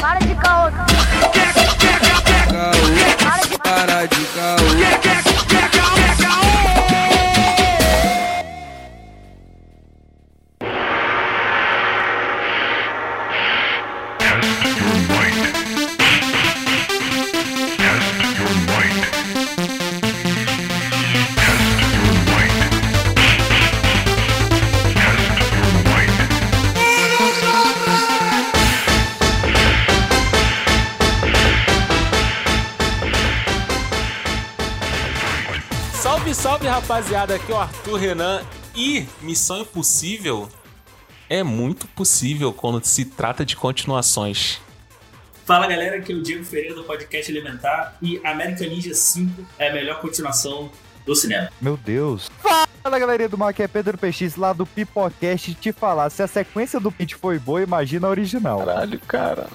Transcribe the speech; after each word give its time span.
Para 0.00 0.20
de 0.20 0.34
caô. 0.36 0.93
Rapaziada. 36.94 37.34
Aqui 37.34 37.50
é 37.50 37.54
o 37.54 37.58
Arthur 37.58 37.96
Renan. 37.96 38.42
E 38.74 39.06
Missão 39.20 39.62
Impossível 39.62 40.48
é 41.28 41.42
muito 41.42 41.88
possível 41.88 42.52
quando 42.52 42.84
se 42.84 43.04
trata 43.04 43.44
de 43.44 43.56
continuações. 43.56 44.60
Fala 45.44 45.66
galera, 45.66 45.96
aqui 45.96 46.12
é 46.12 46.14
o 46.14 46.22
Diego 46.22 46.44
Ferreira 46.44 46.74
do 46.74 46.84
podcast 46.84 47.30
Elementar 47.30 47.96
e 48.00 48.20
American 48.24 48.68
Ninja 48.68 48.94
5 48.94 49.44
é 49.58 49.70
a 49.70 49.72
melhor 49.72 50.00
continuação 50.00 50.70
do 51.04 51.14
cinema. 51.16 51.50
Meu 51.60 51.76
Deus. 51.76 52.30
Fala 52.82 52.98
galerinha 52.98 53.28
do 53.28 53.36
mal, 53.36 53.48
aqui 53.48 53.62
é 53.62 53.68
Pedro 53.68 53.98
PX 53.98 54.36
lá 54.36 54.52
do 54.52 54.64
Pipocast 54.64 55.54
te 55.54 55.72
falar. 55.72 56.10
Se 56.10 56.22
a 56.22 56.28
sequência 56.28 56.78
do 56.78 56.92
Pit 56.92 57.16
foi 57.16 57.38
boa, 57.38 57.62
imagina 57.62 58.06
a 58.06 58.10
original. 58.10 58.58
Caralho, 58.60 59.00
cara. 59.00 59.48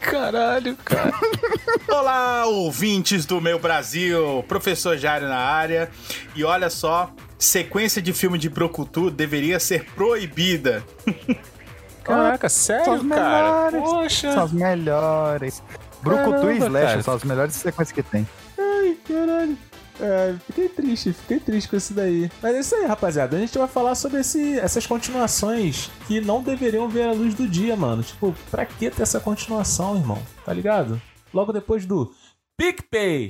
Caralho, 0.00 0.76
cara. 0.84 1.12
Olá, 1.88 2.46
ouvintes 2.46 3.26
do 3.26 3.40
meu 3.40 3.58
Brasil, 3.58 4.44
professor 4.48 4.96
Jário 4.96 5.28
na 5.28 5.38
área. 5.38 5.90
E 6.34 6.44
olha 6.44 6.70
só, 6.70 7.10
sequência 7.38 8.00
de 8.00 8.12
filme 8.12 8.38
de 8.38 8.48
Brocutu 8.48 9.10
deveria 9.10 9.58
ser 9.58 9.84
proibida. 9.94 10.82
Caraca, 12.04 12.48
São 12.48 12.74
as 12.74 12.86
sério, 12.86 13.08
cara? 13.08 13.70
melhores. 13.70 13.80
Poxa. 13.82 14.32
São 14.32 14.44
as 14.44 14.52
melhores. 14.52 15.62
Brucutu 16.02 16.50
e 16.52 16.56
Slash 16.58 16.86
cara. 16.86 17.02
são 17.02 17.14
as 17.14 17.24
melhores 17.24 17.54
sequências 17.54 17.92
que 17.92 18.02
tem. 18.02 18.26
Ai, 18.58 18.96
caralho. 19.06 19.58
É, 20.00 20.34
fiquei 20.46 20.68
triste, 20.68 21.12
fiquei 21.12 21.40
triste 21.40 21.68
com 21.68 21.76
isso 21.76 21.92
daí. 21.92 22.30
Mas 22.40 22.54
é 22.54 22.60
isso 22.60 22.74
aí, 22.74 22.86
rapaziada. 22.86 23.36
A 23.36 23.40
gente 23.40 23.58
vai 23.58 23.66
falar 23.66 23.94
sobre 23.94 24.20
esse, 24.20 24.58
essas 24.58 24.86
continuações 24.86 25.90
que 26.06 26.20
não 26.20 26.42
deveriam 26.42 26.88
ver 26.88 27.08
a 27.08 27.12
luz 27.12 27.34
do 27.34 27.48
dia, 27.48 27.74
mano. 27.76 28.02
Tipo, 28.02 28.34
pra 28.50 28.64
que 28.64 28.90
ter 28.90 29.02
essa 29.02 29.18
continuação, 29.18 29.96
irmão? 29.96 30.22
Tá 30.44 30.52
ligado? 30.52 31.00
Logo 31.34 31.52
depois 31.52 31.84
do 31.84 32.12
PicPay. 32.56 33.26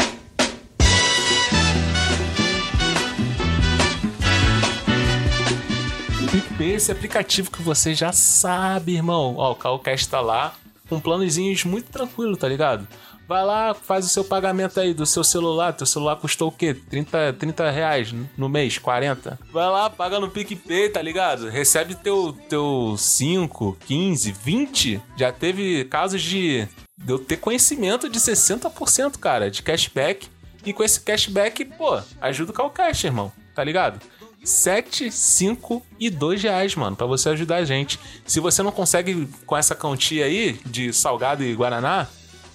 PicPay 6.30 6.74
esse 6.74 6.92
aplicativo 6.92 7.50
que 7.50 7.62
você 7.62 7.94
já 7.94 8.12
sabe, 8.12 8.94
irmão. 8.94 9.34
Ó, 9.38 9.52
o 9.52 9.56
CalCast 9.56 10.08
tá 10.08 10.20
lá 10.20 10.54
com 10.88 11.00
planozinhos 11.00 11.64
muito 11.64 11.90
tranquilo, 11.90 12.36
tá 12.36 12.48
ligado? 12.48 12.86
Vai 13.28 13.44
lá, 13.44 13.74
faz 13.74 14.06
o 14.06 14.08
seu 14.08 14.24
pagamento 14.24 14.80
aí 14.80 14.94
do 14.94 15.04
seu 15.04 15.22
celular. 15.22 15.74
Teu 15.74 15.86
celular 15.86 16.16
custou 16.16 16.48
o 16.48 16.52
quê? 16.52 16.72
30, 16.72 17.34
30 17.34 17.70
reais 17.70 18.14
no 18.38 18.48
mês, 18.48 18.78
40. 18.78 19.38
Vai 19.52 19.68
lá, 19.68 19.90
paga 19.90 20.18
no 20.18 20.30
PicPay, 20.30 20.88
tá 20.88 21.02
ligado? 21.02 21.50
Recebe 21.50 21.94
teu, 21.94 22.34
teu 22.48 22.94
5, 22.96 23.76
15, 23.86 24.32
20. 24.32 25.02
Já 25.14 25.30
teve 25.30 25.84
casos 25.84 26.22
de, 26.22 26.66
de 26.96 27.12
eu 27.12 27.18
ter 27.18 27.36
conhecimento 27.36 28.08
de 28.08 28.18
60%, 28.18 29.18
cara, 29.18 29.50
de 29.50 29.62
cashback. 29.62 30.26
E 30.64 30.72
com 30.72 30.82
esse 30.82 30.98
cashback, 30.98 31.66
pô, 31.66 32.00
ajuda 32.22 32.50
o 32.50 32.54
Calcast, 32.54 33.06
irmão, 33.06 33.30
tá 33.54 33.62
ligado? 33.62 34.00
7, 34.42 35.12
5 35.12 35.82
e 36.00 36.08
2 36.08 36.42
reais, 36.42 36.74
mano, 36.74 36.96
pra 36.96 37.06
você 37.06 37.28
ajudar 37.28 37.56
a 37.56 37.64
gente. 37.66 38.00
Se 38.24 38.40
você 38.40 38.62
não 38.62 38.72
consegue 38.72 39.28
com 39.44 39.54
essa 39.54 39.74
quantia 39.74 40.24
aí 40.24 40.58
de 40.64 40.94
salgado 40.94 41.44
e 41.44 41.54
guaraná, 41.54 42.08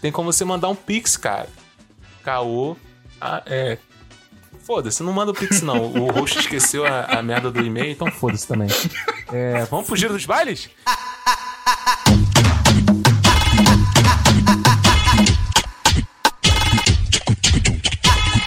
tem 0.03 0.11
como 0.11 0.33
você 0.33 0.43
mandar 0.43 0.67
um 0.67 0.75
pix, 0.75 1.15
cara. 1.15 1.47
Caô. 2.25 2.75
ah, 3.21 3.41
é. 3.45 3.77
Foda-se, 4.59 5.01
não 5.01 5.13
manda 5.13 5.31
o 5.31 5.33
pix 5.33 5.61
não. 5.61 5.93
O 5.93 6.11
host 6.11 6.39
esqueceu 6.39 6.85
a, 6.85 7.05
a 7.05 7.23
merda 7.23 7.49
do 7.49 7.65
e-mail, 7.65 7.89
então 7.89 8.11
foda-se 8.11 8.45
também. 8.45 8.67
É, 9.31 9.63
vamos 9.63 9.87
fugir 9.87 10.09
dos 10.09 10.25
bailes? 10.25 10.69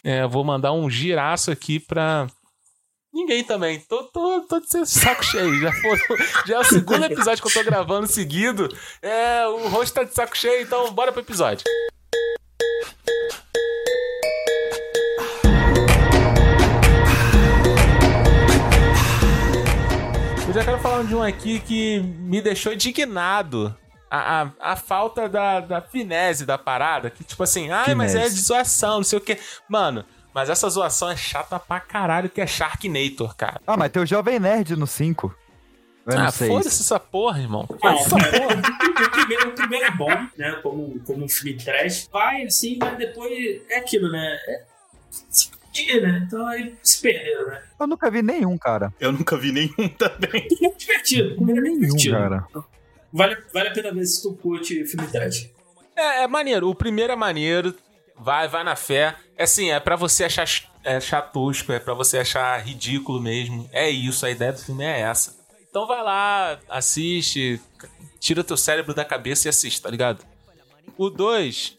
É, 0.05 0.27
vou 0.27 0.45
mandar 0.45 0.73
um 0.73 0.91
giraço 0.91 1.51
aqui 1.51 1.81
pra. 1.81 2.27
Ninguém 3.17 3.43
também. 3.43 3.81
Tô, 3.81 4.03
tô, 4.03 4.43
tô 4.43 4.61
de 4.61 4.85
saco 4.85 5.25
cheio. 5.25 5.59
Já, 5.59 5.71
já 6.47 6.57
é 6.57 6.59
o 6.59 6.65
segundo 6.65 7.03
episódio 7.07 7.43
que 7.43 7.49
eu 7.49 7.53
tô 7.55 7.65
gravando 7.65 8.07
seguido. 8.07 8.69
É, 9.01 9.47
o 9.47 9.69
host 9.69 9.95
tá 9.95 10.05
de 10.05 10.13
saco 10.13 10.37
cheio, 10.37 10.61
então 10.61 10.93
bora 10.93 11.11
pro 11.11 11.23
episódio. 11.23 11.65
Eu 20.47 20.53
já 20.53 20.63
quero 20.63 20.79
falar 20.81 21.05
de 21.05 21.15
um 21.15 21.23
aqui 21.23 21.59
que 21.61 22.01
me 22.01 22.43
deixou 22.43 22.75
indignado. 22.75 23.75
A, 24.11 24.43
a, 24.43 24.73
a 24.73 24.77
falta 24.77 25.27
da, 25.27 25.61
da 25.61 25.81
finese 25.81 26.45
da 26.45 26.59
parada. 26.59 27.09
Que 27.09 27.25
tipo 27.25 27.43
assim, 27.43 27.71
ai, 27.71 27.95
mas 27.95 28.15
é 28.15 28.25
de 28.29 28.41
zoação, 28.41 28.97
não 28.99 29.05
sei 29.05 29.19
o 29.19 29.23
que. 29.23 29.39
Mano, 29.71 30.05
mas 30.37 30.51
essa 30.51 30.69
zoação 30.69 31.11
é 31.11 31.17
chata 31.17 31.59
pra 31.59 31.81
caralho, 31.81 32.29
que 32.29 32.43
é 32.43 32.47
Sharknator, 32.47 33.35
cara. 33.35 33.59
Ah, 33.67 33.75
mas 33.75 33.91
tem 33.91 34.03
o 34.03 34.07
Jovem 34.07 34.39
Nerd 34.39 34.77
no 34.77 34.87
5. 34.87 35.35
Eu 36.05 36.15
não 36.15 36.27
ah, 36.27 36.31
foda-se 36.31 36.83
essa 36.83 37.01
porra, 37.01 37.41
irmão. 37.41 37.67
Não, 37.83 37.91
Essa 37.95 38.11
porra. 38.11 39.07
o, 39.07 39.11
primeiro, 39.13 39.49
o 39.49 39.53
primeiro 39.53 39.87
é 39.87 39.91
bom, 39.93 40.27
né? 40.37 40.61
Como, 40.63 41.01
como 41.07 41.25
um 41.25 41.29
filme 41.29 41.57
trash. 41.57 42.11
Vai 42.13 42.43
assim, 42.43 42.77
mas 42.79 42.99
depois 42.99 43.63
é 43.71 43.79
aquilo, 43.79 44.13
né? 44.13 44.37
É, 44.47 44.65
se 45.31 45.49
podia, 45.49 46.03
né? 46.03 46.25
Então 46.27 46.47
aí 46.47 46.77
se 46.83 47.01
perderam, 47.01 47.47
né? 47.47 47.63
Eu 47.81 47.87
nunca 47.87 48.11
vi 48.11 48.21
nenhum, 48.21 48.59
cara. 48.59 48.93
Eu 49.01 49.13
nunca 49.13 49.39
vi 49.39 49.51
nenhum 49.53 49.89
também. 49.97 50.47
É 50.63 50.71
divertido. 50.77 51.33
O 51.33 51.37
primeiro 51.37 51.61
é 51.61 51.63
bem 51.63 51.79
Nenhum, 51.79 51.97
divertido. 51.97 52.15
cara. 52.15 52.47
Vale, 53.11 53.39
vale 53.55 53.69
a 53.71 53.73
pena 53.73 53.91
ver 53.91 54.05
se 54.05 54.23
tu 54.23 54.35
curte 54.35 54.85
filme 54.85 55.07
trash. 55.09 55.49
É, 55.97 56.25
é 56.25 56.27
maneiro. 56.29 56.69
O 56.69 56.75
primeiro 56.75 57.15
é 57.15 57.17
maneiro. 57.17 57.75
Vai, 58.19 58.49
vai 58.49 58.65
na 58.65 58.77
fé. 58.77 59.15
É 59.37 59.45
assim, 59.45 59.71
é 59.71 59.79
pra 59.81 59.97
você 59.97 60.25
achar 60.25 60.47
ch- 60.47 60.69
é, 60.85 60.99
chatusco, 61.01 61.73
é 61.73 61.79
pra 61.79 61.95
você 61.95 62.19
achar 62.19 62.59
ridículo 62.65 63.21
mesmo. 63.21 63.69
É 63.73 63.89
isso, 63.91 64.25
a 64.25 64.31
ideia 64.31 64.53
do 64.53 64.59
filme 64.61 64.85
é 64.85 65.01
essa. 65.01 65.37
Então 65.69 65.87
vai 65.87 66.03
lá, 66.03 66.59
assiste, 66.69 67.61
tira 68.19 68.43
teu 68.43 68.57
cérebro 68.57 68.95
da 68.95 69.05
cabeça 69.05 69.47
e 69.47 69.51
assiste, 69.51 69.83
tá 69.83 69.91
ligado? 69.91 70.25
O 70.97 71.11
2 71.11 71.77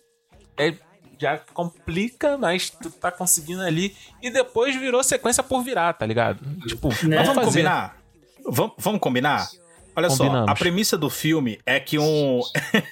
é, 0.58 0.76
já 1.20 1.40
complica, 1.54 2.38
mas 2.38 2.70
tu 2.70 2.92
tá 2.92 3.12
conseguindo 3.12 3.62
ali. 3.64 3.96
E 4.22 4.30
depois 4.30 4.76
virou 4.76 5.04
sequência 5.04 5.42
por 5.42 5.64
virar, 5.64 5.94
tá 5.94 6.06
ligado? 6.06 6.40
Tipo, 6.68 6.90
Né? 6.90 7.18
vamos 7.18 7.28
Vamos 7.28 7.34
fazer. 7.36 7.46
combinar? 7.46 7.98
Vamos, 8.46 8.74
vamos 8.78 9.00
combinar? 9.02 9.50
Olha 9.96 10.10
Combinamos. 10.10 10.46
só, 10.46 10.52
a 10.52 10.56
premissa 10.56 10.96
do 10.96 11.10
filme 11.10 11.60
é 11.66 11.80
que 11.80 11.98
um 11.98 12.40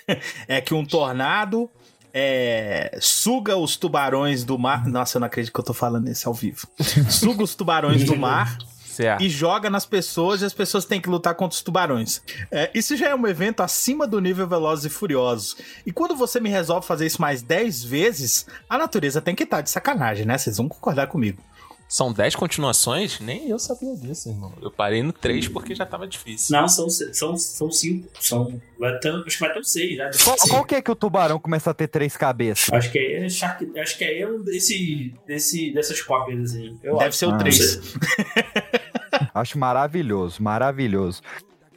é 0.48 0.60
que 0.60 0.74
um 0.74 0.84
tornado 0.84 1.70
é, 2.18 2.98
suga 3.02 3.58
os 3.58 3.76
tubarões 3.76 4.46
do 4.46 4.58
mar. 4.58 4.88
Nossa, 4.88 5.18
eu 5.18 5.20
não 5.20 5.28
acredito 5.28 5.54
que 5.54 5.60
eu 5.60 5.64
tô 5.66 5.74
falando 5.74 6.10
isso 6.10 6.30
ao 6.30 6.34
vivo. 6.34 6.66
Suga 7.10 7.44
os 7.44 7.54
tubarões 7.56 8.06
do 8.06 8.16
mar 8.16 8.58
Certo. 8.88 9.22
e 9.22 9.28
joga 9.28 9.70
nas 9.70 9.86
pessoas 9.86 10.42
e 10.42 10.46
as 10.46 10.54
pessoas 10.54 10.86
têm 10.86 11.02
que 11.02 11.10
lutar 11.10 11.36
contra 11.36 11.54
os 11.58 11.62
tubarões. 11.62 12.22
É, 12.50 12.72
isso 12.74 12.96
já 12.96 13.10
é 13.10 13.16
um 13.16 13.28
evento 13.28 13.62
acima 13.62 14.08
do 14.08 14.22
nível 14.22 14.48
Velozes 14.48 14.86
e 14.86 14.90
Furiosos. 14.90 15.58
E 15.86 15.92
quando 15.92 16.16
você 16.16 16.40
me 16.40 16.50
resolve 16.50 16.88
fazer 16.88 17.06
isso 17.06 17.20
mais 17.20 17.42
10 17.42 17.84
vezes, 17.84 18.46
a 18.70 18.78
natureza 18.78 19.20
tem 19.20 19.36
que 19.36 19.44
estar 19.44 19.60
de 19.60 19.70
sacanagem, 19.70 20.26
né? 20.26 20.38
Vocês 20.38 20.56
vão 20.56 20.70
concordar 20.70 21.08
comigo. 21.08 21.44
São 21.88 22.12
10 22.12 22.36
continuações? 22.36 23.20
Nem 23.20 23.48
eu 23.50 23.60
sabia 23.60 23.96
disso, 23.96 24.30
irmão. 24.30 24.52
Eu 24.62 24.72
parei 24.72 25.04
no 25.04 25.14
3 25.14 25.48
porque 25.48 25.76
já 25.76 25.86
tava 25.86 26.08
difícil. 26.08 26.58
Não, 26.60 26.68
são, 26.68 26.90
se- 26.90 27.14
são, 27.14 27.38
são 27.38 27.72
cinco. 27.72 28.10
São, 28.20 28.60
vai 28.80 28.98
ter, 29.00 29.10
acho 29.14 29.24
que 29.38 29.40
vai 29.40 29.54
ter 29.54 29.60
um 29.60 29.64
seis 29.64 29.96
já. 29.96 30.10
Qual, 30.24 30.36
qual 30.50 30.66
que 30.66 30.76
é 30.76 30.82
que 30.82 30.90
o 30.92 30.96
tubarão 30.96 31.40
começa 31.40 31.70
a 31.70 31.74
ter 31.74 31.88
três 31.88 32.18
cabeças? 32.18 32.74
Acho 32.74 32.92
que 32.92 32.98
é 32.98 33.30
Shark, 33.30 33.80
acho 33.80 33.98
que 33.98 34.04
é 34.04 34.28
um 34.28 34.42
desse, 34.44 35.14
desse, 35.28 35.72
dessas 35.74 36.02
cópias 36.02 36.52
assim. 36.52 36.78
Eu 36.84 36.94
Deve 36.98 37.10
acho. 37.10 37.18
ser 37.18 37.26
o 37.28 37.32
Ah. 37.32 37.38
3. 37.38 37.80
Acho 39.34 39.58
maravilhoso, 39.58 40.42
maravilhoso. 40.44 41.22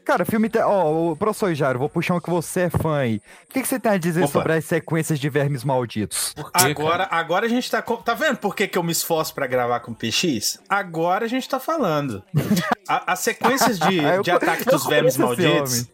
Cara, 0.09 0.25
filme. 0.25 0.49
te- 0.49 0.59
Ó, 0.59 1.11
o 1.13 1.17
professor 1.17 1.55
Jairo, 1.55 1.79
vou 1.79 1.89
puxar 1.89 2.15
um 2.15 2.21
que 2.21 2.31
você 2.31 2.61
é 2.63 2.71
fã 2.71 2.97
aí. 2.97 3.21
O 3.49 3.53
que, 3.53 3.61
que 3.61 3.69
você 3.69 3.79
tem 3.79 3.93
a 3.93 3.99
dizer 3.99 4.23
Opa. 4.25 4.33
sobre 4.33 4.53
as 4.55 4.65
sequências 4.65 5.21
de 5.21 5.29
vermes 5.29 5.63
malditos? 5.65 6.33
Quê, 6.35 6.43
Agora, 6.71 7.07
agora 7.11 7.45
a 7.45 7.49
gente 7.49 7.71
tá. 7.71 7.83
Tá 7.83 8.15
vendo 8.15 8.39
por 8.39 8.57
que, 8.57 8.67
que 8.67 8.79
eu 8.79 8.83
me 8.83 8.91
esforço 8.91 9.35
pra 9.35 9.47
gravar 9.47 9.81
com 9.81 9.93
PX? 9.93 10.61
Agora 10.67 11.27
a 11.27 11.29
gente 11.29 11.47
tá 11.47 11.61
falando. 11.61 12.23
A- 12.89 13.13
As 13.13 13.19
sequências 13.19 13.79
de, 13.79 14.01
de 14.25 14.31
ataque 14.31 14.65
dos 14.65 14.87
vermes 14.87 15.19
malditos. 15.19 15.87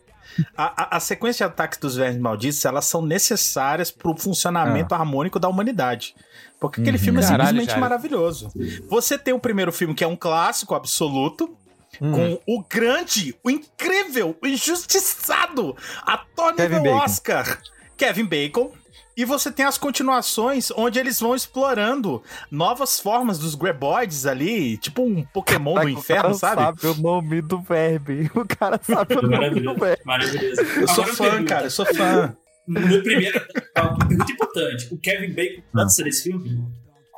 A, 0.56 0.82
a, 0.94 0.96
a 0.96 1.00
sequência 1.00 1.44
de 1.46 1.52
ataques 1.52 1.78
dos 1.80 1.96
vermes 1.96 2.20
malditos, 2.20 2.64
elas 2.64 2.84
são 2.84 3.02
necessárias 3.02 3.90
pro 3.90 4.16
funcionamento 4.16 4.94
harmônico 4.94 5.40
da 5.40 5.48
humanidade. 5.48 6.14
Porque 6.60 6.80
aquele 6.80 6.98
filme 6.98 7.18
é 7.18 7.22
simplesmente 7.22 7.76
maravilhoso. 7.78 8.48
Você 8.88 9.18
tem 9.18 9.34
o 9.34 9.40
primeiro 9.40 9.72
filme, 9.72 9.92
que 9.92 10.04
é 10.04 10.06
um 10.06 10.16
clássico 10.16 10.74
absoluto, 10.74 11.56
Hum. 12.00 12.12
com 12.12 12.40
o 12.46 12.62
grande, 12.62 13.34
o 13.42 13.50
incrível, 13.50 14.36
o 14.42 14.46
injustiçado 14.46 15.76
ator 16.02 16.54
nível. 16.58 16.94
Oscar, 16.94 17.60
Kevin 17.96 18.24
Bacon. 18.26 18.72
E 19.16 19.24
você 19.24 19.48
tem 19.52 19.64
as 19.64 19.78
continuações 19.78 20.72
onde 20.72 20.98
eles 20.98 21.20
vão 21.20 21.36
explorando 21.36 22.20
novas 22.50 22.98
formas 22.98 23.38
dos 23.38 23.54
Greboids 23.54 24.26
ali, 24.26 24.76
tipo 24.76 25.02
um 25.04 25.22
Pokémon 25.22 25.74
do 25.74 25.86
O 25.86 25.88
inferno, 25.88 26.22
cara 26.22 26.34
sabe? 26.34 26.80
sabe 26.80 26.98
o 26.98 27.00
nome 27.00 27.40
do 27.40 27.60
verme. 27.60 28.28
O 28.34 28.44
cara 28.44 28.80
sabe 28.82 29.14
o 29.16 29.22
nome 29.22 29.60
do 29.60 29.74
verme. 29.76 30.02
Maravilhoso. 30.04 30.60
Eu 30.62 30.88
sou 30.88 31.04
Agora 31.04 31.16
fã, 31.16 31.30
pergunta, 31.30 31.54
cara, 31.54 31.66
eu 31.66 31.70
sou 31.70 31.86
fã. 31.86 32.36
No 32.66 33.02
primeiro. 33.04 33.40
Pergunta 33.72 34.32
importante. 34.32 34.88
O 34.92 34.98
Kevin 34.98 35.32
Bacon 35.32 35.62
dança 35.72 36.02
nesse 36.02 36.22
filme? 36.24 36.64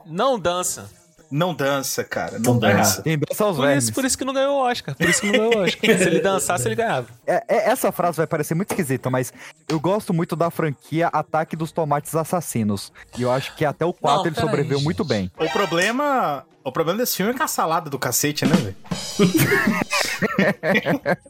Não 0.04 0.38
dança. 0.38 0.90
Não 1.36 1.54
dança, 1.54 2.02
cara, 2.02 2.38
não 2.38 2.54
Não 2.54 2.58
dança. 2.58 3.02
Dança 3.02 3.46
os 3.46 3.56
Por 3.56 3.66
vermes. 3.66 3.84
isso, 3.84 3.92
por 3.92 4.04
isso 4.06 4.16
que 4.16 4.24
não 4.24 4.32
ganhou 4.32 4.56
o 4.56 4.60
Oscar. 4.66 4.96
Por 4.96 5.06
isso 5.08 5.20
que 5.20 5.26
não 5.30 5.50
ganhou 5.50 5.56
o 5.56 5.64
Oscar. 5.64 5.80
Se 5.98 6.04
ele 6.04 6.20
dançasse, 6.20 6.66
ele 6.66 6.74
ganhava. 6.74 7.08
É- 7.26 7.44
é- 7.46 7.68
essa 7.70 7.92
frase 7.92 8.16
vai 8.16 8.26
parecer 8.26 8.54
muito 8.54 8.70
esquisita, 8.70 9.10
mas 9.10 9.32
eu 9.68 9.78
gosto 9.78 10.14
muito 10.14 10.34
da 10.34 10.50
franquia 10.50 11.08
Ataque 11.08 11.54
dos 11.54 11.72
Tomates 11.72 12.14
Assassinos. 12.14 12.90
E 13.18 13.22
eu 13.22 13.30
acho 13.30 13.54
que 13.54 13.66
até 13.66 13.84
o 13.84 13.92
4 13.92 14.18
Não, 14.20 14.26
ele 14.26 14.34
sobreviveu 14.40 14.78
gente. 14.78 14.84
muito 14.84 15.04
bem. 15.04 15.30
O 15.38 15.48
problema. 15.50 16.42
O 16.64 16.72
problema 16.72 16.98
desse 16.98 17.16
filme 17.18 17.32
é 17.32 17.34
que 17.34 17.42
a 17.42 17.48
salada 17.48 17.90
do 17.90 17.98
cacete, 17.98 18.46
né, 18.46 18.56
velho? 18.56 18.76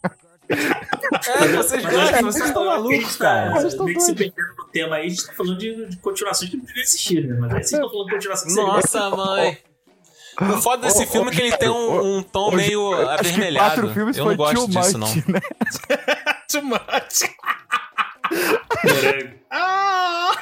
É, 0.48 1.48
vocês 1.56 1.84
gostam, 1.84 2.22
vocês 2.22 2.46
estão 2.46 2.66
malucos, 2.66 3.16
cara. 3.16 3.50
Vocês 3.50 3.62
Vocês 3.62 3.74
tão 3.74 3.84
meio 3.86 3.98
que 3.98 4.04
se 4.04 4.14
perdendo 4.14 4.46
no 4.56 4.64
tema 4.68 4.96
aí, 4.96 5.06
a 5.06 5.08
gente 5.08 5.26
tá 5.26 5.32
falando 5.32 5.58
de, 5.58 5.86
de 5.86 5.96
continuações 5.96 6.50
que 6.50 6.56
não 6.56 6.64
deveriam 6.64 6.84
existir, 6.84 7.26
né? 7.26 7.36
Mas 7.40 7.52
aí 7.52 7.64
vocês 7.64 7.72
estão 7.72 7.90
falando 7.90 8.06
de 8.06 8.12
continuação 8.14 8.48
que 8.48 8.54
Nossa, 8.54 9.10
mãe. 9.10 9.58
O 10.40 10.60
foda 10.62 10.86
desse 10.86 11.04
Ô, 11.04 11.06
filme 11.06 11.30
é 11.30 11.34
que 11.34 11.40
ele 11.42 11.56
tem 11.56 11.68
um, 11.70 12.18
um 12.18 12.22
tom 12.22 12.48
Hoje- 12.48 12.56
meio 12.56 13.08
avermelhado. 13.10 13.70
quatro 13.82 13.94
filmes 13.94 14.16
Eu 14.16 14.24
foi 14.24 14.32
não 14.36 14.44
gosto 14.44 14.54
too 14.56 14.68
disso, 14.68 14.98
much, 14.98 15.16
não. 15.26 15.34
né? 15.34 15.40
Too 16.50 16.62
much. 16.62 16.80
Morango. 18.84 19.36
Ah! 19.50 20.32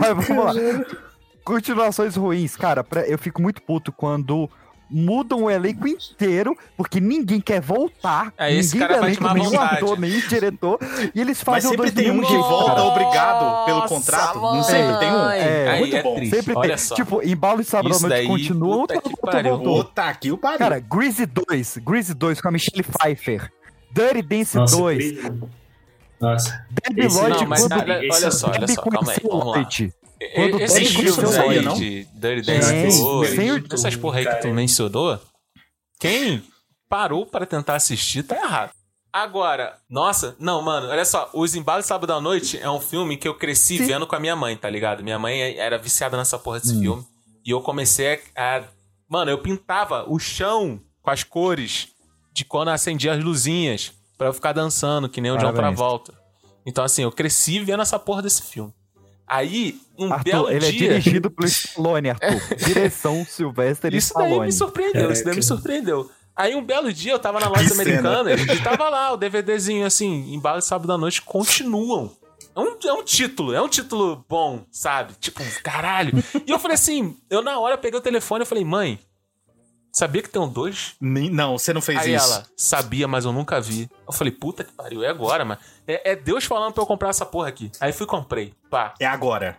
Mas 0.00 0.26
vamos 0.26 0.44
lá. 0.44 0.52
Continuações 1.44 2.16
ruins, 2.16 2.56
cara, 2.56 2.82
pra- 2.82 3.06
eu 3.06 3.18
fico 3.18 3.40
muito 3.40 3.62
puto 3.62 3.92
quando 3.92 4.50
mudam 4.88 5.42
o 5.44 5.50
elenco 5.50 5.86
inteiro, 5.88 6.56
porque 6.76 7.00
ninguém 7.00 7.40
quer 7.40 7.60
voltar. 7.60 8.32
É, 8.38 8.52
esse 8.54 8.74
ninguém 8.74 8.88
cara 8.88 8.94
do 8.94 9.00
vai 9.02 9.10
de 9.12 9.18
elenco, 9.18 9.34
nenhum 9.34 9.50
vontade. 9.50 9.74
ator, 9.76 9.98
nem 9.98 10.20
diretor, 10.20 10.78
e 11.14 11.20
eles 11.20 11.38
Mas 11.38 11.40
fazem 11.40 11.68
o 11.68 11.70
sempre 11.72 11.76
dois 11.90 11.92
tem 11.92 12.10
um 12.10 12.20
que 12.20 12.28
jeito, 12.28 12.42
volta 12.42 12.70
cara. 12.74 12.82
obrigado 12.84 13.64
pelo 13.66 13.78
Nossa, 13.80 13.94
contrato. 13.94 14.34
Não 14.40 14.52
mãe. 14.54 14.62
sempre 14.62 14.98
tem 14.98 15.10
um. 15.12 15.30
É, 15.30 15.68
Aí 15.68 15.80
muito 15.80 15.96
é 15.96 16.02
bom. 16.02 16.14
triste. 16.16 16.36
Sempre 16.36 16.54
Olha 16.56 16.68
tem. 16.68 16.78
só. 16.78 16.94
Tipo, 16.94 17.22
embalo 17.22 17.60
e 17.60 17.64
noite 18.00 18.08
daí, 18.08 18.26
continua, 18.26 18.76
puta 18.78 19.00
que 19.00 19.08
outro 19.08 19.20
pariu. 19.22 19.56
voltou. 19.56 19.84
Puta 19.84 20.14
que 20.14 20.32
o 20.32 20.38
pariu. 20.38 20.58
Cara, 20.58 20.78
Greasy 20.80 21.26
2, 21.26 21.78
Greasy 21.78 22.14
2 22.14 22.40
com 22.40 22.48
a 22.48 22.50
Michelle 22.52 22.82
Pfeiffer. 22.82 23.52
Dirty 23.92 24.22
Dance 24.22 24.56
Nossa, 24.56 24.76
2, 24.76 25.04
incrível. 25.04 25.50
Nossa. 26.20 26.66
Debbie 26.70 27.08
Lloyd 27.08 27.40
Não, 27.40 27.46
mas 27.46 27.62
olha, 27.70 28.00
olha 28.10 28.30
só, 28.30 28.48
olha 28.48 28.68
só, 28.68 28.82
calma 28.82 29.12
aí, 29.12 29.18
vamos 29.22 29.46
lá. 29.46 29.68
Esses 30.20 30.72
tem 30.72 30.86
filmes 30.86 31.36
aí 31.36 31.60
não? 31.62 31.74
de 31.74 32.04
Dirty 32.14 32.42
2, 32.42 32.64
sem 33.34 33.52
o- 33.52 33.64
essas 33.72 33.96
porra 33.96 34.18
aí 34.20 34.24
que 34.26 34.34
tu 34.36 34.42
Cara. 34.42 34.54
mencionou, 34.54 35.20
quem 36.00 36.42
parou 36.88 37.26
pra 37.26 37.44
tentar 37.46 37.74
assistir 37.76 38.22
tá 38.22 38.36
errado. 38.36 38.70
Agora, 39.12 39.76
nossa, 39.88 40.36
não, 40.38 40.60
mano, 40.60 40.88
olha 40.88 41.04
só, 41.04 41.30
Os 41.32 41.54
Embalos 41.54 41.84
de 41.84 41.88
Sábado 41.88 42.12
à 42.12 42.20
Noite 42.20 42.58
é 42.58 42.70
um 42.70 42.80
filme 42.80 43.16
que 43.16 43.26
eu 43.26 43.34
cresci 43.34 43.78
Sim. 43.78 43.86
vendo 43.86 44.06
com 44.06 44.14
a 44.14 44.20
minha 44.20 44.36
mãe, 44.36 44.56
tá 44.56 44.68
ligado? 44.68 45.02
Minha 45.02 45.18
mãe 45.18 45.56
era 45.58 45.78
viciada 45.78 46.16
nessa 46.16 46.38
porra 46.38 46.60
desse 46.60 46.74
Hum. 46.76 46.80
filme. 46.80 47.06
E 47.44 47.50
eu 47.50 47.60
comecei 47.62 48.20
a. 48.36 48.64
Mano, 49.08 49.30
eu 49.30 49.38
pintava 49.38 50.04
o 50.08 50.18
chão 50.18 50.80
com 51.00 51.10
as 51.10 51.22
cores 51.22 51.88
de 52.32 52.44
quando 52.44 52.68
acendia 52.68 53.12
as 53.14 53.22
luzinhas 53.24 53.92
pra 54.18 54.26
eu 54.26 54.32
ficar 54.34 54.52
dançando, 54.52 55.08
que 55.08 55.20
nem 55.20 55.30
o 55.30 55.36
John 55.36 55.52
Parabéns. 55.52 55.76
Travolta. 55.76 56.12
Então, 56.66 56.84
assim, 56.84 57.02
eu 57.02 57.12
cresci 57.12 57.60
vendo 57.60 57.82
essa 57.82 57.98
porra 57.98 58.20
desse 58.20 58.42
filme. 58.42 58.72
Aí, 59.26 59.78
um 59.98 60.12
Arthur, 60.12 60.24
belo 60.24 60.50
ele 60.50 60.66
é 60.66 60.70
dia. 60.70 60.88
dirigido 60.88 61.30
pelo 61.30 61.46
Stallone, 61.48 62.10
Arthur. 62.10 62.56
Direção 62.56 63.24
Sylvester 63.28 63.92
Isso 63.94 64.14
daí 64.14 64.24
Stallone. 64.26 64.46
me 64.46 64.52
surpreendeu, 64.52 65.10
isso 65.12 65.24
daí 65.24 65.34
me 65.36 65.42
surpreendeu. 65.42 66.10
Aí 66.36 66.54
um 66.54 66.62
belo 66.62 66.92
dia 66.92 67.12
eu 67.12 67.18
tava 67.18 67.40
na 67.40 67.48
loja 67.48 67.72
americana 67.74 68.30
e 68.32 68.60
tava 68.62 68.88
lá 68.90 69.12
o 69.12 69.16
DVDzinho 69.16 69.86
assim, 69.86 70.32
embalo 70.34 70.58
de 70.58 70.66
sábado 70.66 70.92
à 70.92 70.98
noite, 70.98 71.22
continuam. 71.22 72.12
É 72.54 72.60
um, 72.60 72.76
é 72.84 72.92
um 72.92 73.02
título, 73.02 73.52
é 73.54 73.60
um 73.60 73.68
título 73.68 74.24
bom, 74.28 74.64
sabe? 74.70 75.12
Tipo, 75.20 75.42
caralho. 75.62 76.12
E 76.46 76.50
eu 76.50 76.58
falei 76.58 76.74
assim, 76.74 77.16
eu 77.28 77.42
na 77.42 77.58
hora 77.58 77.76
peguei 77.76 77.98
o 77.98 78.02
telefone 78.02 78.44
e 78.44 78.46
falei, 78.46 78.64
mãe, 78.64 78.98
sabia 79.98 80.22
que 80.22 80.28
tem 80.28 80.40
um 80.42 80.48
dois? 80.48 80.94
Nem- 81.00 81.30
Não, 81.30 81.56
você 81.56 81.72
não 81.72 81.80
fez 81.80 81.98
Aí 82.00 82.14
isso. 82.14 82.24
ela, 82.32 82.46
sabia, 82.56 83.08
mas 83.08 83.24
eu 83.24 83.32
nunca 83.32 83.60
vi. 83.60 83.88
Eu 84.06 84.12
falei, 84.12 84.30
puta 84.32 84.62
que 84.62 84.72
pariu, 84.72 85.02
é 85.02 85.08
agora, 85.08 85.44
mano. 85.44 85.60
É, 85.86 86.12
é 86.12 86.16
Deus 86.16 86.44
falando 86.44 86.72
pra 86.74 86.82
eu 86.82 86.86
comprar 86.86 87.08
essa 87.08 87.24
porra 87.24 87.48
aqui. 87.48 87.70
Aí 87.80 87.92
fui 87.92 88.04
e 88.04 88.08
comprei, 88.08 88.52
pá. 88.70 88.92
É 89.00 89.06
agora. 89.06 89.56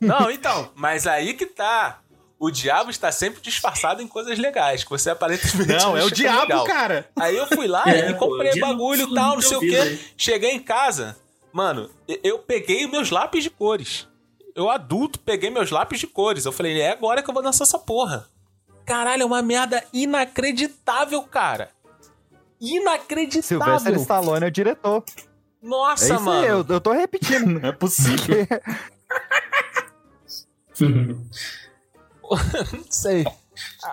Não, 0.00 0.28
então, 0.32 0.70
mas 0.74 1.06
aí 1.06 1.34
que 1.34 1.46
tá. 1.46 2.00
O 2.38 2.50
diabo 2.50 2.90
está 2.90 3.10
sempre 3.10 3.40
disfarçado 3.40 4.02
em 4.02 4.06
coisas 4.06 4.38
legais, 4.38 4.84
que 4.84 4.90
você 4.90 5.08
aparentemente 5.08 5.72
Não, 5.72 5.96
é 5.96 6.04
o 6.04 6.08
que 6.08 6.16
diabo, 6.16 6.42
legal. 6.42 6.64
cara. 6.66 7.08
Aí 7.18 7.34
eu 7.34 7.46
fui 7.46 7.66
lá 7.66 7.82
É, 7.88 8.10
e 8.10 8.12
pô, 8.14 8.28
comprei 8.28 8.50
diabo 8.52 8.72
bagulho 8.72 9.08
e 9.10 9.14
tal, 9.14 9.34
não 9.36 9.40
sei 9.40 9.56
o 9.56 9.60
vida 9.60 9.82
aí. 9.82 9.96
quê. 9.96 10.04
Cheguei 10.18 10.50
em 10.50 10.60
casa, 10.60 11.16
mano, 11.50 11.88
eu 12.22 12.38
peguei 12.38 12.86
meus 12.86 13.10
lápis 13.10 13.42
de 13.42 13.48
cores. 13.48 14.06
Eu, 14.54 14.68
adulto, 14.68 15.18
peguei 15.18 15.48
meus 15.48 15.70
lápis 15.70 15.98
de 15.98 16.06
cores. 16.06 16.44
Eu 16.44 16.52
falei, 16.52 16.78
é 16.78 16.90
agora 16.90 17.22
que 17.22 17.30
eu 17.30 17.32
vou 17.34 17.42
dançar 17.42 17.66
essa 17.66 17.78
porra. 17.78 18.28
Caralho, 18.86 19.22
é 19.22 19.26
uma 19.26 19.42
merda 19.42 19.82
inacreditável, 19.92 21.22
cara. 21.24 21.70
Inacreditável. 22.60 23.42
Sylvester 23.42 23.94
Stallone 23.96 24.44
é 24.44 24.48
o 24.48 24.50
diretor. 24.50 25.04
É 25.18 25.22
Nossa, 25.66 26.14
isso 26.14 26.22
mano. 26.22 26.40
aí, 26.40 26.46
eu, 26.48 26.64
eu 26.68 26.80
tô 26.80 26.92
repetindo. 26.92 27.46
Não 27.60 27.68
é 27.68 27.72
possível. 27.72 28.46
Não 32.72 32.84
sei. 32.90 33.24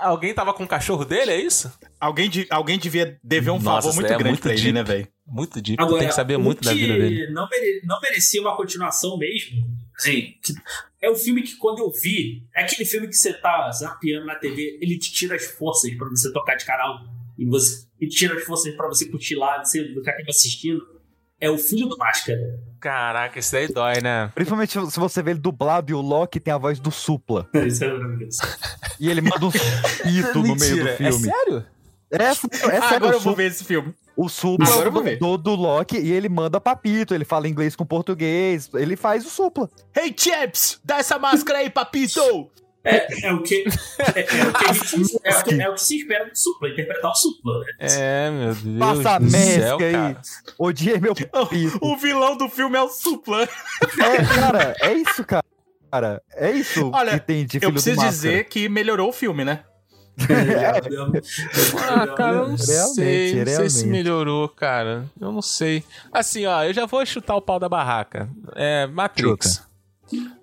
Alguém 0.02 0.34
tava 0.34 0.54
com 0.54 0.64
o 0.64 0.68
cachorro 0.68 1.06
dele, 1.06 1.32
é 1.32 1.40
isso? 1.40 1.72
alguém, 2.00 2.30
de- 2.30 2.48
alguém 2.50 2.78
devia 2.78 3.18
dever 3.24 3.52
um 3.52 3.60
Nossa, 3.60 3.88
favor 3.88 3.96
muito 3.96 4.08
é 4.12 4.18
grande 4.18 4.30
muito 4.32 4.42
pra 4.42 4.52
ele, 4.52 4.62
deep. 4.62 4.74
né, 4.74 4.84
velho? 4.84 5.08
Muito 5.26 5.62
deep, 5.62 5.82
Agora, 5.82 6.00
tem 6.00 6.10
que 6.10 6.14
saber 6.16 6.38
muito 6.38 6.62
da 6.62 6.72
que 6.74 6.78
vida 6.80 6.94
dele. 6.96 7.32
Não, 7.32 7.48
mere- 7.48 7.82
não 7.86 7.98
merecia 8.02 8.42
uma 8.42 8.58
continuação 8.58 9.18
mesmo. 9.18 9.66
Assim, 9.98 10.34
que- 10.44 10.54
é 11.04 11.10
o 11.10 11.16
filme 11.18 11.42
que 11.42 11.58
quando 11.58 11.80
eu 11.80 11.92
vi, 11.92 12.48
é 12.56 12.64
aquele 12.64 12.86
filme 12.86 13.10
que 13.10 13.18
você 13.18 13.34
tá 13.34 13.70
zapeando 13.72 14.26
na 14.26 14.36
TV, 14.36 14.80
ele 14.82 14.98
te 14.98 15.12
tira 15.12 15.36
as 15.36 15.44
forças 15.44 15.94
pra 15.96 16.08
você 16.08 16.32
tocar 16.32 16.56
de 16.56 16.66
canal 16.66 17.06
e 17.38 17.46
você 17.46 17.86
e 18.00 18.08
te 18.08 18.16
tira 18.16 18.36
as 18.36 18.44
forças 18.44 18.74
pra 18.74 18.88
você 18.88 19.06
curtir 19.10 19.36
lá, 19.36 19.62
você 19.62 19.84
ficar 19.84 20.16
assistindo. 20.30 20.82
É 21.42 21.50
o 21.50 21.58
Filho 21.58 21.88
do 21.88 21.98
Máscara. 21.98 22.40
Caraca, 22.80 23.38
isso 23.38 23.52
daí 23.52 23.68
dói, 23.68 24.00
né? 24.02 24.32
Principalmente 24.34 24.72
se 24.90 25.00
você 25.00 25.22
vê 25.22 25.32
ele 25.32 25.40
dublado 25.42 25.92
e 25.92 25.94
o 25.94 26.00
Loki 26.00 26.40
tem 26.40 26.54
a 26.54 26.58
voz 26.58 26.80
do 26.80 26.90
Supla. 26.90 27.50
Isso 27.68 27.84
é 27.84 27.92
maravilhoso. 27.92 28.40
E 28.98 29.10
ele 29.10 29.20
manda 29.20 29.46
um 29.46 29.52
pito 30.04 30.40
no 30.40 30.56
meio 30.56 30.78
do 30.78 30.84
Mentira, 30.86 30.98
filme. 30.98 31.28
É 31.28 31.32
sério? 31.32 31.66
É, 32.20 32.24
é, 32.26 32.34
sério, 32.36 32.82
Ah, 32.84 32.96
agora 32.96 33.16
eu 33.16 33.20
vou 33.20 33.36
ver 33.36 33.48
esse 33.52 33.64
filme. 33.64 33.94
O 34.16 34.30
Supla 34.30 34.68
Agora 34.68 34.84
é 34.84 34.86
eu 34.86 34.90
o 34.90 34.94
vou 34.94 35.04
ver. 35.04 35.18
dublador 35.18 35.38
do 35.40 35.56
Loki 35.56 35.98
e 35.98 36.12
ele 36.12 36.30
manda 36.30 36.62
papito, 36.62 37.16
ele 37.16 37.26
fala 37.26 37.48
inglês 37.48 37.76
com 37.76 37.84
português, 37.84 38.70
ele 38.76 38.96
faz 38.96 39.26
o 39.26 39.30
Supla. 39.30 39.68
Hey, 39.98 40.14
chaps, 40.16 40.80
dá 40.86 41.00
essa 41.00 41.18
máscara 41.18 41.60
aí, 41.60 41.70
papito! 41.72 42.22
É, 42.86 43.28
é 43.28 43.34
o 43.34 43.42
que. 43.42 43.64
É, 44.14 44.20
é 44.38 44.46
o 44.46 44.54
que 44.54 44.66
a 44.66 44.74
gente, 44.74 45.20
é, 45.24 45.38
o 45.38 45.44
que, 45.44 45.62
é 45.62 45.70
o 45.70 45.74
que 45.74 45.82
se 45.82 45.98
espera 46.00 46.30
do 46.30 46.38
Supla, 46.38 46.70
interpretar 46.70 47.10
o 47.12 47.16
Supla. 47.16 47.60
Né? 47.62 47.66
É, 47.80 48.30
meu 48.30 48.54
Deus 48.56 48.78
Passa 48.80 49.10
a 49.16 49.20
do 49.20 49.30
céu, 49.32 49.78
aí. 49.80 49.92
cara. 49.94 50.22
Odiei 50.60 51.00
meu 51.00 51.16
papito. 51.26 51.80
O 51.82 51.96
vilão 51.98 52.36
do 52.38 52.50
filme 52.50 52.78
é 52.78 52.82
o 52.84 52.90
Supla. 52.90 53.44
É, 53.44 54.26
cara, 54.36 54.76
é 54.82 54.94
isso, 54.94 55.24
cara. 55.24 55.46
Cara, 55.90 56.22
é 56.34 56.52
isso 56.52 56.90
Olha, 56.94 57.12
que 57.20 57.26
tem 57.26 57.46
de 57.46 57.60
filho 57.60 57.68
Eu 57.68 57.72
do 57.72 57.74
preciso 57.76 58.02
dizer 58.06 58.46
que 58.46 58.68
melhorou 58.68 59.10
o 59.10 59.14
filme, 59.14 59.46
né? 59.46 59.64
Ah, 61.78 62.08
cara, 62.08 62.36
eu 62.38 62.48
não 62.50 62.56
Realmente, 62.56 62.66
sei. 62.66 63.36
Não 63.36 63.46
sei 63.46 63.70
se 63.70 63.80
realmente. 63.80 63.86
melhorou, 63.88 64.48
cara. 64.50 65.06
Eu 65.20 65.32
não 65.32 65.42
sei. 65.42 65.84
Assim, 66.12 66.46
ó, 66.46 66.64
eu 66.64 66.74
já 66.74 66.86
vou 66.86 67.06
chutar 67.06 67.36
o 67.36 67.42
pau 67.42 67.60
da 67.60 67.68
barraca. 67.70 68.30
É, 68.56 68.86
Matrix. 68.88 69.64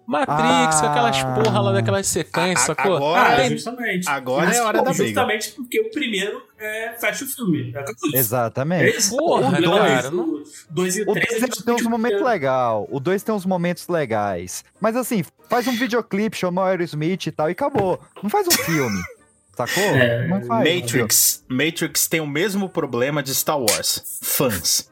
Matrix, 0.06 0.82
Ah. 0.82 0.90
aquelas 0.90 1.22
porra 1.22 1.60
lá 1.60 1.72
daquelas 1.72 2.04
sequências, 2.08 2.66
sacou? 2.66 2.96
agora- 2.96 3.20
Ah, 3.32 3.36
Tem- 3.36 3.50
justamente. 3.50 4.08
agora 4.08 4.52
é 4.52 4.60
hora 4.60 4.82
da 4.82 4.90
briga. 4.90 5.04
Justamente 5.04 5.50
porque 5.52 5.80
o 5.80 5.90
primeiro 5.92 6.42
é, 6.58 6.96
fecha 6.98 7.24
o 7.24 7.28
filme. 7.28 7.72
É. 8.14 8.18
Exatamente. 8.18 8.84
É 8.84 8.96
isso. 8.96 9.16
Porra, 9.16 9.56
o 9.56 9.62
dois, 9.62 10.02
cara, 10.02 10.14
o 10.16 10.42
dois 10.68 10.96
e 10.96 11.02
o. 11.02 11.04
2 11.06 11.62
tem 11.64 11.74
uns 11.74 11.82
momentos 11.82 12.20
legais. 12.22 12.86
O 12.90 12.98
2 12.98 13.22
tem 13.22 13.32
uns 13.34 13.46
momentos 13.46 13.86
legais. 13.86 14.64
Mas 14.80 14.96
assim, 14.96 15.22
faz 15.48 15.68
um 15.68 15.72
videoclipe, 15.76 16.36
chama 16.36 16.62
o 16.62 16.64
Aerosmith 16.64 17.26
e 17.26 17.30
tal, 17.30 17.48
e 17.48 17.52
acabou. 17.52 18.00
Não 18.20 18.28
faz 18.28 18.48
um 18.48 18.50
filme. 18.50 19.00
Sacou? 19.66 19.82
É, 19.82 20.28
faz. 20.46 20.74
Matrix. 20.74 21.44
Matrix 21.48 22.06
tem 22.06 22.20
o 22.20 22.26
mesmo 22.26 22.68
problema 22.68 23.22
de 23.22 23.34
Star 23.34 23.58
Wars. 23.58 24.18
Fãs. 24.22 24.88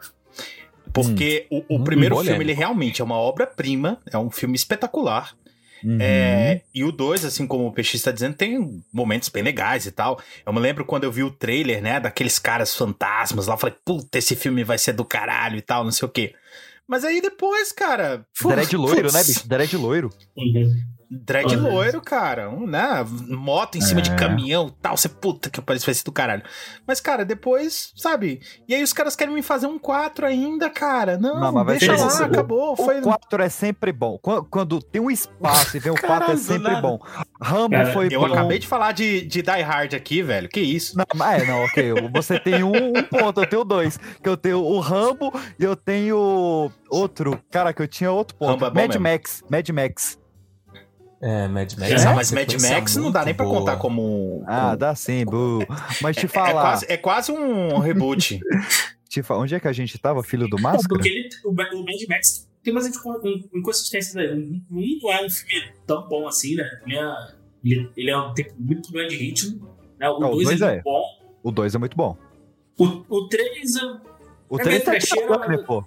Porque 0.93 1.47
o, 1.51 1.65
o 1.69 1.79
Hum, 1.79 1.85
primeiro 1.85 2.19
filme, 2.19 2.45
ele 2.45 2.53
realmente 2.53 3.01
é 3.01 3.05
uma 3.05 3.17
obra-prima, 3.17 3.99
é 4.11 4.19
um 4.19 4.31
filme 4.31 4.57
espetacular. 4.57 5.35
Uhum. 5.85 5.99
É, 6.01 6.63
e 6.75 6.83
o 6.83 6.91
2, 6.91 7.25
assim 7.25 7.47
como 7.47 7.67
o 7.67 7.73
Peixe 7.73 7.97
está 7.97 8.11
dizendo, 8.11 8.35
tem 8.35 8.83
momentos 8.93 9.29
bem 9.29 9.43
legais 9.43 9.87
e 9.87 9.93
tal. 9.93 10.21
Eu 10.45 10.53
me 10.53 10.59
lembro 10.59 10.85
quando 10.85 11.05
eu 11.05 11.13
vi 11.13 11.23
o 11.23 11.31
trailer, 11.31 11.81
né, 11.81 12.01
daqueles 12.01 12.39
caras 12.39 12.75
fantasmas 12.75 13.47
lá, 13.47 13.55
eu 13.55 13.59
falei, 13.59 13.77
puta, 13.85 14.19
esse 14.19 14.35
filme 14.35 14.65
vai 14.65 14.77
ser 14.79 14.93
do 14.93 15.05
caralho 15.05 15.57
e 15.57 15.63
tal, 15.63 15.85
não 15.85 15.93
sei 15.93 16.07
o 16.07 16.11
quê. 16.11 16.35
Mas 16.87 17.05
aí 17.05 17.21
depois, 17.21 17.71
cara. 17.71 18.27
Dread 18.43 18.77
loiro, 18.77 19.13
né, 19.13 19.19
putz, 19.19 19.27
bicho? 19.27 19.49
Dread 19.49 19.77
loiro. 19.77 20.11
Uhum. 20.37 20.75
Drag 21.11 21.47
Uhum. 21.47 21.63
loiro, 21.73 22.03
cara, 22.03 22.51
um, 22.51 22.67
né? 22.67 23.05
Moto 23.29 23.77
em 23.79 23.81
cima 23.81 24.03
de 24.03 24.11
É. 24.11 24.15
caminhão 24.15 24.69
e 24.69 24.83
tal. 24.83 24.95
Você, 24.97 25.09
puta 25.09 25.49
que 25.49 25.59
parece 25.63 25.87
vai 25.87 25.95
ser 25.95 26.05
do 26.05 26.13
caralho. 26.13 26.43
Mas, 26.87 27.01
cara, 27.01 27.25
depois, 27.25 27.93
sabe? 27.97 28.41
E 28.69 28.75
aí 28.75 28.83
os 28.83 28.93
caras 28.93 29.17
querem 29.17 29.33
me 29.33 29.41
fazer 29.43 29.67
um 29.67 29.79
4 29.79 30.27
ainda, 30.27 30.69
cara. 30.69 31.17
Não, 31.17 31.41
Não, 31.41 31.53
mas 31.53 31.65
vai 31.67 31.79
deixa 31.79 31.97
ser 31.97 32.03
lá, 32.03 32.09
isso. 32.09 32.23
acabou. 32.25 32.77
Foi. 32.77 32.99
O 33.01 33.03
4 33.05 33.43
é 33.43 33.49
sempre 33.49 33.91
bom. 33.91 34.19
Quando, 34.21 34.45
quando 34.45 34.83
tem 34.83 35.01
um 35.01 35.11
espaço 35.11 35.77
e 35.79 35.81
vem 35.81 35.93
o 35.93 35.95
4 35.99 36.07
Caralho, 36.09 36.33
é 36.33 36.35
do 36.35 36.41
sempre 36.41 36.73
nada. 36.73 36.83
bom. 36.83 36.99
Rambo 37.41 37.71
Cara, 37.71 37.93
foi 37.93 38.09
Eu 38.11 38.21
bom. 38.21 38.27
acabei 38.27 38.59
de 38.59 38.67
falar 38.67 38.93
de, 38.93 39.23
de 39.23 39.41
Die 39.41 39.63
Hard 39.63 39.95
aqui, 39.95 40.23
velho. 40.23 40.49
Que 40.49 40.61
isso? 40.61 40.97
Não, 40.99 41.07
mas 41.15 41.43
é, 41.43 41.47
não, 41.47 41.65
ok. 41.65 41.93
Você 42.13 42.39
tem 42.39 42.63
um, 42.63 42.73
um 42.99 43.03
ponto, 43.03 43.41
eu 43.41 43.47
tenho 43.49 43.65
dois. 43.65 43.97
Que 44.23 44.29
eu 44.29 44.37
tenho 44.37 44.59
o 44.63 44.79
Rambo 44.79 45.33
e 45.59 45.65
eu 45.65 45.75
tenho 45.75 46.71
outro. 46.91 47.41
Cara, 47.51 47.73
que 47.73 47.81
eu 47.81 47.89
tinha 47.89 48.11
outro 48.13 48.37
ponto. 48.37 48.51
Rambo 48.51 48.67
é 48.67 48.71
Mad 48.83 48.89
mesmo. 48.91 49.03
Max. 49.03 49.43
Mad 49.51 49.69
Max. 49.71 50.19
É, 51.21 51.49
Mad 51.49 51.73
Max. 51.77 51.91
É, 51.91 51.95
é 51.95 52.07
uma 52.09 52.15
mas 52.17 52.31
Mad 52.33 52.53
Max 52.61 52.97
não 52.97 53.11
dá 53.11 53.25
nem 53.25 53.35
pra 53.35 53.45
boa. 53.45 53.59
contar 53.59 53.77
como. 53.77 54.45
Ah, 54.47 54.77
dá 54.77 54.95
sim, 54.95 55.25
bu. 55.25 55.59
Mas 56.01 56.17
te 56.17 56.27
É 56.27 56.29
falar. 56.29 56.53
quase, 56.63 56.87
é 56.89 56.97
quase 56.97 57.33
um 57.33 57.79
reboot. 57.79 58.39
te 59.09 59.23
fa- 59.23 59.37
Onde 59.37 59.55
é 59.55 59.61
que 59.61 59.67
a 59.67 59.73
gente 59.73 59.99
tava, 59.99 60.23
filho 60.23 60.47
do 60.49 60.57
Não, 60.57 60.63
Máscara? 60.63 60.89
porque 60.89 61.09
ele, 61.09 61.29
o, 61.45 61.51
o 61.51 61.55
Mad 61.55 62.09
Max 62.09 62.49
tem 62.63 62.73
umas 62.73 62.87
inco- 62.87 63.21
in- 63.27 63.49
inconsistências 63.55 64.17
aí. 64.17 64.33
Um 64.33 64.63
não 65.03 65.13
é 65.13 65.25
um 65.25 65.31
filme 65.31 65.73
tão 65.87 66.07
bom 66.09 66.29
assim, 66.29 66.55
né? 66.55 66.65
Ele 66.87 66.97
é, 66.97 67.13
ele, 67.65 67.91
ele 67.97 68.11
é 68.11 68.17
um, 68.19 68.33
tem 68.35 68.47
muito 68.59 68.93
grande 68.93 69.17
ritmo. 69.17 69.77
Né? 69.99 70.09
O 70.09 70.21
Não, 70.21 70.29
o 70.31 70.35
2 70.37 70.47
dois 70.49 70.61
é 70.63 70.65
é. 70.67 70.71
muito 70.75 70.85
bom. 70.85 71.03
O 71.43 71.51
2 71.51 71.75
é 71.75 71.79
muito 71.79 71.97
bom. 71.97 72.17
O 72.79 73.27
3 73.29 73.77
é. 73.77 73.81
O 74.49 74.57
É 74.57 74.63
3 74.63 74.67
meio 74.69 74.85
tá 74.85 74.91
trecheiro, 74.93 75.27
Turner, 75.35 75.65
pô. 75.65 75.85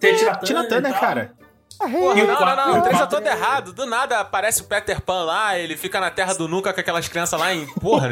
Tem 0.00 0.14
a 0.14 0.16
Tina 0.16 0.36
Tina 0.38 0.64
Turner, 0.64 0.68
Turner, 0.68 0.90
e 0.90 0.92
tal. 0.94 1.00
cara. 1.00 1.34
Ah, 1.38 1.43
Porra, 1.43 1.43
E 1.43 1.43
o 1.80 1.86
não, 1.86 2.14
não, 2.14 2.56
não, 2.56 2.74
e 2.74 2.78
o 2.78 2.80
o 2.80 2.82
3 2.82 3.00
é 3.00 3.06
todo 3.06 3.26
é- 3.26 3.30
errado. 3.32 3.72
Do 3.72 3.86
nada 3.86 4.20
aparece 4.20 4.62
o 4.62 4.64
Peter 4.64 5.00
Pan 5.00 5.24
lá, 5.24 5.58
ele 5.58 5.76
fica 5.76 5.98
na 6.00 6.10
Terra 6.10 6.34
do 6.34 6.46
Nunca 6.48 6.72
com 6.72 6.80
aquelas 6.80 7.08
crianças 7.08 7.38
lá 7.38 7.52
em. 7.54 7.66
Porra, 7.80 8.10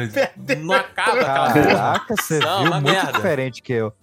não 0.59 0.75
acaba 0.75 1.21
aquela 1.21 1.53
porra. 1.53 1.63
Caraca, 1.65 2.15
você 2.15 2.39
Não, 2.39 2.59
viu 2.59 2.67
uma 2.71 2.81
muito 2.81 2.93
merda. 2.93 3.11
diferente 3.13 3.61
que 3.61 3.73
eu. 3.73 3.93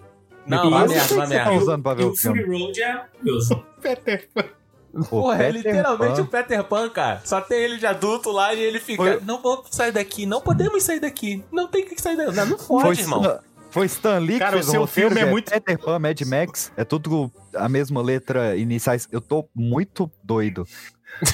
Não, 0.47 0.69
uma 0.69 0.87
merda, 0.87 1.15
uma 1.15 1.23
tá 1.25 1.29
merda. 1.29 1.53
usando 1.53 1.83
pra 1.83 1.95
ver 1.95 2.05
o 2.05 2.11
o 2.13 2.17
Fury 2.17 2.43
filme. 2.45 2.59
Road 2.65 2.83
é 2.83 2.95
maravilhoso. 2.95 3.65
Peter 3.81 4.29
Pan. 4.35 4.45
O 4.93 5.05
Porra, 5.05 5.35
é 5.45 5.53
Peter 5.53 5.73
literalmente 5.73 6.15
Pan. 6.17 6.23
o 6.23 6.27
Peter 6.27 6.65
Pan, 6.65 6.89
cara. 6.91 7.21
Só 7.25 7.41
tem 7.41 7.59
ele 7.63 7.77
de 7.77 7.87
adulto 7.87 8.33
lá 8.33 8.53
e 8.55 8.61
ele 8.61 8.81
fica. 8.81 9.03
Foi- 9.03 9.21
Não 9.21 9.41
vou 9.41 9.65
sair 9.71 9.93
daqui, 9.93 10.27
não 10.27 10.41
podemos 10.41 10.83
sair 10.83 10.99
daqui. 10.99 11.45
Não 11.53 11.69
tem 11.69 11.85
que 11.87 12.01
sair 12.01 12.17
daqui. 12.17 12.33
Não, 12.35 12.47
não 12.47 12.59
Foi, 12.59 12.83
pode, 12.83 13.01
irmão. 13.01 13.39
Foi 13.71 13.87
Stan 13.87 14.19
Lee 14.19 14.39
Cara, 14.39 14.51
que 14.51 14.57
fez 14.57 14.69
o 14.69 14.71
seu 14.71 14.81
roteiro, 14.83 15.09
filme 15.11 15.21
é 15.21 15.25
que 15.25 15.31
muito- 15.31 15.51
Peter 15.51 15.79
Pan, 15.79 15.99
Mad 15.99 16.21
Max, 16.23 16.73
é 16.77 16.85
tudo 16.85 17.31
a 17.55 17.69
mesma 17.69 18.03
letra 18.03 18.57
iniciais. 18.57 19.09
Eu 19.13 19.21
tô 19.21 19.49
muito 19.55 20.11
doido. 20.25 20.67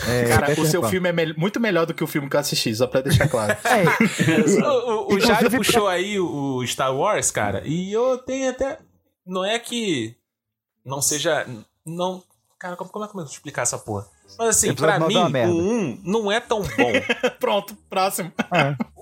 É, 0.08 0.24
Cara, 0.28 0.44
o 0.44 0.48
Peter 0.48 0.66
seu 0.70 0.80
Pan. 0.82 0.88
filme 0.90 1.08
é 1.08 1.12
me- 1.12 1.34
muito 1.34 1.58
melhor 1.60 1.86
do 1.86 1.94
que 1.94 2.04
o 2.04 2.06
filme 2.06 2.28
que 2.28 2.36
eu 2.36 2.40
assisti, 2.40 2.74
só 2.74 2.86
pra 2.86 3.00
deixar 3.00 3.28
claro. 3.28 3.56
É, 3.66 4.64
O, 4.66 5.12
o, 5.12 5.14
o 5.14 5.20
Jairo 5.20 5.50
puxou 5.50 5.86
aí 5.88 6.18
o, 6.20 6.56
o 6.56 6.66
Star 6.66 6.94
Wars, 6.94 7.30
cara, 7.30 7.62
e 7.64 7.92
eu 7.92 8.18
tenho 8.18 8.50
até. 8.50 8.78
Não 9.26 9.44
é 9.44 9.58
que 9.58 10.14
não 10.84 11.00
seja. 11.02 11.46
Não. 11.84 12.22
Cara, 12.58 12.74
como, 12.74 12.88
como 12.90 13.04
é 13.04 13.08
que 13.08 13.14
eu 13.16 13.20
vou 13.20 13.30
explicar 13.30 13.62
essa 13.62 13.76
porra? 13.78 14.06
Mas 14.38 14.48
assim, 14.48 14.74
pra 14.74 14.98
mim, 14.98 15.14
é 15.14 15.46
o 15.46 15.52
1 15.52 16.00
não 16.04 16.32
é 16.32 16.40
tão 16.40 16.62
bom. 16.62 16.92
Pronto, 17.38 17.76
próximo. 17.88 18.32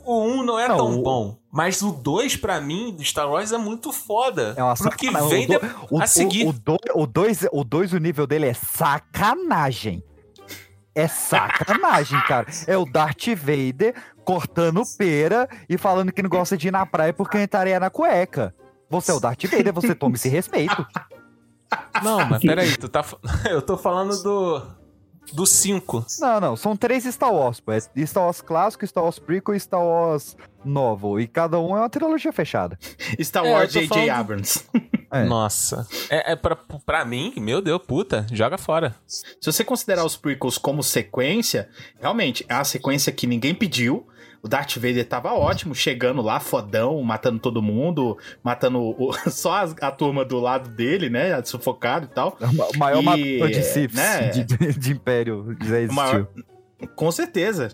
O 0.04 0.22
1 0.24 0.42
não 0.44 0.58
é 0.58 0.66
Não, 0.68 0.76
tão 0.76 0.98
o- 0.98 1.02
bom. 1.02 1.38
Mas 1.54 1.80
o 1.82 1.92
2, 1.92 2.36
pra 2.36 2.60
mim, 2.60 2.92
do 2.92 3.04
Star 3.04 3.30
Wars 3.30 3.52
é 3.52 3.56
muito 3.58 3.92
foda. 3.92 4.54
é 4.56 4.62
uma 4.62 4.74
Pro 4.74 4.90
que 4.90 5.08
vem 5.08 5.44
O 5.44 5.46
do- 5.46 5.60
de- 5.60 5.74
o, 5.88 6.02
a 6.02 6.06
seguir. 6.08 6.48
O 6.48 6.52
2, 6.52 6.78
o, 6.94 7.06
dois, 7.06 7.46
o, 7.52 7.62
dois, 7.62 7.92
o 7.92 7.98
nível 7.98 8.26
dele 8.26 8.46
é 8.46 8.54
sacanagem. 8.54 10.02
É 10.96 11.06
sacanagem, 11.06 12.20
cara. 12.26 12.46
É 12.66 12.76
o 12.76 12.84
Darth 12.84 13.28
Vader 13.36 13.94
cortando 14.24 14.82
pera 14.98 15.48
e 15.68 15.78
falando 15.78 16.12
que 16.12 16.22
não 16.22 16.28
gosta 16.30 16.56
de 16.56 16.66
ir 16.68 16.70
na 16.72 16.84
praia 16.84 17.12
porque 17.12 17.40
entraria 17.40 17.78
na 17.78 17.88
cueca. 17.88 18.52
Você 18.90 19.12
é 19.12 19.14
o 19.14 19.20
Darth 19.20 19.44
Vader, 19.44 19.72
você 19.72 19.94
toma 19.94 20.16
esse 20.16 20.28
respeito. 20.28 20.84
Não, 22.02 22.24
mas 22.26 22.42
peraí, 22.42 22.76
tu 22.76 22.88
tá. 22.88 23.04
Eu 23.48 23.62
tô 23.62 23.76
falando 23.76 24.20
do. 24.22 24.62
Do 25.32 25.46
5. 25.46 26.06
Não, 26.20 26.40
não, 26.40 26.56
são 26.56 26.76
três 26.76 27.04
Star 27.04 27.32
Wars, 27.32 27.58
pô. 27.60 27.72
É 27.72 27.80
Star 28.06 28.24
Wars 28.24 28.40
clássico, 28.40 28.86
Star 28.86 29.02
Wars 29.04 29.18
prequel 29.18 29.54
e 29.54 29.60
Star 29.60 29.82
Wars 29.82 30.36
novo. 30.64 31.18
E 31.18 31.26
cada 31.26 31.58
um 31.58 31.76
é 31.76 31.80
uma 31.80 31.88
trilogia 31.90 32.32
fechada. 32.32 32.78
Star 33.20 33.44
É, 33.44 33.50
Wars 33.52 33.72
J.J. 33.72 33.88
falando- 33.88 34.10
Abrams. 34.10 34.64
É. 35.10 35.24
Nossa. 35.24 35.86
É, 36.10 36.32
é 36.32 36.36
pra, 36.36 36.56
pra 36.84 37.04
mim, 37.04 37.32
meu 37.36 37.62
Deus, 37.62 37.80
puta, 37.86 38.26
joga 38.32 38.58
fora. 38.58 38.94
Se 39.06 39.24
você 39.44 39.64
considerar 39.64 40.04
os 40.04 40.16
prequels 40.16 40.58
como 40.58 40.82
sequência, 40.82 41.68
realmente 42.00 42.44
é 42.48 42.54
a 42.54 42.64
sequência 42.64 43.12
que 43.12 43.26
ninguém 43.26 43.54
pediu. 43.54 44.06
O 44.44 44.48
Darth 44.48 44.74
Vader 44.76 45.08
tava 45.08 45.32
ótimo, 45.32 45.74
chegando 45.74 46.20
lá, 46.20 46.38
fodão, 46.38 47.02
matando 47.02 47.38
todo 47.38 47.62
mundo, 47.62 48.18
matando 48.42 48.78
o- 48.78 49.10
só 49.30 49.54
as- 49.62 49.74
a, 49.80 49.90
turma 49.90 50.22
do 50.22 50.38
lado 50.38 50.68
dele, 50.68 51.08
né? 51.08 51.42
Sufocado 51.42 52.04
e 52.04 52.14
tal. 52.14 52.36
O 52.74 52.78
maior 52.78 53.00
E, 53.00 53.04
matador 53.04 53.48
de 53.48 53.62
Siths 53.62 53.96
né? 53.96 54.28
de, 54.28 54.44
de- 54.44 54.92
Império 54.92 55.56
já 55.64 55.78
existiu. 55.80 55.94
Maior- 55.96 56.28
Com 56.94 57.10
certeza. 57.10 57.70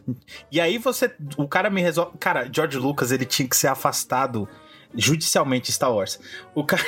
E 0.53 0.61
aí 0.61 0.79
você. 0.79 1.12
O 1.37 1.49
cara 1.49 1.69
me 1.69 1.83
resolve. 1.83 2.17
Cara, 2.21 2.49
George 2.53 2.79
Lucas, 2.79 3.11
ele 3.11 3.25
tinha 3.25 3.49
que 3.49 3.57
ser 3.57 3.67
afastado 3.67 4.49
judicialmente 4.95 5.71
Star 5.73 5.93
Wars. 5.95 6.19
O 6.55 6.65
cara, 6.65 6.83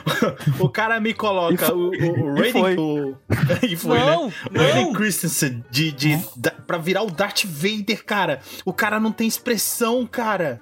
o 0.60 0.68
cara 0.68 1.00
me 1.00 1.14
coloca 1.14 1.74
o, 1.74 1.88
o, 1.88 1.90
o 1.90 2.36
E 2.38 2.40
Raiden. 2.40 2.52
foi. 2.62 2.76
O, 2.76 3.16
e 3.66 3.76
foi, 3.76 3.98
né? 3.98 4.04
não, 4.06 4.32
Hayden 4.60 4.84
não. 4.86 4.92
Christensen 4.92 5.64
de, 5.70 5.90
de, 5.92 6.18
da, 6.36 6.50
pra 6.50 6.78
virar 6.78 7.02
o 7.02 7.10
Darth 7.10 7.44
Vader, 7.44 8.04
cara. 8.04 8.40
O 8.64 8.72
cara 8.72 9.00
não 9.00 9.10
tem 9.12 9.26
expressão, 9.26 10.06
cara. 10.06 10.60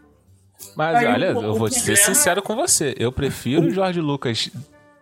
Mas 0.75 0.97
Aí, 0.97 1.07
olha, 1.07 1.37
o- 1.39 1.43
eu 1.43 1.51
o 1.53 1.55
vou 1.59 1.69
ser 1.69 1.77
problema- 1.81 2.05
sincero 2.07 2.43
com 2.43 2.55
você. 2.57 2.95
Eu 2.99 3.13
prefiro 3.13 3.67
o 3.67 3.71
Jorge 3.71 4.01
Lucas 4.01 4.51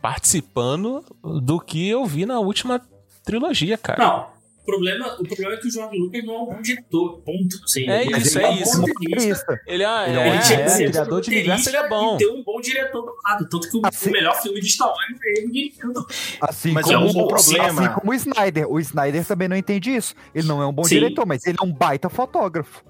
participando 0.03 1.05
do 1.23 1.59
que 1.61 1.89
eu 1.89 2.05
vi 2.05 2.27
na 2.27 2.39
última 2.39 2.81
trilogia, 3.25 3.79
cara. 3.79 4.05
Não. 4.05 4.34
O 4.65 4.67
problema, 4.67 5.15
o 5.21 5.25
problema 5.29 5.53
é 5.53 5.57
que 5.59 5.69
o 5.69 5.71
Jorge 5.71 5.99
Lucas 5.99 6.25
não 6.25 6.35
é 6.35 6.39
um 6.39 6.47
bom 6.47 6.63
diretor. 6.63 7.19
Ponto. 7.21 7.69
Sim, 7.69 7.87
É 7.87 8.03
ele 8.03 8.17
isso, 8.17 8.39
um 8.39 8.41
é 8.43 8.47
bom 8.49 8.55
isso. 8.63 8.81
roteirista. 8.81 9.61
Ele 9.67 9.83
é, 9.83 10.09
Ele 10.09 10.17
é 10.17 10.21
um 10.21 10.23
é, 10.23 10.29
Ele 10.31 10.39
que 10.43 10.53
é, 10.55 10.69
ser 10.69 10.91
criador 10.91 11.21
de 11.21 11.31
universo, 11.31 11.69
ele 11.69 11.77
é 11.77 11.89
bom. 11.89 12.15
E 12.15 12.19
ter 12.19 12.27
um 12.29 12.43
bom 12.43 12.61
diretor 12.63 13.03
do 13.03 13.13
lado. 13.23 13.47
Tanto 13.51 13.71
que 13.71 13.77
o, 13.77 13.81
Assim- 13.85 14.09
o 14.09 14.13
melhor 14.13 14.41
filme 14.41 14.61
de 14.63 14.69
Star 14.71 14.89
Wars 14.89 14.99
é 15.23 15.39
ele 15.39 15.51
dirigindo. 15.53 16.07
Assim 16.41 16.73
Mas 16.73 16.87
como, 16.87 16.97
é 16.97 16.99
um 16.99 17.09
o 17.11 17.29
problema. 17.29 17.67
assim 17.83 17.95
como 18.01 18.11
o 18.11 18.15
Snyder. 18.15 18.73
O 18.73 18.81
Snyder 18.81 19.27
também 19.27 19.49
não 19.49 19.57
entende 19.57 19.95
isso. 19.95 20.15
Ele 20.35 20.49
não 20.49 20.63
é 20.63 20.67
um 20.67 20.73
bom 20.73 20.85
Sim. 20.85 20.95
diretor, 20.95 21.27
mas 21.27 21.45
ele 21.47 21.59
é 21.61 21.65
um 21.65 21.71
baita 21.73 22.09
fotógrafo. 22.09 22.83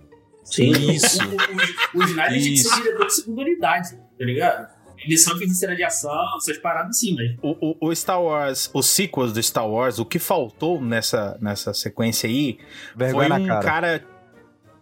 Sim. 0.45 0.71
Isso. 0.71 1.19
O, 1.25 1.99
o, 1.99 2.03
o 2.03 2.05
Snyder 2.05 2.41
tinha 2.41 2.51
que 2.53 2.57
ser 2.59 2.75
diretor 2.83 3.07
de 3.07 3.15
segunda 3.15 3.43
unidade, 3.43 3.97
tá 3.97 4.25
ligado? 4.25 4.74
Edição 5.05 5.39
de 5.39 5.55
cena 5.55 5.77
de 5.77 5.83
ação, 5.85 6.37
essas 6.37 6.59
paradas 6.59 6.97
assim, 6.97 7.15
mas. 7.15 7.37
O, 7.43 7.77
o, 7.81 7.89
o 7.89 7.95
Star 7.95 8.21
Wars, 8.23 8.71
os 8.73 8.87
sequels 8.87 9.33
do 9.33 9.43
Star 9.43 9.69
Wars, 9.69 9.99
o 9.99 10.05
que 10.05 10.19
faltou 10.19 10.81
nessa, 10.81 11.39
nessa 11.41 11.73
sequência 11.75 12.29
aí 12.29 12.59
Vergonha 12.97 13.29
foi 13.29 13.41
um 13.41 13.47
cara. 13.47 13.63
cara. 13.63 14.05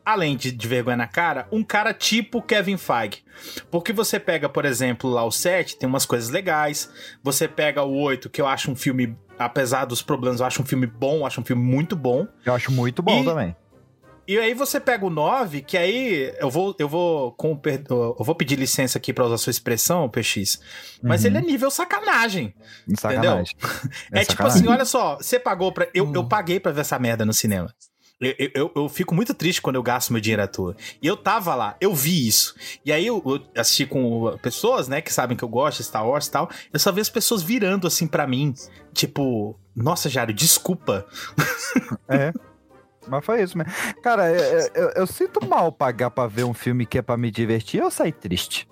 Além 0.04 0.36
de, 0.36 0.50
de 0.50 0.66
vergonha 0.66 0.96
na 0.96 1.06
cara, 1.06 1.46
um 1.52 1.62
cara 1.62 1.94
tipo 1.94 2.42
Kevin 2.42 2.76
Feige. 2.76 3.22
Porque 3.70 3.92
você 3.92 4.18
pega, 4.18 4.48
por 4.48 4.64
exemplo, 4.64 5.08
lá 5.08 5.24
o 5.24 5.30
7, 5.30 5.76
tem 5.76 5.88
umas 5.88 6.04
coisas 6.04 6.28
legais. 6.28 6.90
Você 7.22 7.46
pega 7.46 7.84
o 7.84 7.96
8, 8.00 8.28
que 8.28 8.40
eu 8.40 8.48
acho 8.48 8.68
um 8.68 8.74
filme, 8.74 9.16
apesar 9.38 9.84
dos 9.84 10.02
problemas, 10.02 10.40
eu 10.40 10.46
acho 10.46 10.60
um 10.60 10.64
filme 10.64 10.88
bom, 10.88 11.18
eu 11.18 11.26
acho 11.26 11.40
um 11.40 11.44
filme 11.44 11.62
muito 11.62 11.94
bom. 11.94 12.26
Eu 12.44 12.52
acho 12.52 12.72
muito 12.72 13.00
bom 13.00 13.22
E- 13.22 13.24
também. 13.24 13.56
E 14.32 14.38
aí 14.38 14.54
você 14.54 14.78
pega 14.80 15.04
o 15.04 15.10
9, 15.10 15.62
que 15.62 15.76
aí 15.76 16.34
eu 16.38 16.50
vou 16.50 16.74
eu 16.78 16.88
vou 16.88 17.32
com 17.32 17.60
eu 17.90 18.16
vou 18.24 18.34
pedir 18.34 18.56
licença 18.58 18.98
aqui 18.98 19.12
pra 19.12 19.24
usar 19.24 19.38
sua 19.38 19.50
expressão, 19.50 20.08
PX. 20.08 20.60
Mas 21.02 21.22
Uhum. 21.22 21.26
ele 21.28 21.38
é 21.38 21.40
nível 21.40 21.70
sacanagem. 21.70 22.54
Sacanagem. 22.98 23.54
É, 24.12 24.20
tipo 24.20 24.32
sacanagem. 24.32 24.60
assim, 24.62 24.68
olha 24.68 24.84
só, 24.84 25.16
você 25.16 25.38
pagou 25.38 25.72
pra. 25.72 25.88
Eu, 25.94 26.06
Hum. 26.06 26.12
eu 26.14 26.24
paguei 26.24 26.58
pra 26.60 26.72
ver 26.72 26.80
essa 26.82 26.98
merda 26.98 27.24
no 27.24 27.32
cinema. 27.32 27.72
Eu, 28.20 28.50
eu- 28.54 28.72
eu, 28.76 28.88
fico 28.88 29.16
muito 29.16 29.34
triste 29.34 29.60
quando 29.60 29.74
eu 29.74 29.82
gasto 29.82 30.12
meu 30.12 30.20
dinheiro 30.22 30.42
à 30.42 30.46
toa. 30.46 30.76
E 31.02 31.06
eu 31.08 31.16
tava 31.16 31.56
lá, 31.56 31.76
eu 31.80 31.92
vi 31.92 32.28
isso. 32.28 32.54
E 32.86 32.92
aí 32.92 33.04
eu, 33.04 33.20
eu 33.26 33.40
assisti 33.60 33.84
com 33.84 34.38
pessoas, 34.40 34.86
né, 34.86 35.00
que 35.00 35.12
sabem 35.12 35.36
que 35.36 35.42
eu 35.42 35.48
gosto 35.48 35.78
de 35.78 35.84
Star 35.84 36.06
Wars 36.06 36.28
e 36.28 36.30
tal. 36.30 36.48
Eu 36.72 36.78
só 36.78 36.92
vi 36.92 37.00
as 37.00 37.08
pessoas 37.08 37.42
virando 37.42 37.84
assim 37.84 38.06
pra 38.06 38.24
mim. 38.24 38.54
Tipo, 38.94 39.58
nossa, 39.74 40.08
Jário, 40.08 40.32
desculpa. 40.32 41.04
É. 42.08 42.32
Mas 43.08 43.24
foi 43.24 43.42
isso 43.42 43.56
mesmo. 43.58 43.72
Cara, 44.02 44.30
eu, 44.30 44.70
eu- 44.74 44.90
eu 44.96 45.06
sinto 45.06 45.44
mal 45.46 45.72
pagar 45.72 46.10
pra 46.10 46.26
ver 46.26 46.44
um 46.44 46.54
filme 46.54 46.86
que 46.86 46.98
é 46.98 47.02
pra 47.02 47.16
me 47.16 47.30
divertir 47.30 47.80
eu 47.80 47.90
sair 47.90 48.12
triste. 48.12 48.68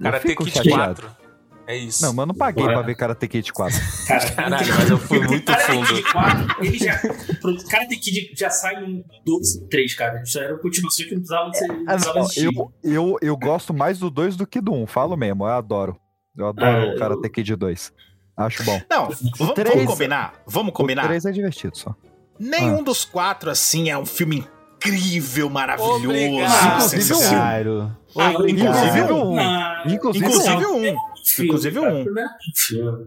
Karate 0.00 0.28
fico 0.28 0.44
Kid 0.44 0.56
chateado. 0.56 1.02
4. 1.02 1.22
É 1.64 1.76
isso. 1.76 2.02
Não, 2.02 2.12
mas 2.12 2.22
eu 2.24 2.26
não 2.26 2.34
paguei 2.34 2.64
Bora. 2.64 2.74
pra 2.78 2.82
ver 2.86 2.96
Karate 2.96 3.28
Kid 3.28 3.52
4. 3.52 3.78
Cara, 4.08 4.30
Caralho, 4.34 4.74
mas 4.74 4.90
eu 4.90 4.98
fui 4.98 5.20
muito 5.20 5.44
Karate 5.46 5.66
fundo. 5.72 5.86
Kid 5.86 6.12
4, 6.12 6.64
ele 6.64 6.78
já. 6.78 7.00
O 7.44 7.68
Karate 7.70 7.96
Kid 7.96 8.32
já 8.36 8.50
sai 8.50 8.80
no 8.84 9.04
12, 9.24 9.68
3, 9.68 9.94
cara. 9.94 10.22
Já 10.24 10.42
era 10.42 10.54
uma 10.54 10.58
continuação 10.60 11.06
que 11.06 11.12
não 11.14 11.20
precisava 11.20 11.52
ser. 11.54 11.68
Não 11.68 11.84
Ah, 11.86 11.92
precisava 11.92 12.18
eu, 12.36 12.72
eu, 12.82 13.16
eu 13.22 13.36
gosto 13.36 13.72
mais 13.72 14.00
do 14.00 14.10
2 14.10 14.34
do 14.36 14.44
que 14.44 14.60
do 14.60 14.72
1, 14.72 14.82
um, 14.82 14.86
falo 14.88 15.16
mesmo, 15.16 15.44
eu 15.44 15.50
adoro. 15.50 15.96
Eu 16.36 16.48
adoro 16.48 16.66
Ah, 16.68 16.80
o 16.84 16.92
eu- 16.94 16.98
Karate 16.98 17.28
Kid 17.30 17.54
2. 17.54 17.92
Acho 18.36 18.64
bom. 18.64 18.80
Não, 18.90 19.08
v- 19.10 19.16
vamos 19.38 19.54
três- 19.54 19.86
combinar? 19.86 20.34
Vamos 20.46 20.70
O 20.70 20.72
combinar? 20.72 21.04
3 21.06 21.26
é 21.26 21.30
divertido 21.30 21.76
só. 21.78 21.94
Nenhum 22.42 22.82
dos 22.82 23.04
quatro, 23.04 23.50
assim, 23.50 23.88
é 23.88 23.96
um 23.96 24.04
filme 24.04 24.46
incrível, 24.76 25.48
maravilhoso. 25.48 26.04
Obrigado. 26.08 26.80
sensacional. 26.88 27.92
Ah, 28.18 28.32
Inclusive 28.48 29.12
um. 29.12 29.34
Não, 29.36 29.86
Inclusive, 29.86 30.24
Inclusive 30.26 30.66
um. 30.66 30.92
um. 30.92 30.96
Inclusive 31.38 31.78
um. 31.78 32.04
Primeiro 32.04 32.30
filme. 32.56 33.06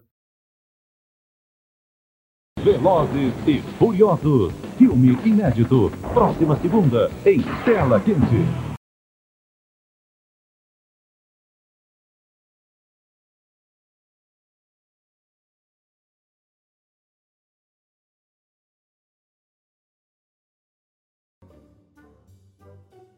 Velozes 2.64 3.34
e 3.46 3.62
Furiosos. 3.78 4.54
Filme 4.78 5.20
inédito. 5.26 5.92
Próxima 6.14 6.58
segunda, 6.62 7.12
em 7.26 7.42
tela 7.64 8.00
quente. 8.00 8.75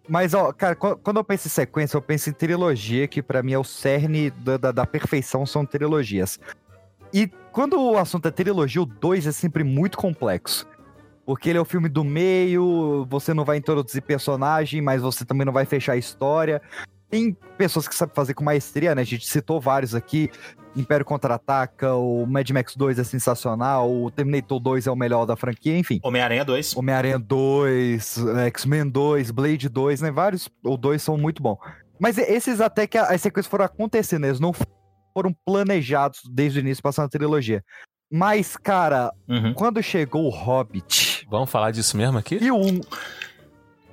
Mas, 0.08 0.34
ó, 0.34 0.54
cara, 0.54 0.76
qu- 0.76 0.96
quando 0.98 1.18
eu 1.18 1.24
penso 1.24 1.48
em 1.48 1.52
sequência, 1.52 1.98
eu 1.98 2.02
penso 2.02 2.30
em 2.30 2.34
trilogia, 2.34 3.08
que 3.08 3.22
pra 3.22 3.44
mim 3.44 3.54
é 3.54 3.60
o 3.60 3.64
cerne 3.64 4.30
da, 4.32 4.58
da, 4.58 4.72
da 4.72 4.86
perfeição, 4.86 5.46
são 5.46 5.66
trilogias. 5.66 6.40
E 7.14 7.28
quando 7.52 7.80
o 7.80 7.98
assunto 7.98 8.28
é 8.28 8.32
trilogia, 8.32 8.82
o 8.82 8.86
2 8.86 9.28
é 9.28 9.32
sempre 9.32 9.64
muito 9.64 9.98
complexo. 9.98 10.66
Porque 11.26 11.50
ele 11.50 11.58
é 11.58 11.62
o 11.62 11.66
filme 11.66 11.90
do 11.90 12.06
meio, 12.06 13.06
você 13.10 13.34
não 13.34 13.44
vai 13.44 13.58
introduzir 13.58 14.02
personagem, 14.02 14.82
mas 14.82 15.02
você 15.02 15.26
também 15.26 15.46
não 15.46 15.52
vai 15.52 15.66
fechar 15.66 15.94
a 15.94 15.98
história. 15.98 16.62
Tem 17.10 17.36
pessoas 17.58 17.88
que 17.88 17.96
sabem 17.96 18.14
fazer 18.14 18.34
com 18.34 18.44
maestria, 18.44 18.94
né? 18.94 19.02
A 19.02 19.06
gente 19.06 19.26
citou 19.28 19.60
vários 19.62 19.96
aqui. 19.96 20.30
Império 20.76 21.04
Contra-Ataca, 21.06 21.96
o 21.96 22.26
Mad 22.28 22.48
Max 22.52 22.76
2 22.76 23.00
é 23.00 23.04
sensacional, 23.04 23.92
o 23.92 24.12
Terminator 24.12 24.60
2 24.60 24.86
é 24.86 24.92
o 24.92 24.96
melhor 24.96 25.26
da 25.26 25.36
franquia, 25.36 25.76
enfim. 25.78 26.00
Homem-Aranha 26.04 26.46
2. 26.46 26.76
Homem-Aranha 26.78 27.18
2, 27.18 28.18
X-Men 28.48 28.88
2, 28.90 29.32
Blade 29.32 29.70
2, 29.70 30.02
né? 30.02 30.12
Vários, 30.12 30.48
ou 30.64 30.78
dois 30.78 31.02
são 31.02 31.18
muito 31.18 31.42
bons. 31.42 31.58
Mas 32.00 32.20
esses 32.20 32.62
até 32.62 32.86
que 32.86 32.96
as 32.98 33.20
sequências 33.22 33.50
foram 33.50 33.66
acontecendo, 33.66 34.26
eles 34.26 34.40
não 34.40 34.54
foram 35.16 35.34
planejados 35.44 36.20
desde 36.32 36.60
o 36.60 36.62
início, 36.62 36.84
passando 36.84 37.06
a 37.06 37.10
trilogia. 37.10 37.64
Mas, 38.12 38.56
cara, 38.56 39.12
Uhum. 39.28 39.54
quando 39.56 39.82
chegou 39.82 40.26
o 40.26 40.30
Hobbit 40.30 41.26
Vamos 41.30 41.50
falar 41.50 41.72
disso 41.72 41.98
mesmo 41.98 42.18
aqui? 42.20 42.38
e 42.40 42.52
o 42.52 42.56
1. 42.56 42.82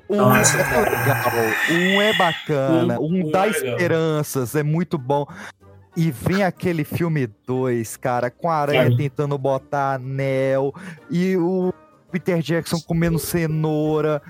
Um 0.08 0.16
Nossa. 0.16 0.58
é 0.58 0.80
legal, 0.80 1.32
um 1.70 2.02
é 2.02 2.12
bacana, 2.12 3.00
Um- 3.00 3.04
um, 3.04 3.26
um 3.26 3.30
dá 3.30 3.46
é 3.46 3.50
legal. 3.50 3.72
esperanças, 3.72 4.54
é 4.54 4.62
muito 4.62 4.98
bom. 4.98 5.26
E 5.96 6.10
vem 6.10 6.42
aquele 6.42 6.84
filme 6.84 7.26
2, 7.46 7.96
cara, 7.96 8.30
com 8.30 8.50
a 8.50 8.56
aranha 8.56 8.82
Cara. 8.84 8.96
tentando 8.96 9.38
botar 9.38 9.94
anel, 9.94 10.74
e 11.10 11.36
o 11.36 11.72
Peter 12.10 12.40
Jackson 12.40 12.80
comendo 12.80 13.18
cenoura. 13.18 14.20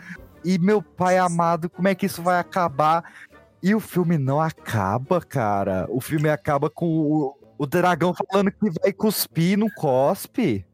E 0.44 0.58
meu 0.58 0.82
pai 0.82 1.16
amado, 1.18 1.70
como 1.70 1.88
é 1.88 1.94
que 1.94 2.04
isso 2.06 2.22
vai 2.22 2.38
acabar? 2.38 3.02
E 3.62 3.74
o 3.74 3.80
filme 3.80 4.18
não 4.18 4.38
acaba, 4.40 5.20
cara. 5.22 5.86
O 5.88 6.00
filme 6.02 6.28
acaba 6.28 6.68
com 6.68 6.86
o, 6.86 7.34
o 7.56 7.66
dragão 7.66 8.12
falando 8.14 8.50
que 8.52 8.70
vai 8.82 8.92
cuspir 8.92 9.52
e 9.52 9.56
não 9.56 9.70
cospe. 9.70 10.66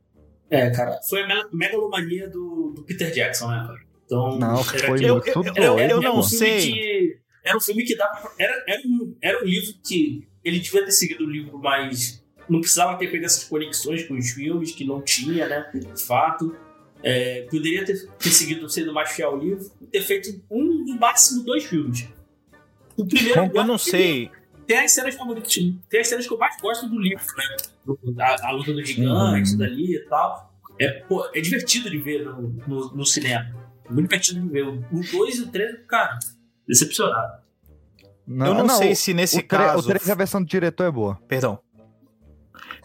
É, 0.50 0.68
cara, 0.70 0.98
foi 1.08 1.22
a 1.22 1.26
me- 1.28 1.48
megalomania 1.52 2.28
do, 2.28 2.72
do 2.74 2.82
Peter 2.82 3.12
Jackson, 3.12 3.48
né, 3.48 3.64
cara? 3.64 3.89
Então, 4.10 4.38
Não, 4.38 4.58
era 4.58 4.64
foi 4.86 5.04
Eu- 5.04 5.14
muito 5.14 5.28
eu- 5.28 6.02
não 6.02 6.18
um 6.18 6.22
sei. 6.22 6.72
que- 6.72 7.18
era 7.44 7.56
um 7.56 7.60
filme 7.60 7.84
que 7.84 7.94
dava. 7.96 8.20
pra- 8.20 8.32
Era, 8.38 8.64
era, 8.66 8.82
um, 8.84 9.16
era 9.22 9.40
um 9.40 9.46
livro 9.46 9.72
que 9.86 10.26
ele 10.44 10.58
devia 10.58 10.84
ter 10.84 10.90
seguido 10.90 11.24
o 11.24 11.30
livro, 11.30 11.58
mas 11.58 12.24
não 12.48 12.60
precisava 12.60 12.98
ter 12.98 13.08
feito 13.08 13.24
essas 13.24 13.44
conexões 13.44 14.02
com 14.08 14.14
os 14.18 14.30
filmes, 14.30 14.72
que 14.72 14.84
não 14.84 15.00
tinha, 15.00 15.46
né? 15.48 15.70
De 15.72 16.02
fato. 16.02 16.56
É, 17.02 17.42
poderia 17.50 17.84
ter, 17.84 18.06
ter 18.18 18.28
seguido, 18.30 18.68
sendo 18.68 18.92
mais 18.92 19.10
fiel 19.12 19.30
ao 19.30 19.38
livro, 19.38 19.70
e 19.80 19.86
ter 19.86 20.02
feito 20.02 20.42
um, 20.50 20.84
no 20.84 20.98
máximo, 20.98 21.42
dois 21.44 21.64
filmes. 21.64 22.06
O 22.96 23.06
primeiro. 23.06 23.50
Eu 23.54 23.64
não 23.64 23.78
sei. 23.78 24.30
Tem 24.66 24.78
as 24.80 24.92
cenas 24.92 25.14
favoritas. 25.14 25.54
Tem 25.88 26.00
as 26.00 26.08
cenas 26.08 26.26
que 26.26 26.32
eu 26.32 26.36
mais 26.38 26.60
gosto 26.60 26.88
do 26.88 26.98
livro, 27.00 27.24
né? 27.36 27.56
A, 28.22 28.48
a 28.48 28.50
luta 28.50 28.72
do 28.72 28.84
gigante 28.84 29.52
Uhum. 29.52 29.56
dali 29.58 29.94
e 29.96 30.00
tal. 30.00 30.52
É, 30.78 30.88
pô, 31.08 31.26
é 31.34 31.40
divertido 31.40 31.88
de 31.90 31.98
ver 31.98 32.24
no, 32.24 32.42
no, 32.66 32.96
no 32.96 33.06
cinema. 33.06 33.50
Muito 33.90 34.08
divertido 34.08 34.40
de 34.40 34.48
ver. 34.48 34.66
O 34.66 34.80
2 34.90 35.36
e 35.38 35.42
o 35.42 35.46
3, 35.48 35.76
cara, 35.86 36.18
decepcionado. 36.66 37.42
eu 38.28 38.54
não, 38.54 38.68
sei 38.68 38.94
se 38.94 39.12
nesse 39.12 39.38
o 39.40 39.46
caso. 39.46 39.78
O 39.78 39.82
3 39.90 40.08
a 40.10 40.14
versão 40.14 40.42
do 40.42 40.48
diretor 40.48 40.84
é 40.84 40.90
boa. 40.90 41.18
Perdão. 41.28 41.58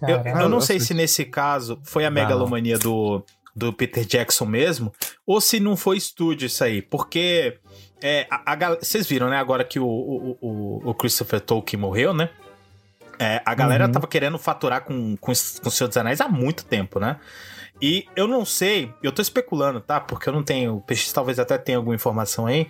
Eu, 0.02 0.18
eu 0.42 0.50
não 0.50 0.60
sei 0.60 0.80
se 0.80 0.94
nesse 0.94 1.24
caso 1.26 1.80
foi 1.84 2.06
a 2.06 2.10
Não. 2.10 2.22
megalomania 2.22 2.78
do, 2.78 3.24
do 3.56 3.72
Peter 3.72 4.04
Jackson 4.06 4.46
mesmo, 4.46 4.92
ou 5.26 5.40
se 5.40 5.60
não 5.60 5.78
foi 5.78 5.98
estúdio 5.98 6.48
isso 6.48 6.64
aí. 6.64 6.82
Porque 6.82 7.58
é, 8.02 8.28
a, 8.30 8.54
a 8.54 8.76
vocês 8.76 9.08
viram, 9.08 9.30
né, 9.30 9.38
agora 9.38 9.64
que 9.64 9.80
o, 9.80 9.86
o, 9.88 10.38
o, 10.42 10.90
o 10.90 10.94
Christopher 10.94 11.40
Tolkien 11.40 11.80
morreu, 11.80 12.14
né? 12.14 12.30
É, 13.18 13.42
a 13.46 13.56
galera 13.56 13.86
Uhum. 13.86 13.92
tava 13.94 14.08
querendo 14.08 14.38
faturar 14.38 14.82
com, 14.84 15.16
com, 15.16 15.32
os- 15.32 15.58
com 15.60 15.70
o 15.70 15.72
Senhor 15.72 15.88
dos 15.88 15.96
Anéis 15.96 16.20
há 16.20 16.28
muito 16.28 16.66
tempo, 16.66 17.00
né? 17.00 17.18
E 17.82 18.06
eu 18.16 18.28
não 18.28 18.46
sei, 18.46 18.94
eu 19.04 19.12
tô 19.12 19.22
especulando, 19.22 19.82
tá? 19.82 20.00
Porque 20.00 20.30
eu 20.30 20.34
não 20.34 20.44
tenho. 20.44 20.78
O 20.78 20.82
PX 20.82 21.12
talvez 21.12 21.40
até 21.40 21.58
tenha 21.58 21.78
alguma 21.78 21.96
informação 21.96 22.46
aí. 22.46 22.68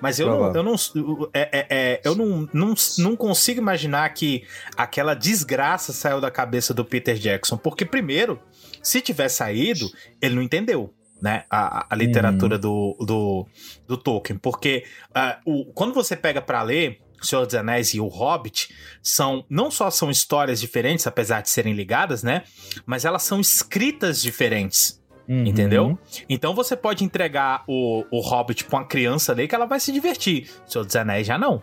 Mas 0.00 0.20
eu 0.20 0.28
não, 0.28 0.54
eu 0.54 0.62
não, 0.62 0.74
é, 1.34 1.40
é, 1.52 1.66
é, 1.70 2.00
eu 2.04 2.14
não, 2.14 2.48
não, 2.52 2.74
não 2.98 3.16
consigo 3.16 3.60
imaginar 3.60 4.08
que 4.10 4.44
aquela 4.76 5.12
desgraça 5.12 5.92
saiu 5.92 6.20
da 6.20 6.30
cabeça 6.30 6.72
do 6.72 6.84
Peter 6.84 7.16
Jackson. 7.16 7.56
Porque, 7.56 7.84
primeiro, 7.84 8.40
se 8.82 9.00
tiver 9.00 9.28
saído, 9.28 9.90
ele 10.20 10.34
não 10.36 10.42
entendeu. 10.42 10.94
Né, 11.20 11.42
a, 11.50 11.92
a 11.92 11.96
literatura 11.96 12.56
do, 12.56 12.96
do, 13.00 13.44
do 13.88 13.96
Tolkien. 13.96 14.38
Porque 14.38 14.84
ah, 15.12 15.40
o, 15.44 15.64
quando 15.72 15.92
você 15.92 16.14
pega 16.14 16.40
pra 16.40 16.62
ler 16.62 17.00
Senhor 17.26 17.46
dos 17.46 17.54
Anéis 17.54 17.94
e 17.94 18.00
O 18.00 18.06
Hobbit, 18.06 18.74
são 19.02 19.44
não 19.48 19.70
só 19.70 19.90
são 19.90 20.10
histórias 20.10 20.60
diferentes, 20.60 21.06
apesar 21.06 21.42
de 21.42 21.50
serem 21.50 21.74
ligadas, 21.74 22.22
né? 22.22 22.44
Mas 22.86 23.04
elas 23.04 23.22
são 23.22 23.40
escritas 23.40 24.20
diferentes. 24.20 24.98
Uhum. 25.28 25.44
Entendeu? 25.44 25.98
Então 26.26 26.54
você 26.54 26.74
pode 26.74 27.04
entregar 27.04 27.62
o, 27.66 28.04
o 28.10 28.20
Hobbit 28.20 28.64
pra 28.64 28.78
uma 28.78 28.86
criança 28.86 29.32
ali 29.32 29.46
que 29.46 29.54
ela 29.54 29.66
vai 29.66 29.78
se 29.78 29.92
divertir. 29.92 30.48
O 30.66 30.70
Senhor 30.70 30.84
dos 30.84 30.96
Anéis 30.96 31.26
já 31.26 31.36
não. 31.36 31.62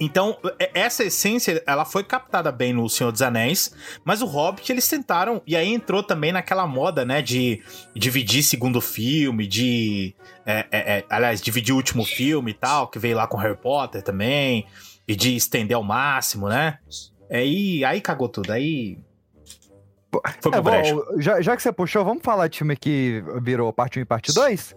Então, 0.00 0.38
e- 0.60 0.70
essa 0.74 1.04
essência, 1.04 1.62
ela 1.66 1.84
foi 1.84 2.02
captada 2.04 2.50
bem 2.50 2.72
no 2.72 2.88
Senhor 2.88 3.12
dos 3.12 3.22
Anéis, 3.22 3.74
mas 4.04 4.22
o 4.22 4.26
Hobbit 4.26 4.70
eles 4.72 4.88
tentaram, 4.88 5.42
e 5.46 5.54
aí 5.56 5.72
entrou 5.72 6.02
também 6.02 6.32
naquela 6.32 6.66
moda, 6.66 7.04
né, 7.04 7.20
de 7.22 7.62
dividir 7.94 8.42
segundo 8.42 8.80
filme, 8.80 9.46
de. 9.46 10.14
é, 10.44 10.66
é, 10.70 10.98
é, 10.98 11.04
aliás, 11.10 11.40
dividir 11.40 11.72
o 11.72 11.76
último 11.76 12.04
filme 12.04 12.50
e 12.52 12.54
tal, 12.54 12.88
que 12.88 12.98
veio 12.98 13.16
lá 13.16 13.26
com 13.26 13.36
Harry 13.36 13.56
Potter 13.56 14.02
também, 14.02 14.66
e 15.06 15.14
de 15.14 15.36
estender 15.36 15.76
ao 15.76 15.82
máximo, 15.82 16.48
né? 16.48 16.78
Aí, 17.30 17.84
aí 17.84 18.00
cagou 18.00 18.28
tudo, 18.28 18.52
aí. 18.52 18.98
Foi 20.40 20.50
É, 20.52 20.54
pro 20.54 20.62
brecha. 20.62 20.94
bom, 20.94 21.02
já, 21.20 21.40
já 21.42 21.56
que 21.56 21.62
você 21.62 21.72
puxou, 21.72 22.04
vamos 22.04 22.22
falar 22.22 22.48
de 22.48 22.58
filme 22.58 22.76
que 22.76 23.22
virou 23.42 23.70
parte 23.72 23.98
1 23.98 24.02
e 24.02 24.04
parte 24.04 24.32
2? 24.32 24.74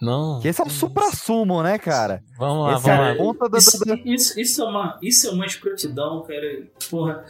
Não. 0.00 0.40
Que 0.40 0.48
esse 0.48 0.60
é 0.60 0.64
o 0.64 0.70
supra-sumo, 0.70 1.62
né, 1.62 1.78
cara? 1.78 2.22
Vamos 2.38 2.64
lá, 2.66 2.76
Esse 2.76 2.90
é 2.90 2.96
vamos 2.96 3.06
a 3.06 3.10
lá. 3.12 3.16
ponta 3.16 3.48
da... 3.48 3.58
Isso, 3.58 3.84
da- 3.84 3.94
isso, 4.04 4.40
isso 4.40 4.62
é 4.62 4.64
uma, 4.64 4.98
isso 5.02 5.26
é 5.28 5.30
uma 5.30 5.46
escrotidão, 5.46 6.22
cara. 6.26 6.66
Porra. 6.90 7.24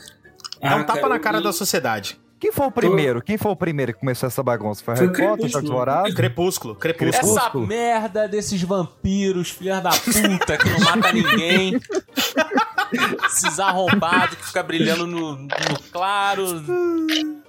É 0.60 0.74
um 0.74 0.78
Ah, 0.80 0.84
tapa 0.84 1.08
na 1.08 1.18
cara 1.18 1.38
eu- 1.38 1.42
da 1.42 1.52
sociedade. 1.52 2.20
Quem 2.40 2.50
foi 2.52 2.66
o 2.66 2.70
primeiro? 2.70 3.20
Quem 3.22 3.36
foi 3.36 3.52
o 3.52 3.56
primeiro 3.56 3.92
que 3.92 4.00
começou 4.00 4.26
essa 4.26 4.42
bagunça? 4.42 4.82
Foi 4.82 4.96
Foi 4.96 5.06
Harry 5.08 5.18
Potter, 5.28 5.50
Crepúsculo. 5.50 6.14
Crepúsculo, 6.14 6.74
Crepúsculo. 6.74 7.36
Essa 7.36 7.58
merda 7.68 8.26
desses 8.26 8.62
vampiros, 8.62 9.50
filha 9.50 9.78
da 9.80 9.90
puta, 9.90 10.56
que 10.56 10.70
não 10.70 10.80
mata 10.80 11.12
ninguém. 11.12 11.78
Esses 13.26 13.58
arrombados 13.60 14.36
que 14.36 14.46
fica 14.46 14.62
brilhando 14.62 15.06
no, 15.06 15.36
no 15.36 15.48
claro. 15.92 16.46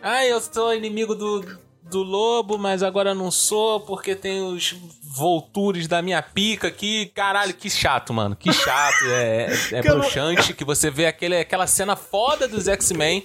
Ai, 0.02 0.32
eu 0.32 0.42
sou 0.42 0.74
inimigo 0.76 1.16
do, 1.16 1.46
do 1.92 2.02
lobo, 2.02 2.58
mas 2.58 2.82
agora 2.82 3.14
não 3.14 3.30
sou 3.30 3.82
porque 3.82 4.16
tem 4.16 4.42
os 4.42 4.76
voltures 5.04 5.88
da 5.88 6.02
minha 6.02 6.22
pica 6.22 6.68
aqui. 6.70 7.08
Caralho, 7.14 7.54
que 7.54 7.70
chato, 7.70 8.14
mano. 8.14 8.36
Que 8.36 8.52
chato. 8.52 9.04
É, 9.06 9.48
é 9.72 9.84
não- 9.84 10.00
broxante 10.00 10.54
que 10.54 10.64
você 10.66 10.90
vê 10.90 11.06
aquele, 11.06 11.38
aquela 11.38 11.68
cena 11.68 11.96
foda 11.96 12.48
dos 12.48 12.68
X-Men. 12.68 13.24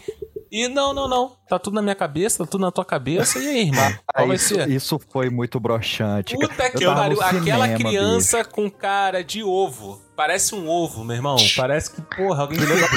E 0.51 0.69
não, 0.69 0.95
não, 0.95 1.09
não. 1.09 1.33
Tá 1.49 1.59
tudo 1.59 1.75
na 1.75 1.83
minha 1.83 1.95
cabeça, 1.95 2.45
tá 2.45 2.51
tudo 2.51 2.61
na 2.63 2.71
tua 2.71 2.85
cabeça. 2.85 3.39
E 3.39 3.49
aí, 3.49 3.61
irmão? 3.63 3.93
Ah, 4.09 4.13
Qual 4.15 4.27
vai 4.29 4.37
isso, 4.37 4.55
ser? 4.55 4.69
isso 4.71 4.99
foi 5.11 5.29
muito 5.29 5.59
broxante. 5.59 6.35
Puta 6.37 6.71
que 6.71 6.85
pariu. 6.85 7.21
Aquela 7.21 7.69
criança 7.75 8.45
com 8.45 8.71
cara 8.71 9.23
de 9.23 9.43
ovo. 9.43 10.01
Parece 10.17 10.55
um 10.55 10.67
ovo, 10.69 11.05
meu 11.05 11.17
irmão. 11.17 11.37
Parece 11.57 11.93
que, 11.93 12.01
porra, 12.01 12.43
alguém 12.43 12.59
Filha 12.59 12.77
da. 12.77 12.89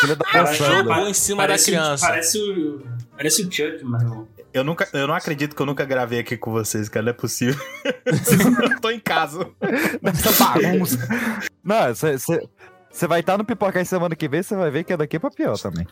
Filha 0.00 0.16
da 0.16 0.52
jogou 0.52 1.06
em 1.06 1.14
cima 1.14 1.42
da 1.42 1.48
parece, 1.48 1.66
criança. 1.66 2.06
Parece 2.06 2.38
o. 2.38 2.82
Parece 3.16 3.42
o 3.42 3.52
Chuck, 3.52 3.84
mano. 3.84 4.28
Eu, 4.54 4.62
nunca, 4.62 4.88
eu 4.92 5.08
não 5.08 5.14
acredito 5.14 5.56
que 5.56 5.60
eu 5.60 5.66
nunca 5.66 5.84
gravei 5.84 6.20
aqui 6.20 6.36
com 6.36 6.52
vocês, 6.52 6.88
cara. 6.88 7.06
Não 7.06 7.10
é 7.10 7.12
possível. 7.12 7.60
eu 7.74 8.78
tô 8.80 8.88
em 8.88 9.00
casa. 9.00 9.50
Nessa 10.00 10.32
bagunça. 10.44 10.98
Não, 11.62 11.92
você 11.92 13.08
vai 13.08 13.18
estar 13.18 13.36
no 13.36 13.44
Pipocar 13.44 13.84
semana 13.84 14.14
que 14.14 14.28
vem, 14.28 14.44
você 14.44 14.54
vai 14.54 14.70
ver 14.70 14.84
que 14.84 14.92
é 14.92 14.96
daqui 14.96 15.18
pra 15.18 15.28
pior 15.28 15.58
também. 15.58 15.84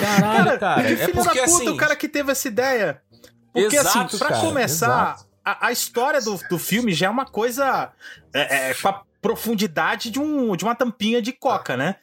Caralho, 0.00 0.60
cara. 0.60 0.82
Que 0.82 0.92
É 0.92 0.96
filho 0.96 1.14
porque 1.14 1.40
da 1.40 1.46
puta, 1.46 1.62
assim. 1.62 1.68
o 1.70 1.76
cara 1.78 1.96
que 1.96 2.06
teve 2.06 2.30
essa 2.30 2.46
ideia. 2.46 3.00
Porque 3.50 3.76
Exato, 3.76 3.98
assim, 3.98 4.18
pra 4.18 4.28
cara, 4.28 4.40
começar, 4.40 5.16
a, 5.42 5.68
a 5.68 5.72
história 5.72 6.20
do, 6.20 6.38
do 6.50 6.58
filme 6.58 6.92
já 6.92 7.06
é 7.06 7.10
uma 7.10 7.24
coisa 7.24 7.90
é, 8.34 8.70
é, 8.70 8.74
com 8.74 8.88
a 8.88 9.02
profundidade 9.22 10.10
de, 10.10 10.20
um, 10.20 10.54
de 10.54 10.64
uma 10.64 10.74
tampinha 10.74 11.22
de 11.22 11.32
coca, 11.32 11.76
né? 11.78 11.96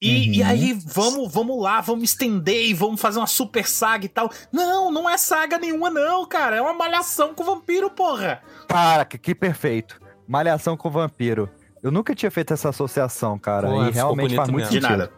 E, 0.00 0.28
Uhum. 0.28 0.34
e 0.34 0.42
aí, 0.44 0.72
vamos, 0.86 1.32
vamos 1.32 1.60
lá, 1.60 1.80
vamos 1.80 2.04
estender 2.04 2.66
e 2.66 2.72
vamos 2.74 3.00
fazer 3.00 3.18
uma 3.18 3.26
super 3.26 3.66
saga 3.66 4.04
e 4.06 4.08
tal. 4.08 4.30
Não, 4.52 4.92
não 4.92 5.10
é 5.10 5.18
saga 5.18 5.58
nenhuma, 5.58 5.90
não, 5.90 6.24
cara. 6.26 6.56
É 6.56 6.62
uma 6.62 6.72
malhação 6.74 7.34
com 7.34 7.42
vampiro, 7.42 7.90
porra. 7.90 8.40
Caraca, 8.68 9.18
que 9.18 9.34
perfeito. 9.34 10.00
Malhação 10.26 10.76
com 10.76 10.88
vampiro. 10.88 11.50
Eu 11.82 11.90
nunca 11.90 12.14
tinha 12.14 12.30
feito 12.30 12.52
essa 12.54 12.68
associação, 12.68 13.38
cara. 13.38 13.68
Porra, 13.68 13.88
e 13.88 13.92
realmente 13.92 14.36
faz 14.36 14.48
muito 14.48 14.64
mesmo. 14.66 14.80
De 14.80 14.86
sentido. 14.86 14.98
nada. 14.98 15.12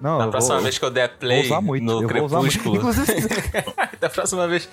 Não, 0.00 0.18
Da 0.18 0.24
eu 0.26 0.30
próxima 0.30 0.54
vou, 0.56 0.62
vez 0.64 0.78
que 0.78 0.84
eu 0.84 0.90
der 0.90 1.08
vou 1.08 1.18
play 1.18 1.46
usar 1.46 1.60
muito. 1.60 1.84
no 1.84 2.02
eu 2.02 2.08
vou 2.08 2.24
usar 2.24 2.38
muito. 2.40 2.58
Crepúsculo. 2.60 2.94
Da 4.00 4.10
próxima 4.10 4.46
vez. 4.46 4.68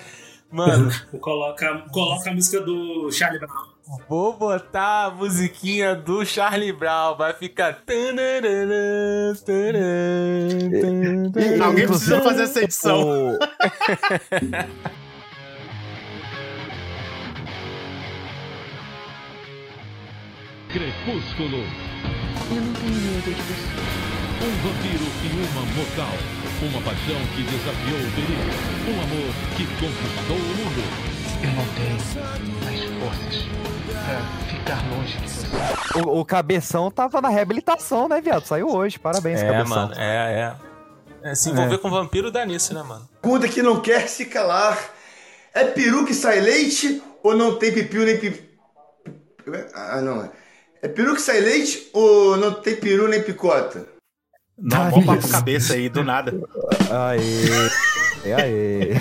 Mano, 0.50 0.90
Coloca, 1.20 1.84
coloca 1.90 2.30
a 2.30 2.34
música 2.34 2.60
do 2.60 3.10
Charlie 3.10 3.40
Brown. 3.40 3.71
Vou 4.08 4.32
botar 4.34 5.06
a 5.06 5.10
musiquinha 5.10 5.94
do 5.94 6.24
Charlie 6.24 6.72
Brown. 6.72 7.16
Vai 7.16 7.32
ficar. 7.32 7.82
Alguém 11.62 11.86
precisa 11.86 12.20
fazer 12.20 12.42
essa 12.42 12.62
edição. 12.62 13.38
Crepúsculo. 20.68 21.58
Eu 22.50 22.56
não 22.62 22.72
tenho 22.72 22.94
medo 22.94 23.34
de 23.34 23.42
você. 23.42 24.11
Um 24.44 24.50
vampiro 24.62 25.04
e 25.24 25.28
uma 25.46 25.62
mortal. 25.76 26.12
Uma 26.62 26.80
paixão 26.82 27.16
que 27.34 27.42
desafiou 27.42 27.98
o 27.98 28.12
perigo. 28.12 28.50
Um 28.88 29.02
amor 29.02 29.34
que 29.56 29.66
conquistou 29.66 30.36
o 30.36 30.56
mundo. 30.56 30.82
Eu 31.42 31.50
não 31.50 31.66
tenho 31.74 32.64
mais 32.64 32.80
forças 33.00 33.44
pra 34.04 34.20
ficar 34.48 34.80
longe 34.90 35.16
de 35.18 35.28
você. 35.28 35.98
o, 36.08 36.20
o 36.20 36.24
Cabeção 36.24 36.90
tava 36.90 37.20
na 37.20 37.28
reabilitação, 37.28 38.08
né, 38.08 38.20
viado? 38.20 38.44
Saiu 38.46 38.68
hoje. 38.68 38.98
Parabéns, 38.98 39.40
É, 39.42 39.46
Cabeção. 39.50 39.76
mano, 39.76 39.94
é, 39.96 40.54
é. 41.24 41.30
É, 41.30 41.34
se 41.36 41.50
envolver 41.50 41.78
com 41.78 41.88
vampiro 41.90 42.30
dá 42.32 42.44
nisso, 42.44 42.74
né, 42.74 42.82
mano? 42.82 43.08
Pergunta 43.20 43.48
que 43.48 43.62
não 43.62 43.80
quer 43.80 44.08
se 44.08 44.26
calar. 44.26 44.76
É 45.54 45.64
peru 45.64 46.04
que 46.04 46.14
sai 46.14 46.40
leite 46.40 47.00
ou 47.22 47.36
não 47.36 47.56
tem 47.56 47.72
pipiu 47.72 48.04
nem 48.04 48.16
pi... 48.18 48.48
Ah, 49.74 50.00
não. 50.00 50.28
É 50.80 50.88
peru 50.88 51.14
que 51.14 51.20
sai 51.20 51.40
leite 51.40 51.90
ou 51.92 52.36
não 52.36 52.54
tem 52.54 52.74
peru 52.76 53.06
nem 53.06 53.22
picota? 53.22 53.86
Não, 54.62 54.76
Tá 54.78 54.90
bom 54.90 55.04
papo 55.04 55.28
cabeça 55.28 55.74
aí, 55.74 55.88
do 55.88 56.04
nada. 56.04 56.32
Aê. 56.88 58.32
Aê. 58.32 58.92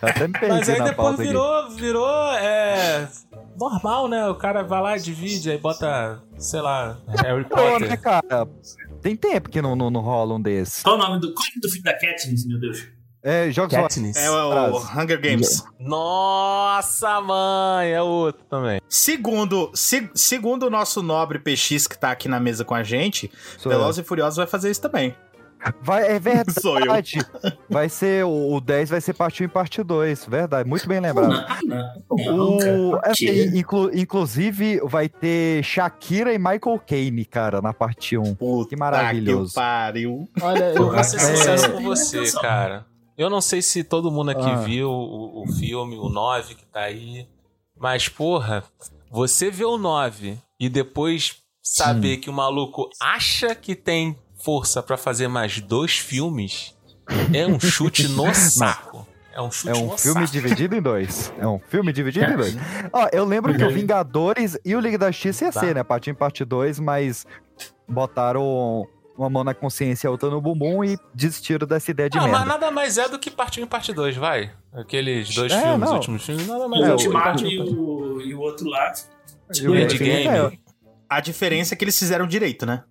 Até 0.00 0.28
me 0.28 0.32
perdi 0.32 0.48
Mas 0.48 0.68
aí 0.68 0.78
na 0.78 0.84
depois 0.84 0.96
pauta 0.96 1.22
aqui. 1.22 1.28
virou, 1.32 1.70
virou, 1.70 2.32
é... 2.34 3.08
Normal, 3.58 4.08
né? 4.08 4.28
O 4.28 4.36
cara 4.36 4.62
vai 4.62 4.80
lá, 4.80 4.96
divide, 4.96 5.50
aí 5.50 5.58
bota, 5.58 6.22
sei 6.38 6.60
lá, 6.60 6.96
Harry 7.22 7.44
Pô, 7.44 7.56
né, 7.56 7.96
Potter. 7.96 8.00
cara? 8.00 8.48
Tem 9.02 9.16
tempo 9.16 9.50
que 9.50 9.60
não, 9.60 9.74
não, 9.74 9.90
não 9.90 10.00
rola 10.00 10.34
um 10.34 10.40
desses. 10.40 10.82
Qual 10.82 10.94
o 10.94 10.98
nome 10.98 11.20
do, 11.20 11.34
qual 11.34 11.44
é 11.44 11.48
o 11.48 11.50
nome 11.50 11.60
do 11.60 11.68
filme 11.68 11.82
da 11.82 11.92
Katniss, 11.98 12.46
meu 12.46 12.58
Deus? 12.60 12.86
É, 13.24 13.50
jogos 13.52 13.72
Katniss. 13.74 14.16
É 14.16 14.28
o 14.30 14.78
Hunger 14.78 15.20
Games. 15.20 15.64
Nossa, 15.78 17.20
mãe, 17.20 17.90
é 17.92 18.02
outro 18.02 18.44
também. 18.50 18.80
Segundo, 18.88 19.70
se- 19.74 20.10
segundo 20.14 20.66
o 20.66 20.70
nosso 20.70 21.02
nobre 21.02 21.38
PX 21.38 21.86
que 21.86 21.96
tá 21.98 22.10
aqui 22.10 22.28
na 22.28 22.40
mesa 22.40 22.64
com 22.64 22.74
a 22.74 22.82
gente, 22.82 23.30
Sou 23.58 23.70
eu. 23.70 23.78
Velozes 23.78 24.04
e 24.04 24.08
Furiosos 24.08 24.36
vai 24.38 24.46
fazer 24.46 24.70
isso 24.70 24.80
também. 24.80 25.14
Vai, 25.80 26.04
é 26.10 26.18
verdade. 26.20 26.60
Sou 26.60 26.76
eu. 26.80 26.92
Vai 27.70 27.88
ser, 27.88 28.24
o, 28.24 28.54
o 28.56 28.60
10 28.60 28.90
vai 28.90 29.00
ser 29.00 29.12
parte 29.12 29.44
1 29.44 29.46
e 29.46 29.48
parte 29.48 29.80
2. 29.84 30.24
Verdade, 30.26 30.68
muito 30.68 30.88
bem 30.88 30.98
lembrado. 30.98 31.32
O, 32.10 32.56
cara. 32.98 33.12
assim, 33.12 33.56
inclu- 33.56 33.90
inclusive, 33.94 34.80
vai 34.84 35.08
ter 35.08 35.62
Shakira 35.62 36.34
e 36.34 36.38
Michael 36.38 36.80
Caine, 36.84 37.24
cara, 37.24 37.62
na 37.62 37.72
parte 37.72 38.18
1. 38.18 38.34
Puta 38.34 38.70
Que 38.70 38.76
maravilhoso. 38.76 39.50
Que 39.50 39.54
pariu. 39.54 40.28
Olha, 40.42 40.72
eu 40.74 40.90
vou 40.90 41.04
ser 41.04 41.16
É. 41.16 41.20
sincero 41.20 41.72
com 41.74 41.82
você, 41.84 42.32
cara. 42.40 42.84
Eu 43.16 43.28
não 43.30 43.40
sei 43.40 43.60
se 43.62 43.84
todo 43.84 44.10
mundo 44.10 44.30
aqui 44.30 44.40
Ah. 44.48 44.56
viu 44.56 44.90
o, 44.90 45.42
o 45.42 45.46
filme, 45.52 45.96
o 45.96 46.08
9 46.08 46.54
que 46.54 46.64
tá 46.66 46.80
aí. 46.80 47.26
Mas, 47.78 48.08
porra, 48.08 48.64
você 49.10 49.50
vê 49.50 49.64
o 49.64 49.76
9 49.78 50.38
e 50.58 50.68
depois 50.68 51.36
saber 51.62 52.16
que 52.18 52.30
o 52.30 52.32
maluco 52.32 52.88
acha 53.00 53.54
que 53.54 53.74
tem 53.74 54.16
força 54.36 54.82
pra 54.82 54.96
fazer 54.96 55.28
mais 55.28 55.60
dois 55.60 55.98
filmes 55.98 56.74
é 57.32 57.46
um 57.46 57.58
chute 57.60 58.08
no 58.08 58.32
saco. 58.34 59.06
É 59.32 59.40
um 59.40 59.50
chute 59.50 59.68
É 59.70 59.82
um 59.82 59.96
filme 59.96 60.26
dividido 60.26 60.74
em 60.76 60.82
dois. 60.82 61.32
É 61.38 61.46
um 61.46 61.58
filme 61.58 61.92
dividido 61.92 62.32
em 62.32 62.36
dois. 62.36 62.56
Ó, 62.92 63.08
eu 63.12 63.24
lembro 63.24 63.54
que 63.56 63.64
o 63.64 63.70
Vingadores 63.72 64.58
e 64.64 64.74
o 64.74 64.80
Liga 64.80 64.98
da 64.98 65.10
Justiça 65.10 65.44
ia 65.46 65.52
Tá. 65.52 65.60
ser, 65.60 65.74
né? 65.74 65.82
Parte 65.82 66.10
1 66.10 66.12
e 66.12 66.16
parte 66.16 66.44
2, 66.44 66.78
mas 66.80 67.26
botaram 67.88 68.86
uma 69.16 69.28
mão 69.30 69.44
na 69.44 69.54
consciência 69.54 70.06
e 70.06 70.08
a 70.08 70.10
outra 70.10 70.30
no 70.30 70.40
bumbum 70.40 70.82
e 70.84 70.96
desistiram 71.14 71.66
dessa 71.66 71.90
ideia 71.90 72.08
de 72.10 72.16
Não, 72.16 72.24
mas 72.24 72.32
merda. 72.32 72.46
nada 72.46 72.70
mais 72.70 72.96
é 72.98 73.08
do 73.08 73.18
que 73.18 73.30
parte 73.30 73.60
1 73.60 73.64
e 73.64 73.66
parte 73.66 73.92
2, 73.92 74.16
vai. 74.16 74.50
Aqueles 74.72 75.34
dois 75.34 75.52
É, 75.52 75.60
filmes, 75.60 75.80
não. 75.88 75.94
últimos 75.96 76.24
filmes, 76.24 76.46
nada 76.46 76.66
mais 76.68 76.82
O 76.82 76.84
É, 76.84 76.88
é, 76.88 76.90
o 76.90 76.92
Ultimato 76.94 77.24
parte 77.24 77.44
1 77.44 77.48
e 77.48 77.54
e 77.54 77.58
parte 77.58 77.74
2. 77.74 77.78
o, 77.78 78.20
e 78.22 78.34
o 78.34 78.40
outro 78.40 78.68
lá. 78.68 78.92
E 79.54 79.68
o 79.68 79.74
É 79.74 79.78
Liga 79.78 79.86
de 79.88 79.98
da 79.98 80.04
Justiça 80.04 80.32
game. 80.32 80.54
é- 80.56 80.58
A 81.08 81.20
diferença 81.20 81.74
é 81.74 81.76
que 81.76 81.84
eles 81.84 81.98
fizeram 81.98 82.26
direito, 82.26 82.64
né? 82.64 82.84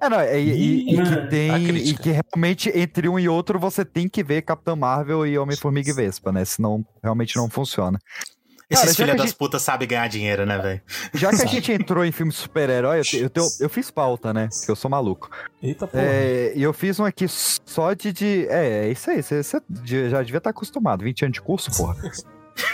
É, 0.00 0.08
não, 0.08 0.20
e, 0.22 0.38
e- 0.38 0.94
e 0.94 1.02
que 1.02 1.28
tem. 1.28 1.66
E 1.76 1.94
que 1.94 2.10
realmente 2.10 2.70
entre 2.74 3.08
um 3.08 3.18
e 3.18 3.28
outro 3.28 3.58
você 3.58 3.84
tem 3.84 4.08
que 4.08 4.22
ver 4.24 4.42
Capitão 4.42 4.74
Marvel 4.74 5.26
e 5.26 5.38
Homem-Formiga 5.38 5.90
e 5.90 5.92
Vespa, 5.92 6.32
né? 6.32 6.44
Senão 6.44 6.84
realmente 7.02 7.36
não 7.36 7.48
funciona. 7.48 7.98
Esses 8.70 8.82
Cara, 8.84 8.92
já 8.92 8.96
filhos 8.96 8.96
que 8.96 9.02
a 9.02 9.14
das 9.22 9.30
gente- 9.30 9.38
putas 9.38 9.62
sabem 9.62 9.88
ganhar 9.88 10.06
dinheiro, 10.08 10.44
né, 10.44 10.58
velho? 10.58 10.80
Já 11.14 11.30
que 11.30 11.42
a 11.42 11.46
gente 11.46 11.72
entrou 11.72 12.04
em 12.04 12.12
filme 12.12 12.30
de 12.30 12.36
super-herói, 12.38 12.98
eu, 12.98 13.20
eu, 13.20 13.30
tenho- 13.30 13.46
eu 13.60 13.68
fiz 13.70 13.90
pauta, 13.90 14.34
né? 14.34 14.48
Porque 14.52 14.70
eu 14.70 14.76
sou 14.76 14.90
maluco. 14.90 15.30
Eita 15.62 15.86
porra. 15.86 16.02
É, 16.04 16.52
e 16.54 16.62
eu 16.62 16.72
fiz 16.74 17.00
um 17.00 17.04
aqui 17.06 17.26
só 17.28 17.94
de. 17.94 18.12
de- 18.12 18.46
é, 18.48 18.86
é 18.86 18.90
isso 18.90 19.10
aí. 19.10 19.22
Você 19.22 19.42
você 19.42 19.58
já 20.10 20.22
devia 20.22 20.36
estar 20.38 20.50
acostumado. 20.50 21.02
20 21.02 21.24
anos 21.24 21.34
de 21.34 21.40
curso, 21.40 21.70
porra. 21.76 21.96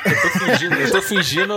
Eu 0.04 0.22
tô 0.22 0.38
fingindo, 0.38 0.74
eu 0.76 0.90
tô 0.90 1.02
fingindo, 1.02 1.52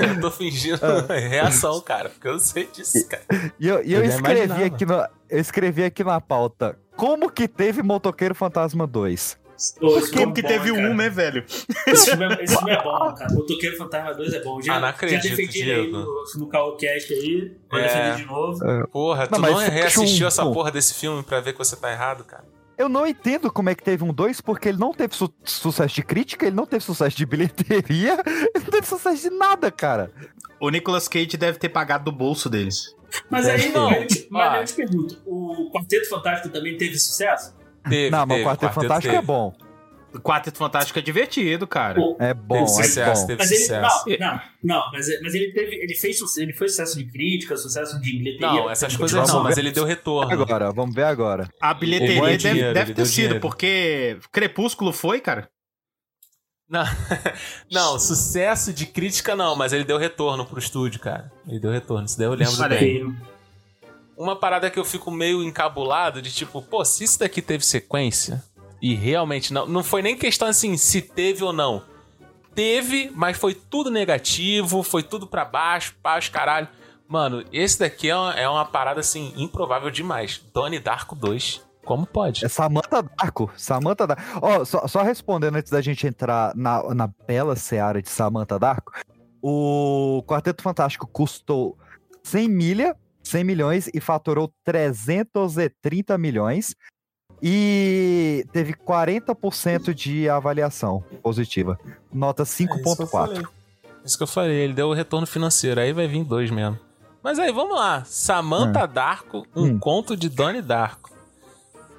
eu 0.00 0.20
tô 0.20 0.30
fingindo 0.32 0.80
Ah. 0.84 1.14
reação, 1.14 1.80
cara, 1.80 2.08
porque 2.10 2.26
eu 2.28 2.38
sei 2.40 2.66
disso, 2.66 3.08
cara. 3.08 3.22
E 3.58 3.68
eu, 3.68 3.82
e 3.84 3.92
eu 3.94 4.00
Eu 4.00 4.04
escrevi 4.10 4.44
imaginava. 4.44 4.64
aqui 4.66 4.84
na, 4.86 5.10
eu 5.30 5.38
escrevi 5.40 5.84
aqui 5.84 6.02
na 6.04 6.20
pauta. 6.20 6.76
Como 6.96 7.30
que 7.30 7.46
teve 7.48 7.80
Motoqueiro 7.82 8.34
Fantasma 8.34 8.84
2? 8.86 9.38
Esse 9.58 9.78
Como 9.78 10.00
filme 10.00 10.32
que 10.34 10.40
é 10.40 10.42
bom, 10.42 10.48
teve 10.48 10.72
cara. 10.72 10.88
um, 10.88 10.94
né, 10.94 11.10
velho? 11.10 11.44
Esse 11.88 12.10
filme, 12.10 12.24
é, 12.26 12.44
esse 12.44 12.56
filme 12.56 12.70
é 12.70 12.82
bom, 12.82 13.12
cara. 13.18 13.34
O 13.34 13.44
Toqueiro 13.44 13.76
Fantasma 13.76 14.14
2 14.14 14.32
é 14.34 14.42
bom. 14.44 14.62
Já, 14.62 14.74
Ah, 14.76 14.80
não 14.80 14.88
acredito, 14.88 15.22
já 15.24 15.30
defendi 15.30 15.60
ele 15.62 15.72
aí 15.72 15.82
Diego. 15.82 15.98
no, 15.98 16.24
no 16.36 16.46
Caocast 16.48 17.12
aí. 17.12 17.56
Vou 17.70 17.80
É. 17.80 17.82
defender 17.82 18.16
de 18.16 18.24
novo. 18.24 18.88
Porra, 18.88 19.26
tu 19.26 19.32
Não, 19.32 19.40
mas 19.40 19.68
reassistiu 19.68 20.04
achou 20.04 20.26
essa 20.28 20.44
um- 20.44 20.52
porra 20.52 20.70
desse 20.70 20.94
filme 20.94 21.22
pra 21.24 21.40
ver 21.40 21.52
que 21.52 21.58
você 21.58 21.74
tá 21.74 21.90
errado, 21.90 22.22
cara? 22.24 22.44
Eu 22.78 22.88
não 22.88 23.04
entendo 23.04 23.50
como 23.50 23.68
é 23.68 23.74
que 23.74 23.82
teve 23.82 24.04
um 24.04 24.12
2, 24.12 24.40
porque 24.40 24.68
ele 24.68 24.78
não 24.78 24.92
teve 24.92 25.12
su- 25.16 25.34
sucesso 25.42 25.96
de 25.96 26.02
crítica, 26.04 26.46
ele 26.46 26.54
não 26.54 26.64
teve 26.64 26.84
sucesso 26.84 27.16
de 27.16 27.26
bilheteria, 27.26 28.16
ele 28.54 28.64
não 28.64 28.70
teve 28.70 28.86
sucesso 28.86 29.28
de 29.28 29.30
nada, 29.36 29.68
cara. 29.72 30.12
O 30.60 30.70
Nicolas 30.70 31.08
Cage 31.08 31.36
deve 31.36 31.58
ter 31.58 31.68
pagado 31.70 32.04
do 32.04 32.12
bolso 32.12 32.48
deles. 32.48 32.94
Mas 33.28 33.46
aí, 33.48 33.72
Não. 33.72 33.88
aí 33.88 34.02
eu 34.02 34.06
te, 34.06 34.28
mas 34.30 34.46
Ah. 34.46 34.52
aí 34.52 34.60
eu 34.60 34.64
te 34.66 34.74
pergunto: 34.74 35.18
o 35.26 35.70
Quarteto 35.72 36.08
Fantástico 36.08 36.50
também 36.50 36.76
teve 36.76 36.96
sucesso? 36.98 37.52
Teve, 37.88 38.10
Não, 38.10 38.26
mas 38.26 38.40
o 38.40 38.44
Quarteto 38.44 38.72
Fantástico 38.72 39.12
teve. 39.14 39.16
é 39.16 39.22
bom. 39.26 39.54
O 40.14 40.20
Quarteto 40.20 40.56
Fantástico 40.58 40.98
é 40.98 41.02
divertido, 41.02 41.66
cara. 41.66 41.94
Pô, 42.00 42.16
É 42.18 42.32
bom, 42.32 42.64
Teve 42.64 42.80
é 42.80 42.82
sucesso, 42.84 43.20
bom. 43.20 43.26
teve 43.26 43.38
Mas 43.40 43.50
ele, 43.50 43.60
sucesso. 43.60 44.04
não, 44.08 44.18
não, 44.18 44.40
não, 44.64 44.92
mas, 44.92 45.06
mas 45.22 45.34
ele 45.34 45.52
teve, 45.52 45.76
ele 45.76 45.94
fez, 45.94 46.36
ele 46.38 46.52
foi 46.54 46.68
sucesso 46.68 46.96
de 46.96 47.04
crítica, 47.04 47.56
sucesso 47.58 48.00
de 48.00 48.10
bilheteria. 48.12 48.48
Não, 48.48 48.70
essas 48.70 48.88
Ele 48.92 48.98
coisas 48.98 49.28
não, 49.28 49.42
mas 49.42 49.58
ele 49.58 49.70
deu 49.70 49.84
retorno. 49.84 50.32
Agora, 50.32 50.72
vamos 50.72 50.94
ver 50.94 51.04
agora. 51.04 51.46
A 51.60 51.70
Ele 51.72 51.80
bilheteria 51.80 52.22
deve, 52.22 52.36
dinheiro, 52.38 52.74
deve 52.74 52.90
ele 52.90 52.94
ter 52.94 53.04
sido, 53.06 53.14
dinheiro. 53.16 53.40
porque 53.40 54.18
Crepúsculo 54.32 54.92
foi, 54.94 55.20
cara. 55.20 55.48
Não, 56.70 56.84
não, 57.70 57.98
sucesso 57.98 58.72
de 58.72 58.86
crítica 58.86 59.34
não, 59.36 59.54
mas 59.56 59.72
ele 59.74 59.84
deu 59.84 59.98
retorno 59.98 60.44
pro 60.44 60.58
estúdio, 60.58 61.00
cara. 61.00 61.30
Ele 61.46 61.60
deu 61.60 61.70
retorno, 61.70 62.06
isso 62.06 62.16
daí 62.18 62.26
eu 62.26 62.34
lembro 62.34 62.68
bem. 62.68 63.16
Uma 64.18 64.34
parada 64.34 64.68
que 64.68 64.78
eu 64.78 64.84
fico 64.84 65.10
meio 65.10 65.44
encabulado 65.44 66.20
de 66.20 66.32
tipo, 66.32 66.60
pô, 66.60 66.84
se 66.84 67.04
isso 67.04 67.20
daqui 67.20 67.40
teve 67.40 67.64
sequência 67.64 68.42
e 68.82 68.94
realmente 68.94 69.52
não, 69.52 69.66
não 69.66 69.84
foi 69.84 70.02
nem 70.02 70.16
questão 70.16 70.48
assim 70.48 70.76
se 70.76 71.00
teve 71.00 71.44
ou 71.44 71.52
não. 71.52 71.84
Teve, 72.54 73.12
mas 73.14 73.36
foi 73.36 73.54
tudo 73.54 73.90
negativo, 73.90 74.82
foi 74.82 75.04
tudo 75.04 75.26
pra 75.26 75.44
baixo, 75.44 75.94
baixo, 76.02 76.32
caralho. 76.32 76.66
Mano, 77.06 77.44
esse 77.52 77.78
daqui 77.78 78.10
é 78.10 78.16
uma, 78.16 78.34
é 78.34 78.48
uma 78.48 78.64
parada 78.64 78.98
assim 78.98 79.32
improvável 79.36 79.90
demais. 79.90 80.42
Donnie 80.52 80.80
Darko 80.80 81.14
2, 81.14 81.62
como 81.88 82.06
pode? 82.06 82.44
É 82.44 82.48
Samantha 82.48 83.02
Darko. 83.02 83.50
Samantha 83.56 84.06
Darko. 84.06 84.22
Ó, 84.42 84.62
só, 84.62 84.86
só 84.86 85.00
respondendo 85.00 85.56
antes 85.56 85.72
da 85.72 85.80
gente 85.80 86.06
entrar 86.06 86.54
na, 86.54 86.82
na 86.94 87.08
bela 87.26 87.56
seara 87.56 88.02
de 88.02 88.10
Samantha 88.10 88.58
Darko. 88.58 88.92
O 89.40 90.22
Quarteto 90.26 90.62
Fantástico 90.62 91.06
custou 91.06 91.78
100 92.22 92.46
milha, 92.46 92.96
100 93.28 93.44
milhões 93.44 93.90
e 93.94 94.00
faturou 94.00 94.50
330 94.64 96.16
milhões. 96.18 96.74
E 97.42 98.44
teve 98.52 98.74
40% 98.74 99.94
de 99.94 100.28
avaliação 100.28 101.04
positiva. 101.22 101.78
Nota 102.12 102.42
É 102.42 102.44
isso 102.44 102.56
que 102.66 102.72
eu 102.72 103.06
5.4. 103.06 103.06
falei. 103.08 103.42
Isso 104.04 104.16
que 104.16 104.22
eu 104.22 104.26
falei, 104.28 104.56
ele 104.56 104.72
deu 104.72 104.88
o 104.88 104.94
retorno 104.94 105.26
financeiro, 105.26 105.80
aí 105.80 105.92
vai 105.92 106.08
vir 106.08 106.24
dois 106.24 106.50
mesmo. 106.50 106.78
Mas 107.22 107.38
aí, 107.38 107.52
vamos 107.52 107.76
lá. 107.76 108.02
Samantha 108.04 108.86
Darko, 108.86 109.46
um 109.54 109.64
Hum. 109.66 109.78
conto 109.78 110.16
de 110.16 110.28
Donnie 110.28 110.62
Darko. 110.62 111.10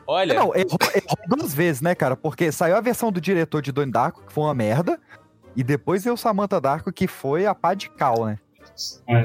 Olha, 0.08 0.34
Não, 0.34 0.56
errou, 0.56 0.78
errou 0.96 1.18
duas 1.38 1.54
vezes, 1.54 1.82
né, 1.82 1.94
cara? 1.94 2.16
Porque 2.18 2.52
saiu 2.52 2.76
a 2.76 2.82
versão 2.82 3.12
do 3.12 3.22
diretor 3.22 3.62
de 3.62 3.72
Donnie 3.72 3.92
Darko, 3.94 4.24
que 4.26 4.34
foi 4.34 4.44
uma 4.46 4.56
merda. 4.56 5.00
E 5.56 5.64
depois 5.64 6.04
veio 6.04 6.16
o 6.16 6.18
Samantha 6.18 6.60
Darko, 6.60 6.92
que 6.92 7.08
foi 7.08 7.46
a 7.46 7.54
pá 7.54 7.74
de 7.74 7.90
cal, 7.90 8.26
né? 8.26 8.40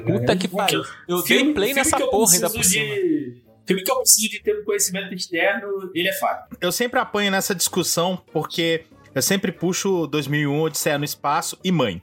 Puta 0.06 0.36
que 0.36 0.48
pariu. 0.48 0.82
Eu 1.08 1.22
dei 1.22 1.52
play 1.52 1.68
filme 1.68 1.74
nessa 1.74 1.98
porra 1.98 2.32
ainda 2.34 2.50
por 2.50 2.64
cima. 2.64 2.84
de- 2.94 3.42
Filme 3.66 3.82
que 3.82 3.90
eu 3.90 3.96
preciso 3.96 4.28
de 4.30 4.42
ter 4.42 4.60
um 4.60 4.64
conhecimento 4.64 5.14
externo, 5.14 5.90
ele 5.94 6.08
é 6.08 6.12
fato. 6.12 6.54
Eu 6.60 6.70
sempre 6.70 7.00
apanho 7.00 7.30
nessa 7.30 7.54
discussão 7.54 8.22
porque 8.30 8.84
eu 9.14 9.22
sempre 9.22 9.50
puxo 9.50 10.06
2001, 10.06 10.60
Odisseia 10.60 10.98
no 10.98 11.04
Espaço 11.04 11.58
e 11.64 11.72
Mãe. 11.72 12.02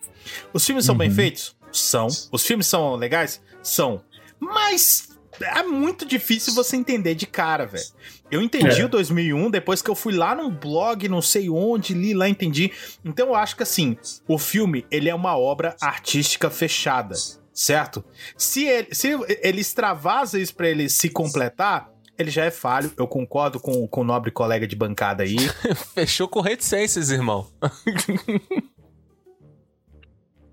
Os 0.52 0.66
filmes 0.66 0.86
são 0.86 0.96
bem 0.98 1.10
Uhum. 1.10 1.16
feitos? 1.16 1.56
São. 1.72 2.08
Os 2.32 2.44
filmes 2.44 2.66
são 2.66 2.96
legais? 2.96 3.40
São. 3.62 4.02
Mas 4.40 5.10
é 5.40 5.62
muito 5.62 6.04
difícil 6.04 6.54
você 6.56 6.76
entender 6.76 7.14
de 7.14 7.28
cara, 7.28 7.66
velho. 7.68 7.86
Eu 8.32 8.42
entendi 8.42 8.82
É. 8.82 8.86
o 8.86 8.90
2001 8.90 9.52
depois 9.52 9.82
que 9.84 9.90
eu 9.92 9.96
fui 9.96 10.14
lá 10.16 10.34
num 10.34 10.50
blog, 10.50 11.08
não 11.10 11.22
sei 11.22 11.48
onde, 11.50 11.94
li 11.94 12.14
lá, 12.16 12.28
entendi. 12.28 12.72
Então 13.06 13.28
eu 13.28 13.36
acho 13.36 13.56
que 13.56 13.62
assim, 13.64 13.96
o 14.28 14.40
filme, 14.40 14.84
ele 14.90 15.10
é 15.10 15.14
uma 15.16 15.38
obra 15.38 15.76
artística 15.80 16.50
fechada, 16.50 17.16
certo? 17.54 18.04
Se 18.38 18.66
ele, 18.66 18.94
se 18.94 19.10
ele 19.42 19.62
extravasa 19.62 20.40
isso 20.40 20.56
pra 20.56 20.68
ele 20.70 20.90
se 20.90 21.10
completar, 21.10 21.90
ele 22.18 22.30
já 22.32 22.46
é 22.46 22.52
falho. 22.52 22.92
Eu 22.98 23.08
concordo 23.08 23.60
com, 23.60 23.88
com 23.88 24.02
o 24.02 24.04
nobre 24.04 24.30
colega 24.32 24.68
de 24.68 24.76
bancada 24.76 25.24
aí. 25.24 25.38
Fechou 25.96 26.28
com 26.28 26.42
reticências, 26.42 27.10
irmão. 27.10 27.48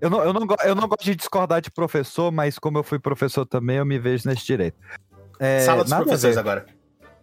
Eu 0.01 0.09
não, 0.09 0.23
eu, 0.23 0.31
não, 0.31 0.47
eu 0.63 0.75
não 0.75 0.87
gosto 0.87 1.03
de 1.03 1.13
discordar 1.13 1.61
de 1.61 1.69
professor, 1.69 2.31
mas 2.31 2.57
como 2.57 2.77
eu 2.77 2.83
fui 2.83 2.97
professor 2.99 3.45
também, 3.45 3.75
eu 3.77 3.85
me 3.85 3.99
vejo 3.99 4.29
nesse 4.29 4.45
direito. 4.45 4.77
É, 5.37 5.59
Sala 5.59 5.83
dos 5.83 5.93
professores 5.93 6.37
agora. 6.37 6.65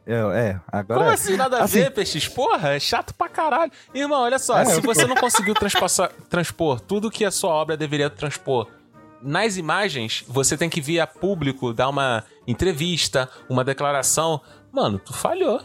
Eu- 0.07 0.31
é, 0.31 0.61
agora 0.69 1.01
Como 1.01 1.11
é. 1.11 1.15
assim, 1.15 1.37
nada 1.37 1.57
a 1.59 1.65
Assim- 1.65 1.81
ver, 1.81 1.91
PX? 1.91 2.29
Porra, 2.29 2.75
é 2.75 2.79
chato 2.79 3.15
pra 3.15 3.29
caralho. 3.31 3.73
Irmão, 3.95 4.21
olha 4.23 4.39
só, 4.39 4.59
É, 4.59 4.65
se 4.67 4.81
você 4.83 5.07
não 5.07 5.17
conseguiu 5.17 5.55
transpor 6.29 6.79
tudo 6.81 7.11
que 7.11 7.25
a 7.25 7.31
sua 7.31 7.51
obra 7.51 7.77
deveria 7.79 8.11
transpor 8.11 8.69
nas 9.23 9.57
imagens, 9.57 10.25
você 10.29 10.57
tem 10.57 10.69
que 10.71 10.81
vir 10.81 11.01
a 11.01 11.07
público 11.07 11.73
dar 11.73 11.89
uma 11.89 12.25
entrevista, 12.47 13.29
uma 13.49 13.65
declaração. 13.65 14.41
Mano, 14.73 14.99
tu 14.99 15.13
falhou. 15.13 15.61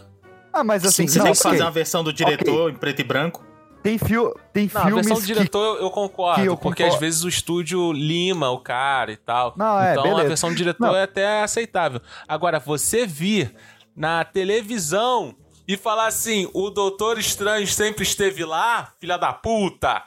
Ah, 0.53 0.63
mas 0.63 0.83
assim, 0.85 1.07
Você 1.07 1.17
não, 1.19 1.25
tem 1.25 1.33
que 1.33 1.39
ok. 1.39 1.51
fazer 1.51 1.63
uma 1.63 1.71
versão 1.71 2.03
do 2.03 2.11
diretor 2.11 2.69
em 2.71 2.75
preto 2.75 2.99
e 2.99 3.03
branco. 3.03 3.45
tem, 3.83 3.97
fio, 3.97 4.35
tem 4.53 4.69
Não, 4.73 4.81
a 4.81 4.85
filmes 4.85 5.05
versão 5.07 5.15
do 5.21 5.25
que 5.27 5.33
diretor 5.33 5.77
eu- 5.77 5.83
eu 5.83 5.89
concordo, 5.89 6.41
que 6.41 6.47
eu 6.47 6.57
porque 6.57 6.83
concordo. 6.83 6.95
às 6.95 6.99
vezes 7.01 7.23
o 7.23 7.29
estúdio 7.29 7.91
lima 7.93 8.49
o 8.51 8.59
cara 8.59 9.11
e 9.11 9.17
tal. 9.17 9.53
Não, 9.57 9.79
é, 9.81 9.91
então 9.93 10.03
a 10.03 10.07
beleza. 10.09 10.27
versão 10.27 10.49
do 10.49 10.55
diretor 10.55 10.87
Não. 10.87 10.95
é 10.95 11.03
até 11.03 11.41
aceitável. 11.41 12.01
Agora, 12.27 12.59
você 12.59 13.07
vir 13.07 13.55
na 13.95 14.23
televisão 14.25 15.33
e 15.67 15.77
falar 15.77 16.07
assim, 16.07 16.49
o 16.53 16.69
Doutor 16.69 17.17
Estranho 17.17 17.65
sempre 17.65 18.03
esteve 18.03 18.43
lá, 18.45 18.91
filha 18.99 19.17
da 19.17 19.31
puta. 19.33 20.03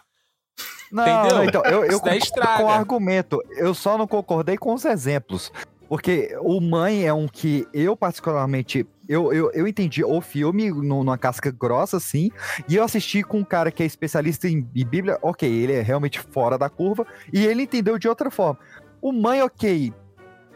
Não, 0.95 1.03
Entendeu? 1.03 1.37
não, 1.37 1.45
então, 1.45 1.63
eu, 1.65 1.85
eu 1.85 2.01
com 2.01 2.63
o 2.63 2.69
argumento. 2.69 3.43
Eu 3.57 3.75
só 3.75 3.99
não 3.99 4.07
concordei 4.07 4.57
com 4.57 4.73
os 4.73 4.85
exemplos. 4.85 5.53
Porque 5.89 6.35
o 6.41 6.61
Mãe 6.61 7.05
é 7.05 7.13
um 7.13 7.27
que 7.27 7.67
eu, 7.75 7.97
particularmente, 7.97 8.87
eu, 9.09 9.33
eu, 9.33 9.51
eu 9.53 9.67
entendi 9.67 10.05
o 10.05 10.21
filme 10.21 10.71
numa 10.71 11.19
casca 11.19 11.51
grossa, 11.51 11.97
assim, 11.97 12.31
e 12.69 12.77
eu 12.77 12.85
assisti 12.85 13.23
com 13.23 13.39
um 13.39 13.45
cara 13.45 13.71
que 13.71 13.83
é 13.83 13.87
especialista 13.87 14.49
em, 14.49 14.67
em 14.75 14.87
Bíblia, 14.87 15.19
ok, 15.21 15.49
ele 15.49 15.73
é 15.73 15.83
realmente 15.83 16.21
fora 16.21 16.57
da 16.57 16.71
curva, 16.71 17.07
e 17.33 17.45
ele 17.45 17.65
entendeu 17.65 17.99
de 17.99 18.09
outra 18.09 18.31
forma. 18.31 18.59
O 19.03 19.13
Mãe, 19.13 19.43
ok, 19.43 19.93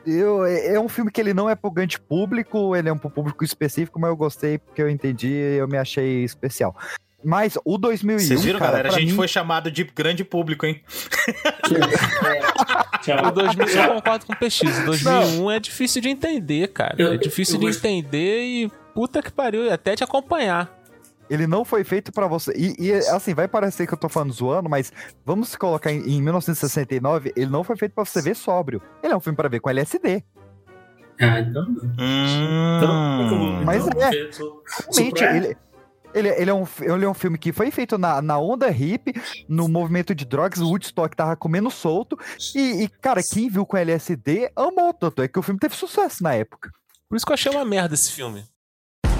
eu, 0.06 0.46
é 0.46 0.74
é 0.74 0.80
um 0.80 0.88
filme 0.88 1.10
que 1.10 1.20
ele 1.20 1.34
não 1.34 1.50
é 1.50 1.54
pro 1.54 1.70
grande 1.70 2.00
público, 2.00 2.74
ele 2.74 2.88
é 2.88 2.92
um 2.92 2.98
pro 2.98 3.10
público 3.10 3.44
específico, 3.44 4.00
mas 4.00 4.08
eu 4.08 4.16
gostei 4.16 4.58
porque 4.58 4.80
eu 4.80 4.88
entendi 4.88 5.28
e 5.28 5.58
eu 5.58 5.68
me 5.68 5.76
achei 5.76 6.24
especial. 6.24 6.74
Mas 7.24 7.58
o 7.64 7.76
2001, 7.76 8.18
Vocês 8.20 8.44
viram, 8.44 8.58
cara, 8.60 8.70
galera? 8.72 8.88
A 8.90 8.92
gente 8.92 9.10
mim- 9.10 9.16
foi 9.16 9.26
chamado 9.26 9.70
de 9.70 9.82
grande 9.84 10.24
público, 10.24 10.64
hein? 10.66 10.80
O 13.26 13.30
2000, 13.30 13.66
eu 13.82 13.94
concordo 13.94 14.26
com 14.26 14.32
o 14.32 14.36
PX. 14.36 14.60
O 14.82 14.84
2001 14.86 15.50
é 15.50 15.60
difícil 15.60 16.02
de 16.02 16.08
entender, 16.10 16.68
cara. 16.68 16.94
Eu- 16.98 17.12
é 17.12 17.16
difícil 17.16 17.54
eu 17.54 17.60
de 17.60 17.66
vou- 17.66 17.74
entender 17.76 18.42
e 18.42 18.72
puta 18.94 19.22
que 19.22 19.32
pariu, 19.32 19.72
até 19.72 19.94
te 19.96 20.04
acompanhar. 20.04 20.70
Ele 21.30 21.46
não 21.46 21.64
foi 21.64 21.84
feito 21.84 22.10
pra 22.12 22.26
você. 22.26 22.52
E, 22.56 22.74
e, 22.78 22.92
assim, 22.92 23.34
vai 23.34 23.46
parecer 23.48 23.86
que 23.86 23.92
eu 23.94 23.98
tô 23.98 24.08
falando 24.08 24.32
zoando, 24.32 24.68
mas 24.68 24.92
vamos 25.24 25.48
se 25.50 25.58
colocar 25.58 25.90
em, 25.92 26.00
em 26.00 26.22
1969, 26.22 27.32
ele 27.36 27.50
não 27.50 27.62
foi 27.64 27.76
feito 27.76 27.92
pra 27.92 28.04
você 28.04 28.20
ver 28.22 28.34
sóbrio. 28.36 28.80
Ele 29.02 29.12
é 29.12 29.16
um 29.16 29.20
filme 29.20 29.36
pra 29.36 29.48
ver 29.48 29.60
com 29.60 29.68
LSD. 29.70 30.22
Ah, 31.20 31.40
então. 31.40 31.66
Hum. 31.98 33.62
Mas 33.64 33.86
então, 33.86 34.02
é. 34.08 34.14
eu 34.22 34.32
sou- 34.32 34.62
sou 34.90 35.04
Realmente, 35.04 35.24
ele, 35.24 35.56
ele, 36.14 36.28
ele, 36.28 36.50
é 36.50 36.54
um, 36.54 36.66
ele 36.80 37.04
é 37.04 37.08
um 37.08 37.14
filme 37.14 37.38
que 37.38 37.52
foi 37.52 37.70
feito 37.70 37.98
na, 37.98 38.20
na 38.22 38.38
onda 38.38 38.68
hip, 38.70 39.12
no 39.48 39.68
movimento 39.68 40.14
de 40.14 40.24
drogas, 40.24 40.60
o 40.60 40.68
Woodstock 40.68 41.14
tava 41.14 41.36
comendo 41.36 41.70
solto. 41.70 42.18
E, 42.54 42.84
e, 42.84 42.88
cara, 42.88 43.20
quem 43.22 43.48
viu 43.48 43.66
com 43.66 43.76
LSD 43.76 44.50
amou 44.56 44.92
tanto. 44.92 45.22
É 45.22 45.28
que 45.28 45.38
o 45.38 45.42
filme 45.42 45.60
teve 45.60 45.74
sucesso 45.74 46.22
na 46.22 46.34
época. 46.34 46.70
Por 47.08 47.16
isso 47.16 47.24
que 47.24 47.32
eu 47.32 47.34
achei 47.34 47.50
uma 47.50 47.64
merda 47.64 47.94
esse 47.94 48.12
filme. 48.12 48.44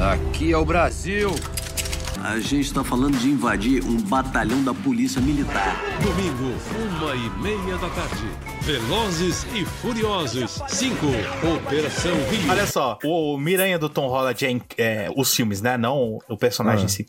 Aqui 0.01 0.53
é 0.53 0.57
o 0.57 0.65
Brasil. 0.65 1.31
A 2.25 2.39
gente 2.41 2.73
tá 2.75 2.83
falando 2.85 3.17
de 3.17 3.29
invadir 3.31 3.83
um 3.85 3.97
batalhão 4.03 4.63
da 4.63 4.75
polícia 4.75 5.21
militar. 5.21 5.77
Domingo, 6.03 6.53
uma 7.01 7.15
e 7.15 7.31
meia 7.41 7.77
da 7.79 7.89
tarde. 7.91 8.27
Velozes 8.63 9.47
e 9.55 9.65
Furiosos 9.65 10.61
5. 10.69 10.97
Operação 11.57 12.13
Rio. 12.31 12.51
Olha 12.51 12.67
só, 12.67 12.99
o 13.05 13.39
Miranha 13.39 13.79
do 13.79 13.89
Tom 13.89 14.09
Holland, 14.09 14.45
é, 14.45 14.51
inc- 14.51 14.75
é, 14.79 15.09
os 15.17 15.35
filmes, 15.35 15.63
né? 15.63 15.77
Não 15.79 16.19
o 16.29 16.37
personagem 16.37 16.83
Ah. 16.83 16.85
em 16.87 16.89
si. 16.89 17.07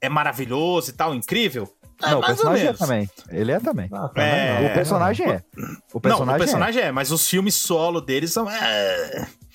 É 0.00 0.08
maravilhoso 0.08 0.90
e 0.90 0.92
tal, 0.94 1.14
incrível? 1.14 1.68
É, 2.02 2.10
não, 2.10 2.20
o 2.20 2.26
personagem 2.26 2.66
é 2.68 2.72
também. 2.72 3.10
Ele 3.30 3.52
é 3.52 3.60
também. 3.60 3.90
É, 4.16 4.68
o 4.70 4.74
personagem 4.74 5.26
é. 5.26 5.42
O 5.92 5.94
Não, 5.94 6.00
personagem, 6.00 6.34
o 6.34 6.38
personagem 6.38 6.82
é. 6.82 6.92
mas 6.92 7.10
os 7.12 7.28
filmes 7.28 7.54
solo 7.54 8.00
deles 8.00 8.32
são. 8.32 8.46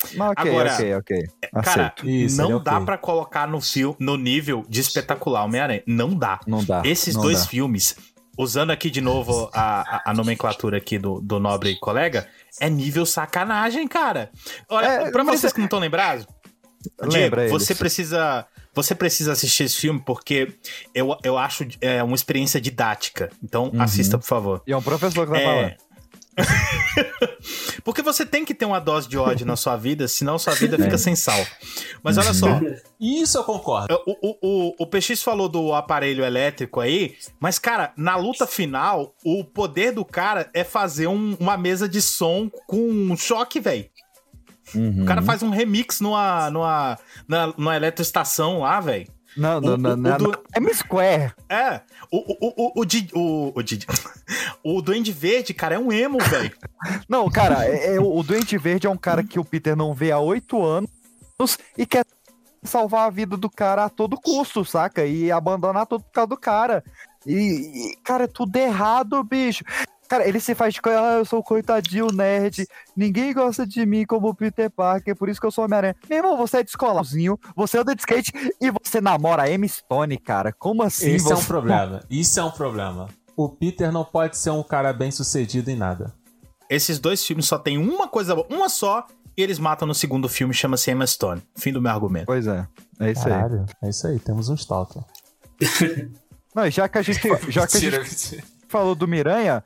É, 0.05 0.13
é. 0.13 0.17
Mas 0.17 0.31
ok, 0.31 0.51
Agora, 0.51 0.73
ok, 0.73 0.95
ok. 0.95 1.23
Cara, 1.63 1.69
Aceito. 1.88 2.10
Isso, 2.10 2.38
não 2.41 2.57
é 2.60 2.63
dá 2.63 2.73
ok. 2.75 2.86
pra 2.86 2.97
colocar 2.97 3.47
no, 3.47 3.60
fio, 3.62 3.95
no 3.99 4.17
nível 4.17 4.63
de 4.67 4.81
espetacular 4.81 5.43
Homem-Aranha. 5.45 5.83
Não 5.88 6.13
dá. 6.13 6.39
Não 6.47 6.63
dá. 6.63 6.81
Esses 6.86 7.15
não 7.15 7.21
dois 7.23 7.41
dá. 7.41 7.47
filmes, 7.47 7.95
usando 8.38 8.71
aqui 8.71 8.89
de 8.89 9.01
novo 9.01 9.49
a, 9.53 9.81
a, 10.07 10.12
a 10.12 10.13
nomenclatura 10.13 10.77
aqui 10.77 10.97
do, 10.99 11.19
do 11.21 11.39
nobre 11.39 11.75
colega, 11.79 12.27
é 12.60 12.69
nível 12.69 13.05
sacanagem, 13.05 13.88
cara. 13.88 14.29
Olha, 14.69 14.86
É, 14.86 15.12
pra 15.12 15.23
vocês 15.23 15.45
é- 15.45 15.51
que 15.51 15.57
não 15.60 15.65
estão 15.65 15.79
lembrados, 15.79 16.27
Diego, 17.10 17.13
Lembra 17.13 17.47
você 17.49 17.73
eles. 17.73 17.79
precisa. 17.79 18.45
Você 18.73 18.93
precisa 18.93 19.31
assistir 19.31 19.63
esse 19.63 19.75
filme 19.77 19.99
porque 20.05 20.53
eu, 20.93 21.17
eu 21.23 21.36
acho 21.36 21.65
é 21.81 22.03
uma 22.03 22.13
experiência 22.15 22.62
didática. 22.62 23.31
Então, 23.43 23.71
Uhum. 23.73 23.81
assista, 23.81 24.19
por 24.19 24.25
favor. 24.27 24.62
E 24.67 24.71
é 24.71 24.77
um 24.77 24.83
professor 24.83 25.25
que 25.25 25.33
tá 25.33 25.39
falando. 25.39 25.65
É, 25.65 25.77
Porque 27.84 28.02
você 28.02 28.26
tem 28.26 28.43
que 28.45 28.54
ter 28.54 28.65
uma 28.65 28.80
dose 28.80 29.08
de 29.08 29.17
ódio 29.17 29.45
na 29.45 29.56
sua 29.56 29.76
vida, 29.76 30.08
senão 30.08 30.38
sua 30.38 30.54
vida 30.54 30.78
fica 30.78 30.97
sem 30.97 31.15
sal. 31.15 31.43
Mas 32.04 32.17
olha 32.17 32.34
só. 32.34 32.60
Isso 33.00 33.38
eu 33.38 33.43
concordo. 33.43 33.93
O, 34.06 34.12
o, 34.30 34.38
o, 34.41 34.76
o 34.80 34.88
PX 34.88 35.21
falou 35.23 35.47
do 35.50 35.73
aparelho 35.73 36.23
elétrico 36.23 36.80
aí, 36.80 37.15
mas, 37.39 37.58
cara, 37.60 37.93
na 37.97 38.15
luta 38.15 38.45
final, 38.45 39.15
o 39.23 39.43
poder 39.43 39.91
do 39.91 40.04
cara 40.06 40.50
é 40.54 40.63
fazer 40.63 41.08
um- 41.08 41.36
uma 41.39 41.58
mesa 41.58 41.88
de 41.88 42.02
som 42.02 42.50
com 42.67 42.78
um 42.89 43.15
choque, 43.17 43.60
velho. 43.60 43.86
Uhum. 44.76 45.04
O 45.04 45.06
cara 45.06 45.21
faz 45.21 45.41
um 45.41 45.50
remix 45.50 46.02
numa, 46.02 46.50
numa, 46.50 47.00
na, 47.28 47.47
numa 47.58 47.76
eletroestação 47.76 48.60
lá, 48.60 48.80
velho. 48.82 49.08
Não, 49.38 49.62
não, 49.62 49.73
o- 49.73 49.78
não, 49.78 49.91
o 49.91 49.95
não, 49.97 50.17
do- 50.17 50.32
não. 50.32 50.69
É 50.69 50.73
Square. 50.73 51.34
É, 51.50 51.82
o, 52.12 52.17
o, 52.17 52.38
o, 52.41 52.82
o, 52.82 52.82
o, 52.82 53.52
o, 53.56 53.63
Didi- 53.63 53.86
o 54.63 54.82
Duende 54.82 55.12
Verde, 55.12 55.54
cara, 55.54 55.76
é 55.76 55.80
um 55.80 55.91
emo, 55.91 56.17
velho. 56.19 56.52
Não, 57.08 57.30
cara, 57.30 57.65
é, 57.65 57.95
é- 57.95 58.00
o 58.00 58.21
Doente 58.23 58.58
Verde 58.58 58.88
é 58.88 58.89
um 58.89 58.97
cara 58.97 59.23
que 59.23 59.39
o 59.39 59.45
Peter 59.45 59.76
não 59.76 59.93
vê 59.93 60.12
há 60.12 60.19
oito 60.19 60.63
anos 60.63 60.89
e 61.78 61.86
quer 61.86 62.06
salvar 62.63 63.08
a 63.08 63.10
vida 63.10 63.38
do 63.38 63.50
cara 63.50 63.86
a 63.86 63.89
todo 63.89 64.19
custo, 64.19 64.65
saca? 64.65 65.06
E 65.06 65.32
abandonar 65.32 65.86
todo 65.86 66.02
por 66.04 66.12
causa 66.12 66.28
do 66.30 66.38
cara. 66.38 66.84
E, 67.26 67.34
e, 67.34 67.97
cara, 68.04 68.23
é 68.26 68.28
tudo 68.28 68.56
errado, 68.56 69.23
bicho. 69.23 69.63
Cara, 70.08 70.28
ele 70.28 70.39
se 70.39 70.56
faz 70.56 70.74
de 70.74 70.82
coisa, 70.82 71.00
ah, 71.02 71.13
eu 71.15 71.26
sou 71.26 71.39
o 71.39 71.43
coitadinho 71.43 72.08
nerd, 72.12 72.65
ninguém 72.96 73.34
gosta 73.34 73.65
de 73.67 73.86
mim 73.86 74.06
como 74.06 74.30
o 74.30 74.34
Peter 74.36 74.70
Parker, 74.70 75.15
por 75.15 75.28
isso 75.30 75.39
que 75.41 75.46
eu 75.48 75.52
sou 75.52 75.65
Homem-Aranha. 75.65 75.96
Meu 76.10 76.17
irmão, 76.20 76.38
você 76.38 76.58
é 76.58 76.63
descolarzinho, 76.63 77.38
você 77.56 77.78
anda 77.78 77.93
de 77.93 78.02
skate 78.02 78.32
e 78.62 78.72
você 78.72 79.02
namora 79.02 79.43
a 79.43 79.52
Emma 79.52 79.67
Stone, 79.67 80.17
cara. 80.17 80.54
Como 80.54 80.82
assim? 80.84 81.12
Esse 81.12 81.32
é 81.32 81.36
um 81.36 81.39
você- 81.39 81.48
problema. 81.48 82.04
Isso 82.10 82.39
é 82.39 82.43
um 82.43 82.52
problema. 82.52 83.08
O 83.36 83.50
Peter 83.50 83.91
não 83.91 84.04
pode 84.06 84.38
ser 84.38 84.50
um 84.52 84.63
cara 84.63 84.91
bem 84.93 85.12
sucedido 85.12 85.70
em 85.70 85.76
nada. 85.76 86.13
Esses 86.70 87.00
dois 87.00 87.24
filmes 87.26 87.46
só 87.46 87.58
tem 87.58 87.78
uma 87.78 88.08
coisa 88.08 88.34
boa, 88.34 88.48
uma 88.50 88.67
só, 88.70 89.06
e 89.38 89.41
eles 89.43 89.60
matam 89.60 89.88
no 89.88 89.93
segundo 89.93 90.28
filme, 90.28 90.54
chama-se 90.54 90.89
Emma 90.89 91.06
Stone. 91.06 91.41
Fim 91.56 91.72
do 91.72 91.82
meu 91.82 91.91
argumento. 91.91 92.26
Pois 92.26 92.48
é, 92.48 92.65
é 93.00 93.12
isso 93.12 93.28
aí. 93.28 93.34
Caralho, 93.34 93.65
é 93.84 93.89
isso 93.89 94.08
aí, 94.08 94.20
temos 94.20 94.50
um 94.50 94.56
Stalker. 94.56 95.04
Não, 96.56 96.65
e 96.65 96.72
já 96.72 96.88
que 96.89 96.98
a 96.98 97.02
gente, 97.02 97.22
já 97.52 97.67
que 97.67 97.78
a 97.78 97.80
gente 97.80 98.43
falou 98.67 98.96
do 98.96 99.08
Miranha, 99.08 99.63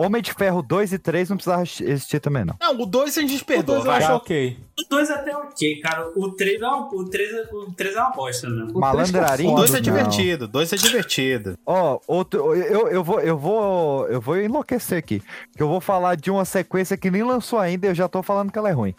Homem 0.00 0.22
de 0.22 0.32
Ferro 0.32 0.62
2 0.62 0.94
e 0.94 0.98
3 0.98 1.28
não 1.28 1.36
precisava 1.36 1.62
existir 1.62 2.20
também, 2.20 2.42
não. 2.42 2.56
Não, 2.58 2.80
o 2.80 2.86
2 2.86 3.18
a 3.18 3.20
gente 3.20 3.44
perdoa, 3.44 3.76
Dois 3.76 3.84
eu 3.84 3.92
vai. 3.92 4.02
acho 4.02 4.12
ok. 4.14 4.58
O 4.78 4.88
2 4.88 5.10
até 5.10 5.36
ok, 5.36 5.80
cara. 5.80 6.08
O 6.16 6.30
3 6.30 6.62
é 6.62 6.66
uma, 6.66 6.94
o 6.94 7.04
3 7.04 7.34
é, 7.34 7.42
o 7.52 7.72
3 7.72 7.96
é 7.96 8.00
uma 8.00 8.10
bosta, 8.10 8.48
né? 8.48 8.66
Malandrarinho. 8.72 9.52
O 9.52 9.56
2 9.56 9.70
é 9.70 9.74
não. 9.74 9.80
divertido, 9.82 10.44
o 10.46 10.48
2 10.48 10.72
é 10.72 10.76
divertido. 10.76 11.58
Ó, 11.66 12.00
outro, 12.06 12.54
eu, 12.54 12.88
eu 12.88 13.04
vou, 13.04 13.20
eu 13.20 13.36
vou, 13.36 14.08
eu 14.08 14.20
vou 14.22 14.40
enlouquecer 14.40 14.96
aqui, 14.96 15.22
que 15.54 15.62
eu 15.62 15.68
vou 15.68 15.82
falar 15.82 16.16
de 16.16 16.30
uma 16.30 16.46
sequência 16.46 16.96
que 16.96 17.10
nem 17.10 17.22
lançou 17.22 17.58
ainda, 17.58 17.86
e 17.86 17.90
eu 17.90 17.94
já 17.94 18.08
tô 18.08 18.22
falando 18.22 18.50
que 18.50 18.58
ela 18.58 18.70
é 18.70 18.72
ruim. 18.72 18.94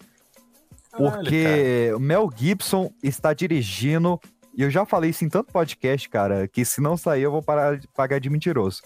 Porque 0.95 1.91
o 1.95 1.99
Mel 1.99 2.29
Gibson 2.35 2.91
está 3.01 3.33
dirigindo, 3.33 4.19
e 4.55 4.61
eu 4.61 4.69
já 4.69 4.85
falei 4.85 5.09
isso 5.09 5.25
em 5.25 5.29
tanto 5.29 5.51
podcast, 5.51 6.07
cara, 6.09 6.47
que 6.47 6.63
se 6.63 6.79
não 6.79 6.95
sair 6.95 7.23
eu 7.23 7.31
vou 7.31 7.41
parar 7.41 7.79
de 7.79 7.87
pagar 7.87 8.19
de 8.19 8.29
mentiroso. 8.29 8.81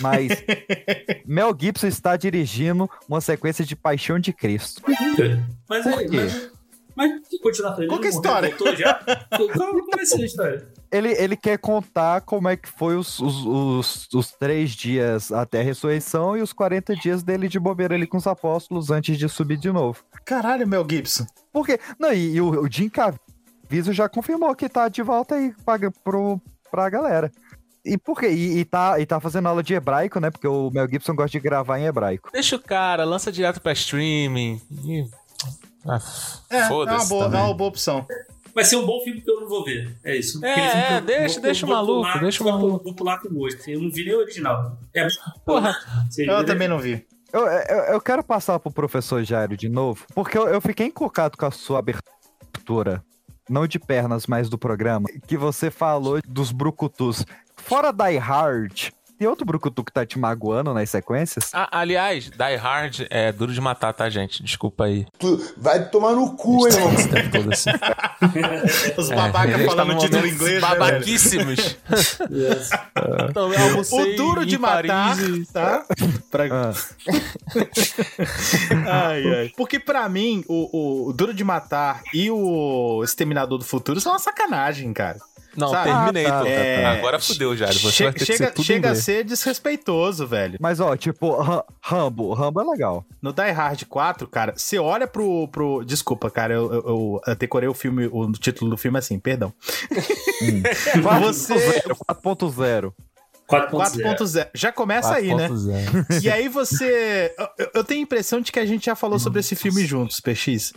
Mas 0.00 0.44
Mel 1.26 1.56
Gibson 1.58 1.86
está 1.86 2.16
dirigindo 2.16 2.88
uma 3.08 3.20
sequência 3.20 3.64
de 3.64 3.74
Paixão 3.74 4.18
de 4.18 4.32
Cristo. 4.32 4.82
Mas 5.68 5.84
Por 5.84 5.98
aí, 5.98 6.08
quê? 6.08 6.16
mas, 6.16 6.50
mas 6.94 7.28
que 7.28 7.38
continuação? 7.38 7.86
Qual 7.86 8.00
que 8.00 8.06
é 8.06 8.10
a 8.10 8.12
história? 8.12 8.48
voltou 8.50 8.76
já? 8.76 8.94
Como, 9.36 9.52
como 9.52 9.96
vai 9.96 10.06
ser 10.06 10.22
a 10.22 10.26
história? 10.26 10.68
Ele, 10.90 11.10
ele 11.12 11.36
quer 11.36 11.58
contar 11.58 12.20
como 12.20 12.48
é 12.48 12.56
que 12.56 12.68
foi 12.68 12.96
os, 12.96 13.18
os, 13.18 13.44
os, 13.44 14.08
os 14.14 14.32
três 14.32 14.70
dias 14.70 15.32
até 15.32 15.60
a 15.60 15.64
ressurreição 15.64 16.36
e 16.36 16.42
os 16.42 16.52
40 16.52 16.94
dias 16.96 17.22
dele 17.22 17.48
de 17.48 17.58
bobeira 17.58 17.94
ali 17.94 18.06
com 18.06 18.16
os 18.16 18.26
apóstolos 18.26 18.90
antes 18.90 19.18
de 19.18 19.28
subir 19.28 19.56
de 19.58 19.70
novo. 19.70 20.04
Caralho, 20.24 20.66
Mel 20.66 20.86
Gibson. 20.88 21.26
Porque, 21.52 21.78
não, 21.98 22.12
e, 22.12 22.36
e 22.36 22.40
o, 22.40 22.62
o 22.62 22.70
Jim 22.70 22.88
Caviezel 22.88 23.92
já 23.92 24.08
confirmou 24.08 24.54
que 24.54 24.68
tá 24.68 24.88
de 24.88 25.02
volta 25.02 25.34
aí 25.34 25.52
pra, 25.64 25.90
pro, 26.04 26.40
pra 26.70 26.88
galera. 26.88 27.32
E 27.86 27.96
por 27.96 28.18
quê? 28.18 28.28
E, 28.28 28.58
e 28.58 28.64
tá, 28.64 28.98
e 29.00 29.06
tá 29.06 29.20
fazendo 29.20 29.46
aula 29.48 29.62
de 29.62 29.72
hebraico, 29.74 30.18
né? 30.20 30.30
Porque 30.30 30.48
o 30.48 30.70
Mel 30.70 30.88
Gibson 30.88 31.14
gosta 31.14 31.30
de 31.30 31.40
gravar 31.40 31.78
em 31.78 31.84
hebraico. 31.86 32.30
Deixa 32.32 32.56
o 32.56 32.60
cara, 32.60 33.04
lança 33.04 33.30
direto 33.30 33.60
pra 33.60 33.72
streaming. 33.72 34.60
E... 34.84 35.04
Ah, 35.88 35.98
É, 36.50 36.56
é 36.56 36.60
uma, 36.62 36.68
Foda-se. 36.68 37.08
boa, 37.08 37.24
é 37.26 37.28
uma 37.28 37.54
boa 37.54 37.68
opção. 37.68 38.06
Vai 38.54 38.64
ser 38.64 38.76
um 38.76 38.86
bom 38.86 39.00
filme 39.04 39.20
que 39.20 39.30
eu 39.30 39.40
não 39.40 39.48
vou 39.48 39.64
ver. 39.64 39.94
É 40.02 40.16
isso. 40.16 40.44
É, 40.44 40.94
é, 40.94 40.96
eu 40.96 41.00
deixa- 41.02 41.34
vou- 41.34 41.42
deixa 41.42 41.64
o 41.64 41.68
vou 41.68 41.76
maluco, 41.76 42.00
pular- 42.08 42.20
deixa 42.20 42.42
o 42.42 42.46
maluco. 42.46 42.84
Vou 42.84 42.94
pular 42.94 43.18
com 43.20 43.28
gosto. 43.28 43.68
Eu 43.70 43.80
não 43.82 43.90
vi 43.90 44.04
nem 44.04 44.14
o 44.14 44.18
original. 44.18 44.78
É, 44.94 45.06
Porra. 45.44 45.76
Eu 46.18 46.44
também 46.44 46.66
não 46.66 46.78
vi. 46.78 47.06
Eu, 47.32 47.46
eu, 47.46 47.78
eu 47.92 48.00
quero 48.00 48.24
passar 48.24 48.58
pro 48.58 48.70
professor 48.72 49.22
Jairo 49.22 49.56
de 49.56 49.68
novo, 49.68 50.06
porque 50.14 50.38
eu, 50.38 50.48
eu 50.48 50.60
fiquei 50.60 50.86
encucado 50.86 51.36
com 51.36 51.44
a 51.44 51.50
sua 51.50 51.80
abertura. 51.80 53.04
Não 53.48 53.66
de 53.66 53.78
pernas, 53.78 54.26
mas 54.26 54.48
do 54.48 54.58
programa. 54.58 55.06
Que 55.26 55.36
você 55.36 55.70
falou 55.70 56.18
dos 56.26 56.50
brucutus. 56.50 57.24
Fora 57.66 57.92
Die 57.92 58.16
Hard, 58.18 58.90
tem 59.18 59.26
outro 59.26 59.44
brucutu 59.44 59.82
que 59.82 59.90
tá 59.92 60.04
te 60.06 60.18
magoando 60.18 60.72
nas 60.72 60.88
sequências? 60.90 61.50
Ah, 61.52 61.68
aliás, 61.80 62.30
Die 62.30 62.56
Hard 62.56 63.06
é 63.10 63.32
duro 63.32 63.52
de 63.52 63.60
matar, 63.60 63.92
tá, 63.92 64.08
gente? 64.08 64.42
Desculpa 64.42 64.84
aí. 64.84 65.04
Tu 65.18 65.52
vai 65.56 65.88
tomar 65.88 66.12
no 66.12 66.36
cu, 66.36 66.68
irmão. 66.68 66.94
Tempo 66.94 67.30
todo 67.32 67.52
assim. 67.52 67.70
Os 68.96 69.10
É, 69.10 69.14
a 69.14 69.16
babacas 69.16 69.56
tá 69.64 69.64
falando 69.66 69.92
num 69.94 69.98
título 69.98 70.26
inglês, 70.26 70.54
né? 70.62 70.68
Babaquíssimos. 70.68 71.76
Então, 73.28 73.52
eu 73.52 73.62
almocei 73.62 74.14
O 74.14 74.16
duro 74.16 74.46
de 74.46 74.56
matar, 74.58 75.18
e- 75.18 75.44
tá? 75.46 75.84
Pra- 76.30 76.44
Ah, 76.50 76.72
Ai, 79.10 79.34
ai. 79.34 79.52
Porque 79.56 79.78
pra 79.78 80.08
mim, 80.08 80.44
o, 80.48 81.08
o 81.08 81.12
Duro 81.12 81.34
de 81.34 81.44
Matar 81.44 82.02
e 82.14 82.30
o 82.30 83.02
Exterminador 83.04 83.58
do 83.58 83.64
Futuro 83.64 84.00
são 84.00 84.12
uma 84.12 84.18
sacanagem, 84.18 84.92
cara. 84.92 85.18
Não, 85.56 85.68
Sabe? 85.70 85.90
Terminator. 86.12 86.38
Ah, 86.40 86.42
tá, 86.42 86.48
É. 86.48 86.84
Agora 86.86 87.18
fudeu, 87.20 87.56
Jair. 87.56 87.72
Você 87.72 87.90
Che- 87.90 88.04
vai 88.04 88.12
ter 88.12 88.18
que 88.20 88.24
chega 88.26 88.36
ser 88.46 88.50
tudo 88.52 88.64
chega 88.64 88.90
a 88.90 88.94
ser 88.94 89.24
desrespeitoso, 89.24 90.26
velho. 90.26 90.58
mas 90.60 90.80
ó, 90.80 90.96
tipo, 90.96 91.34
Ra- 91.40 91.64
Rambo. 91.80 92.32
Rambo 92.34 92.60
é 92.60 92.64
legal. 92.64 93.04
No 93.22 93.32
Die 93.32 93.50
Hard 93.50 93.84
4, 93.84 94.26
cara, 94.28 94.54
você 94.56 94.78
olha 94.78 95.06
pro. 95.06 95.48
pro... 95.48 95.84
Desculpa, 95.84 96.30
cara, 96.30 96.54
eu, 96.54 96.66
eu, 96.72 96.82
eu- 96.86 97.20
eu 97.26 97.34
decorei 97.36 97.68
o 97.68 97.74
filme, 97.74 98.06
o 98.12 98.30
título 98.32 98.70
do 98.70 98.76
filme 98.76 98.98
assim, 98.98 99.18
perdão. 99.18 99.52
Você. 101.20 101.54
4.0. 101.54 102.92
4.0. 103.48 103.70
4.0. 104.16 104.48
Já 104.54 104.72
começa 104.72 105.14
aí, 105.14 105.34
né? 105.34 105.48
4.0. 105.48 106.22
E 106.22 106.30
aí 106.30 106.48
você. 106.48 107.34
eu- 107.58 107.70
Eu 107.74 107.84
tenho 107.84 108.00
a 108.00 108.02
impressão 108.02 108.40
de 108.40 108.50
que 108.50 108.58
a 108.58 108.66
gente 108.66 108.86
já 108.86 108.94
falou 108.94 109.18
sobre 109.18 109.40
esse 109.40 109.54
filme 109.54 109.84
juntos, 109.86 110.20
PX. 110.20 110.72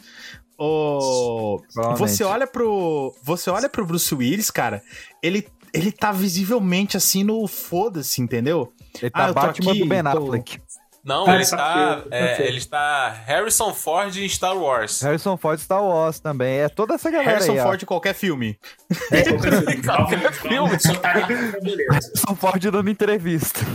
O... 0.58 1.62
Você 1.98 2.24
olha 2.24 2.46
pro. 2.46 3.16
Você 3.24 3.50
olha 3.50 3.70
pro 3.70 3.86
Bruce 3.86 4.14
Willis, 4.14 4.52
cara, 4.52 4.84
ele, 5.24 5.48
ele 5.74 5.92
tá 5.92 6.12
visivelmente 6.12 6.98
assim 6.98 7.24
no 7.24 7.48
foda-se, 7.48 8.22
entendeu? 8.22 8.72
Ele 9.02 9.12
Ah, 9.14 9.20
tá 9.20 9.28
tô 9.28 9.34
Batman 9.34 9.72
aqui, 9.72 9.80
do 9.80 9.86
Ben 9.88 10.04
tô- 10.04 10.10
Affleck. 10.10 10.60
Não, 11.04 11.26
Ah, 11.28 11.34
ele 11.34 11.44
está, 11.44 12.04
é, 12.12 12.48
ele 12.48 12.58
está 12.58 13.10
Harrison 13.26 13.74
Ford 13.74 14.16
em 14.18 14.28
Star 14.28 14.56
Wars. 14.58 15.02
Harrison 15.02 15.38
Ford 15.38 15.60
Star 15.60 15.82
Wars 15.84 16.20
também. 16.20 16.60
É 16.60 16.70
toda 16.70 16.96
essa 16.96 17.10
galera 17.10 17.32
Harrison 17.32 17.54
aí, 17.54 17.60
ó. 17.60 17.64
Ford 17.64 17.82
em 17.82 17.86
qualquer 17.86 18.14
filme. 18.14 18.60
É, 19.12 19.24
qualquer 19.32 19.52
filme. 19.64 19.82
Qualquer 19.84 21.00
tá. 21.02 21.12
Harrison 21.14 22.36
Ford 22.36 22.62
dando 22.72 22.90
entrevista. 22.90 23.60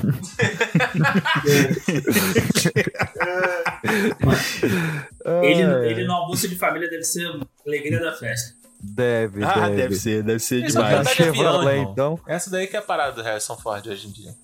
Ele, 5.43 5.63
ele 5.91 6.05
no 6.05 6.13
almoço 6.13 6.49
de 6.49 6.57
família 6.57 6.89
deve 6.89 7.05
ser 7.05 7.27
a 7.27 7.41
alegria 7.67 8.01
da 8.01 8.13
festa. 8.13 8.55
Deve, 8.81 9.43
Ah, 9.43 9.61
deve. 9.69 9.77
deve 9.77 9.95
ser, 9.97 10.23
deve 10.23 10.39
ser 10.41 10.65
Isso 10.67 10.79
é 10.79 11.01
demais. 11.01 11.21
avião, 11.21 11.73
então. 11.77 12.21
Essa 12.27 12.51
daí 12.51 12.67
que 12.67 12.77
é 12.77 12.79
a 12.79 12.83
parada 12.83 13.13
do 13.13 13.23
Harrison 13.23 13.57
Ford 13.57 13.87
hoje 13.87 14.07
em 14.09 14.11
dia. 14.11 14.35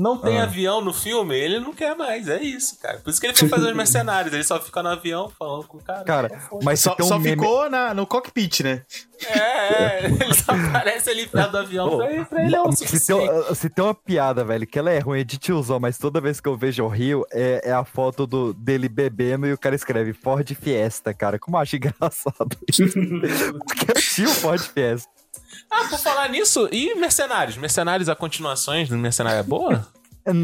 Não 0.00 0.16
tem 0.16 0.38
Ah. 0.40 0.44
avião 0.44 0.80
no 0.80 0.94
filme, 0.94 1.36
ele 1.36 1.60
não 1.60 1.74
quer 1.74 1.94
mais, 1.94 2.26
é 2.26 2.40
isso, 2.42 2.78
cara. 2.80 2.98
Por 2.98 3.10
isso 3.10 3.20
que 3.20 3.26
ele 3.26 3.34
foi 3.36 3.48
fazer 3.48 3.68
os 3.70 3.76
mercenários, 3.76 4.32
ele 4.32 4.42
só 4.44 4.58
fica 4.58 4.82
no 4.82 4.88
avião 4.88 5.30
falando 5.38 5.66
com 5.66 5.76
o 5.76 5.82
cara. 5.82 6.04
Cara, 6.04 6.48
mas 6.62 6.80
Só, 6.80 6.96
um 6.98 7.04
só 7.04 7.18
meme... 7.18 7.42
ficou 7.42 7.68
na, 7.68 7.92
no 7.92 8.06
cockpit, 8.06 8.60
né? 8.60 8.82
É, 9.26 9.38
é, 9.38 10.04
ele 10.08 10.34
só 10.34 10.52
aparece 10.52 11.10
ali 11.10 11.26
perto 11.26 11.50
do 11.50 11.58
avião. 11.58 11.96
pra, 11.98 12.10
ele, 12.10 12.24
pra 12.24 12.42
ele 12.44 12.56
é 12.56 12.62
o 12.62 12.72
Se 12.72 12.78
tem, 12.78 12.86
suficiente. 12.88 13.54
se 13.56 13.68
tem 13.68 13.84
uma 13.84 13.94
piada, 13.94 14.42
velho, 14.44 14.66
que 14.66 14.78
ela 14.78 14.90
é 14.90 14.98
ruim, 14.98 15.20
é 15.20 15.24
de 15.24 15.36
tiozão, 15.36 15.78
mas 15.78 15.98
toda 15.98 16.20
vez 16.20 16.40
que 16.40 16.48
eu 16.48 16.56
vejo 16.56 16.82
o 16.84 16.88
Rio, 16.88 17.26
é, 17.30 17.60
é 17.68 17.72
a 17.72 17.84
foto 17.84 18.26
do, 18.26 18.54
dele 18.54 18.88
bebendo 18.88 19.46
e 19.46 19.52
o 19.52 19.58
cara 19.58 19.74
escreve 19.74 20.14
Ford 20.14 20.50
Fiesta, 20.54 21.12
cara. 21.12 21.38
Como 21.38 21.56
eu 21.58 21.60
acho 21.60 21.76
engraçado 21.76 22.56
isso. 22.66 22.84
Porque 23.66 23.90
eu 23.90 24.00
tinha 24.00 24.28
o 24.28 24.32
Ford 24.34 24.60
Fiesta. 24.60 25.10
Ah, 25.70 25.84
por 25.88 25.98
falar 25.98 26.28
nisso, 26.28 26.68
e 26.72 26.94
Mercenários? 26.96 27.56
Mercenários, 27.56 28.08
a 28.08 28.16
continuações 28.16 28.88
do 28.88 28.96
Mercenário 28.98 29.38
é 29.38 29.42
boa? 29.42 29.86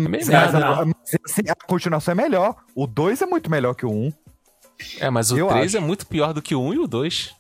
Mas, 0.09 0.27
nada, 0.29 0.57
a, 0.57 0.61
não. 0.61 0.87
mas, 0.87 1.16
assim, 1.25 1.42
a 1.51 1.55
continuação 1.55 2.12
é 2.12 2.14
melhor. 2.14 2.57
O 2.75 2.87
2 2.87 3.20
é 3.22 3.27
muito 3.27 3.51
melhor 3.51 3.75
que 3.75 3.85
o 3.85 3.90
1. 3.90 3.94
Um. 4.07 4.12
É, 4.99 5.11
mas 5.11 5.31
o 5.31 5.38
Eu 5.38 5.49
3 5.49 5.66
acho. 5.66 5.77
é 5.77 5.81
muito 5.81 6.07
pior 6.07 6.33
do 6.33 6.40
que 6.40 6.55
o 6.55 6.62
1 6.62 6.75
e 6.75 6.79
o 6.79 6.87
2. 6.87 7.35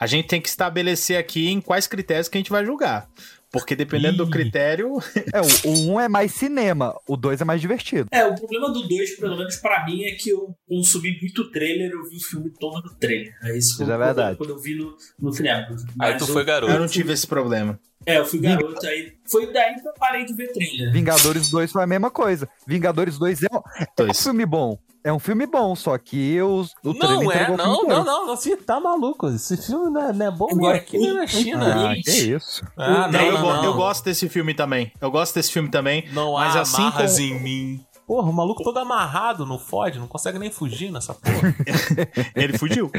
A 0.00 0.06
gente 0.06 0.26
tem 0.26 0.40
que 0.40 0.48
estabelecer 0.48 1.18
aqui 1.18 1.48
em 1.50 1.60
quais 1.60 1.86
critérios 1.86 2.26
que 2.26 2.36
a 2.36 2.40
gente 2.40 2.50
vai 2.50 2.64
julgar. 2.64 3.06
Porque 3.54 3.76
dependendo 3.76 4.24
do 4.24 4.30
critério. 4.30 4.98
É, 5.32 5.40
o, 5.40 5.68
o 5.70 5.92
um 5.92 6.00
é 6.00 6.08
mais 6.08 6.32
cinema, 6.32 6.98
o 7.06 7.16
dois 7.16 7.40
é 7.40 7.44
mais 7.44 7.60
divertido. 7.60 8.08
É, 8.10 8.24
o 8.26 8.34
problema 8.34 8.72
do 8.72 8.82
2, 8.86 9.16
pelo 9.16 9.36
menos 9.36 9.54
pra 9.56 9.84
mim, 9.86 10.02
é 10.02 10.10
que 10.16 10.30
eu 10.30 10.56
consumi 10.68 11.16
muito 11.20 11.48
trailer, 11.52 11.92
eu 11.92 12.02
vi 12.08 12.16
o 12.16 12.20
filme 12.20 12.50
todo 12.50 12.82
no 12.82 12.94
trailer. 12.96 13.32
É 13.44 13.56
isso, 13.56 13.74
Isso 13.74 13.82
é 13.84 13.96
verdade. 13.96 14.36
quando 14.36 14.50
eu 14.50 14.58
vi 14.58 14.74
no, 14.74 14.96
no 15.20 15.32
cinema. 15.32 15.68
Aí 16.00 16.16
tu 16.16 16.24
eu- 16.24 16.26
foi 16.32 16.44
garoto. 16.44 16.72
Eu 16.72 16.80
não 16.80 16.88
tive 16.88 17.12
esse 17.12 17.26
problema. 17.26 17.78
É, 18.06 18.18
eu 18.18 18.26
fui 18.26 18.38
garoto, 18.38 18.84
aí 18.86 19.14
foi 19.24 19.50
daí 19.50 19.76
que 19.80 19.88
eu 19.88 19.94
parei 19.94 20.26
de 20.26 20.34
ver 20.34 20.52
trailer. 20.52 20.92
Vingadores 20.92 21.48
2 21.48 21.72
foi 21.72 21.82
a 21.82 21.86
mesma 21.86 22.10
coisa. 22.10 22.46
Vingadores 22.66 23.16
2 23.16 23.44
é 23.44 23.46
um, 23.50 24.04
é 24.06 24.10
um 24.10 24.14
filme 24.14 24.44
bom. 24.44 24.78
É 25.04 25.12
um 25.12 25.18
filme 25.18 25.44
bom, 25.46 25.76
só 25.76 25.98
que 25.98 26.40
os, 26.40 26.72
o 26.82 26.94
trailer 26.94 27.20
Não 27.24 27.30
é, 27.32 27.48
não, 27.48 27.56
não, 27.56 27.82
não, 27.84 28.04
não, 28.04 28.26
você 28.28 28.56
tá 28.56 28.80
maluco. 28.80 29.28
Esse 29.28 29.54
filme 29.58 29.90
não 29.90 30.00
é, 30.08 30.12
não 30.14 30.26
é 30.26 30.30
bom 30.30 30.46
nem 30.46 30.56
Agora, 30.56 30.76
aqui 30.78 30.96
nem 30.98 31.12
na 31.12 31.26
China. 31.26 31.90
Ah, 31.90 31.94
que 31.94 32.10
isso. 32.10 32.64
Ah, 32.74 33.06
não, 33.08 33.20
eu, 33.20 33.32
não, 33.34 33.40
go- 33.42 33.52
não. 33.52 33.64
eu 33.64 33.74
gosto 33.74 34.02
desse 34.04 34.28
filme 34.30 34.54
também. 34.54 34.90
Eu 34.98 35.10
gosto 35.10 35.34
desse 35.34 35.52
filme 35.52 35.68
também. 35.68 36.08
Não 36.12 36.32
mas 36.32 36.56
há 36.56 36.60
assim 36.62 36.80
amarras 36.82 37.12
como- 37.18 37.22
em 37.26 37.40
mim. 37.42 37.86
Porra, 38.06 38.28
o 38.28 38.32
maluco 38.34 38.62
todo 38.62 38.78
amarrado, 38.78 39.46
não 39.46 39.58
fode, 39.58 39.98
não 39.98 40.06
consegue 40.06 40.38
nem 40.38 40.50
fugir 40.50 40.90
nessa 40.90 41.14
porra. 41.14 41.54
Ele 42.36 42.56
fugiu. 42.58 42.90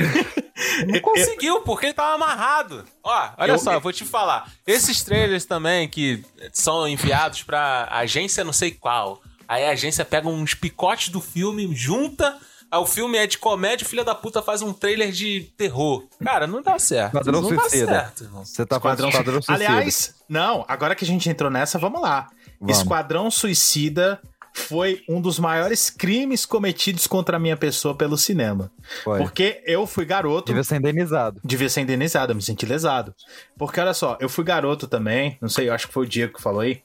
Não 0.88 1.00
conseguiu, 1.00 1.62
porque 1.62 1.88
ele 1.88 1.94
tava 1.94 2.16
amarrado. 2.16 2.84
Ó, 3.04 3.30
olha 3.38 3.52
Eu- 3.52 3.60
só, 3.60 3.74
eu 3.74 3.82
vou 3.82 3.92
te 3.94 4.04
falar. 4.04 4.52
Esses 4.66 5.04
trailers 5.04 5.46
também 5.46 5.88
que 5.88 6.24
são 6.52 6.88
enviados 6.88 7.44
pra 7.44 7.88
agência 7.92 8.44
não 8.44 8.54
sei 8.54 8.72
qual. 8.72 9.20
Aí 9.48 9.66
a 9.66 9.72
agência 9.72 10.04
pega 10.04 10.28
uns 10.28 10.54
picotes 10.54 11.10
do 11.10 11.22
filme, 11.22 11.74
junta. 11.76 12.38
Aí 12.72 12.80
o 12.80 12.86
filme 12.86 13.18
é 13.18 13.28
de 13.28 13.38
comédia, 13.38 13.86
o 13.86 13.90
filho 13.90 14.04
da 14.04 14.16
puta 14.16 14.42
faz 14.42 14.62
um 14.62 14.74
trailer 14.74 15.12
de 15.12 15.52
terror. 15.56 16.04
Cara, 16.24 16.48
não 16.48 16.62
dá 16.62 16.78
certo. 16.80 17.18
Esquadrão 17.18 17.42
não 17.42 17.56
dá 17.56 17.62
Suicida. 17.62 17.92
certo, 17.92 18.24
irmão. 18.24 18.46
Você 18.46 18.66
tá 18.66 18.78
Esquadrão 18.78 19.12
Suicida. 19.12 19.54
Aliás, 19.54 20.16
não, 20.28 20.66
agora 20.68 20.96
que 20.96 21.06
a 21.06 21.08
gente 21.08 21.30
entrou 21.30 21.52
nessa, 21.52 21.78
vamos 21.78 22.02
lá. 22.02 22.30
Vamos. 22.60 22.78
Esquadrão 22.78 23.30
Suicida 23.30 24.20
foi 24.56 25.04
um 25.08 25.20
dos 25.20 25.38
maiores 25.38 25.90
crimes 25.90 26.46
cometidos 26.46 27.06
contra 27.06 27.36
a 27.36 27.40
minha 27.40 27.58
pessoa 27.58 27.94
pelo 27.94 28.18
cinema. 28.18 28.72
Foi. 29.04 29.20
Porque 29.20 29.62
eu 29.66 29.86
fui 29.86 30.06
garoto. 30.06 30.48
Devia 30.48 30.64
ser 30.64 30.78
indenizado. 30.78 31.42
Devia 31.44 31.70
ser 31.70 31.82
indenizado, 31.82 32.32
eu 32.32 32.36
me 32.36 32.42
senti 32.42 32.66
lesado. 32.66 33.14
Porque 33.58 33.80
olha 33.80 33.94
só, 33.94 34.18
eu 34.20 34.30
fui 34.30 34.46
garoto 34.46 34.88
também, 34.88 35.38
não 35.42 35.50
sei, 35.50 35.68
eu 35.68 35.74
acho 35.74 35.88
que 35.88 35.94
foi 35.94 36.06
o 36.06 36.10
Diego 36.10 36.34
que 36.34 36.42
falou 36.42 36.62
aí. 36.62 36.82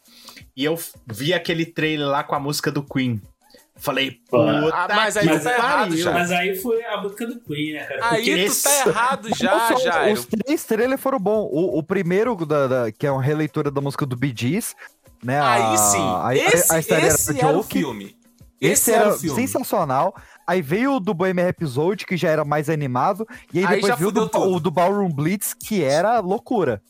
E 0.57 0.65
eu 0.65 0.79
vi 1.07 1.33
aquele 1.33 1.65
trailer 1.67 2.07
lá 2.09 2.23
com 2.25 2.35
a 2.35 2.41
música 2.41 2.71
do 2.71 2.83
Queen. 2.83 3.21
Falei, 3.77 4.11
puta 4.29 4.75
Ah, 4.75 4.89
mas 4.95 5.17
aí 5.17 5.27
que 5.27 5.39
tu 5.39 5.43
tá 5.43 5.53
errado 5.55 5.97
já. 5.97 6.13
Mas 6.13 6.31
aí 6.31 6.55
foi 6.55 6.85
a 6.85 7.01
música 7.01 7.27
do 7.27 7.41
Queen, 7.41 7.73
né, 7.73 7.85
cara? 7.85 8.01
Aí 8.11 8.25
tu 8.25 8.31
esse- 8.39 8.63
tá 8.85 8.89
errado 8.91 9.29
já, 9.35 9.69
só- 9.69 9.79
Jairo. 9.79 10.13
Os 10.13 10.27
três 10.27 10.65
trailers 10.65 11.01
foram 11.01 11.19
bons. 11.19 11.49
O, 11.51 11.79
o 11.79 11.83
primeiro, 11.83 12.37
da, 12.45 12.67
da- 12.67 12.93
que 12.93 13.07
é 13.07 13.11
uma 13.11 13.23
releitura 13.23 13.71
da 13.71 13.81
música 13.81 14.05
do 14.05 14.17
Bee 14.17 14.35
Gees, 14.37 14.77
né? 15.25 15.41
a- 15.41 15.53
Aí 15.73 15.79
sim, 15.79 15.99
a, 15.99 16.27
a- 16.29 16.37
esse, 16.37 16.73
a 16.75 16.79
esse 16.79 16.93
era 16.93 17.49
era 17.49 17.59
o 17.59 17.63
filme. 17.63 18.15
Esse, 18.61 18.93
era 18.93 19.05
era 19.05 19.15
o 19.15 19.19
filme. 19.19 19.41
sensacional. 19.41 20.15
Aí 20.47 20.61
veio 20.61 20.97
o 20.97 21.01
do 21.01 21.15
Bohemian 21.15 21.49
Episode, 21.49 22.05
que 22.05 22.19
já 22.19 22.29
era 22.29 22.45
mais 22.45 22.69
animado. 22.69 23.27
E 23.55 23.61
aí, 23.61 23.65
Aí 23.65 23.75
depois 23.77 23.89
já 23.93 23.95
veio 23.95 24.09
o 24.11 24.13
do, 24.13 24.31
o 24.39 24.61
do 24.61 24.71
Ballroom 24.71 25.09
Blitz, 25.11 25.55
que 25.55 25.83
era 25.83 26.21
loucura. 26.21 26.83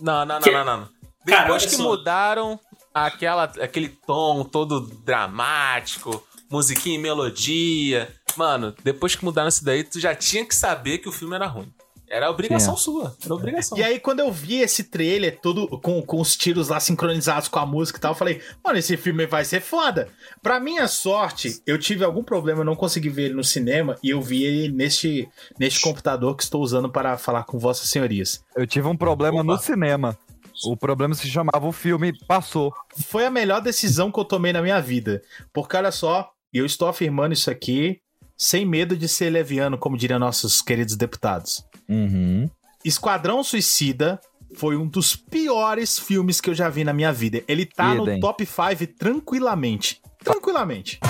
Não, 0.00 0.24
não, 0.24 0.36
não, 0.36 0.40
Que- 0.42 0.52
não, 0.52 0.64
não. 0.64 0.88
Cara, 1.26 1.42
Depois 1.42 1.62
olha 1.62 1.70
que 1.70 1.76
só. 1.76 1.82
mudaram 1.82 2.60
aquela, 3.06 3.44
aquele 3.44 3.88
tom 3.88 4.44
todo 4.44 4.80
dramático, 4.80 6.22
musiquinha 6.50 6.96
e 6.96 7.02
melodia. 7.02 8.08
Mano, 8.36 8.74
depois 8.82 9.14
que 9.14 9.24
mudaram 9.24 9.48
isso 9.48 9.64
daí, 9.64 9.84
tu 9.84 9.98
já 9.98 10.14
tinha 10.14 10.44
que 10.44 10.54
saber 10.54 10.98
que 10.98 11.08
o 11.08 11.12
filme 11.12 11.34
era 11.34 11.46
ruim. 11.46 11.72
Era 12.10 12.30
obrigação 12.30 12.76
sua. 12.76 13.14
Era 13.22 13.34
obrigação. 13.34 13.76
E 13.76 13.82
aí, 13.82 14.00
quando 14.00 14.20
eu 14.20 14.32
vi 14.32 14.60
esse 14.60 14.84
trailer, 14.84 15.38
todo 15.40 15.68
com, 15.80 16.00
com 16.02 16.20
os 16.20 16.36
tiros 16.36 16.68
lá 16.68 16.80
sincronizados 16.80 17.48
com 17.48 17.58
a 17.58 17.66
música 17.66 17.98
e 17.98 18.00
tal, 18.00 18.12
eu 18.12 18.16
falei, 18.16 18.40
mano, 18.64 18.78
esse 18.78 18.96
filme 18.96 19.26
vai 19.26 19.44
ser 19.44 19.60
foda. 19.60 20.08
Pra 20.42 20.58
minha 20.58 20.88
sorte, 20.88 21.60
eu 21.66 21.78
tive 21.78 22.04
algum 22.04 22.22
problema, 22.22 22.60
eu 22.60 22.64
não 22.64 22.74
consegui 22.74 23.10
ver 23.10 23.24
ele 23.24 23.34
no 23.34 23.44
cinema 23.44 23.96
e 24.02 24.10
eu 24.10 24.22
vi 24.22 24.44
ele 24.44 24.72
neste, 24.72 25.28
neste 25.58 25.80
computador 25.80 26.34
que 26.34 26.42
estou 26.42 26.62
usando 26.62 26.88
para 26.88 27.18
falar 27.18 27.44
com 27.44 27.58
vossas 27.58 27.88
senhorias. 27.88 28.42
Eu 28.56 28.66
tive 28.66 28.88
um 28.88 28.96
problema 28.96 29.42
Opa. 29.42 29.52
no 29.52 29.58
cinema. 29.58 30.18
O 30.64 30.76
problema 30.76 31.14
se 31.14 31.28
chamava 31.28 31.66
o 31.66 31.72
filme 31.72 32.12
Passou. 32.26 32.72
Foi 33.06 33.24
a 33.24 33.30
melhor 33.30 33.60
decisão 33.60 34.10
que 34.10 34.18
eu 34.18 34.24
tomei 34.24 34.52
na 34.52 34.62
minha 34.62 34.80
vida. 34.80 35.22
Porque 35.52 35.76
olha 35.76 35.92
só, 35.92 36.30
eu 36.52 36.66
estou 36.66 36.88
afirmando 36.88 37.34
isso 37.34 37.50
aqui 37.50 38.00
sem 38.36 38.64
medo 38.64 38.96
de 38.96 39.08
ser 39.08 39.30
leviano, 39.30 39.76
como 39.76 39.96
diriam 39.96 40.18
nossos 40.18 40.62
queridos 40.62 40.96
deputados. 40.96 41.64
Uhum. 41.88 42.48
Esquadrão 42.84 43.42
Suicida 43.42 44.20
foi 44.54 44.76
um 44.76 44.86
dos 44.86 45.16
piores 45.16 45.98
filmes 45.98 46.40
que 46.40 46.48
eu 46.48 46.54
já 46.54 46.68
vi 46.68 46.84
na 46.84 46.92
minha 46.92 47.12
vida. 47.12 47.42
Ele 47.48 47.66
tá 47.66 47.94
Idem. 47.94 48.14
no 48.14 48.20
top 48.20 48.46
5 48.46 48.94
tranquilamente. 48.98 50.00
Tranquilamente. 50.22 51.00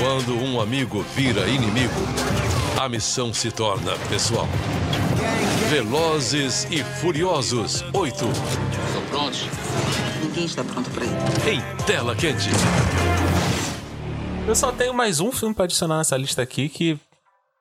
Quando 0.00 0.36
um 0.36 0.60
amigo 0.60 1.02
vira 1.14 1.46
inimigo, 1.46 1.94
a 2.80 2.88
missão 2.88 3.32
se 3.32 3.50
torna 3.50 3.96
pessoal. 4.08 4.48
Velozes 5.74 6.68
e 6.70 6.84
Furiosos 6.84 7.82
8 7.92 8.14
Estão 8.14 9.06
prontos? 9.10 9.40
Ninguém 10.22 10.44
está 10.44 10.62
pronto 10.62 10.88
para 10.90 11.02
ele. 11.04 11.12
em 11.50 11.84
tela 11.84 12.14
quente. 12.14 12.48
Eu 14.46 14.54
só 14.54 14.70
tenho 14.70 14.94
mais 14.94 15.18
um 15.18 15.32
filme 15.32 15.52
pra 15.52 15.64
adicionar 15.64 15.98
nessa 15.98 16.16
lista 16.16 16.40
aqui 16.40 16.68
que. 16.68 16.96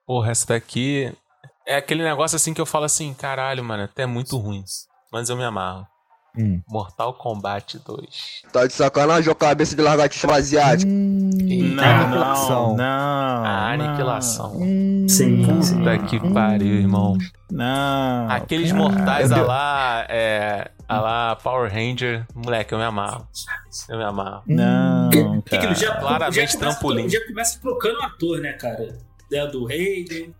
Porra, 0.05 0.30
essa 0.30 0.45
daqui. 0.45 1.11
É 1.66 1.76
aquele 1.76 2.03
negócio 2.03 2.36
assim 2.36 2.53
que 2.53 2.61
eu 2.61 2.68
falo 2.68 2.86
assim, 2.86 3.16
caralho, 3.16 3.64
mano, 3.64 3.86
até 3.86 4.03
é 4.03 4.05
muito 4.05 4.38
ruim. 4.38 4.64
Mas 5.11 5.30
eu 5.30 5.36
me 5.36 5.43
amarro. 5.43 5.88
Hum. 6.38 6.62
Mortal 6.68 7.14
Kombat 7.14 7.78
2. 7.86 8.42
Tá 8.52 8.66
de 8.66 8.74
sacanagem 8.74 9.32
a 9.32 9.36
cabeça 9.36 9.76
de 9.76 9.82
lagartixa 9.84 10.32
asiático. 10.34 10.92
Não, 10.92 11.84
aniquilação. 11.84 12.68
não, 12.70 12.78
não. 12.78 13.46
A 13.46 13.72
aniquilação. 13.74 14.60
Sim, 15.08 15.46
Puta 15.46 15.98
que 16.00 16.20
pariu, 16.34 16.76
irmão. 16.78 17.18
Não. 17.52 18.30
Aqueles 18.32 18.72
mortais 18.72 19.30
Eu 19.30 19.38
a 19.38 19.42
lá, 19.46 20.06
é, 20.10 20.72
a 20.90 21.00
lá 21.00 21.36
Power 21.36 21.72
Ranger, 21.72 22.26
moleque, 22.34 22.74
eu 22.74 22.80
me 22.80 22.84
amarro. 22.86 23.28
Eu 23.88 23.98
me 24.00 24.04
amarro. 24.04 24.42
Não, 24.48 25.10
Que 25.46 25.56
aquilo 25.56 25.76
já, 25.76 25.96
Claramente 26.00 26.36
já 26.36 26.42
começa, 26.42 26.58
trampolim. 26.58 27.10
Já 27.10 27.20
começa 27.28 27.60
trocando 27.62 28.00
o 28.00 28.04
ator, 28.04 28.40
né, 28.42 28.54
cara? 28.54 28.98
É 29.32 29.48
do 29.48 29.66
Raiden. 29.68 30.34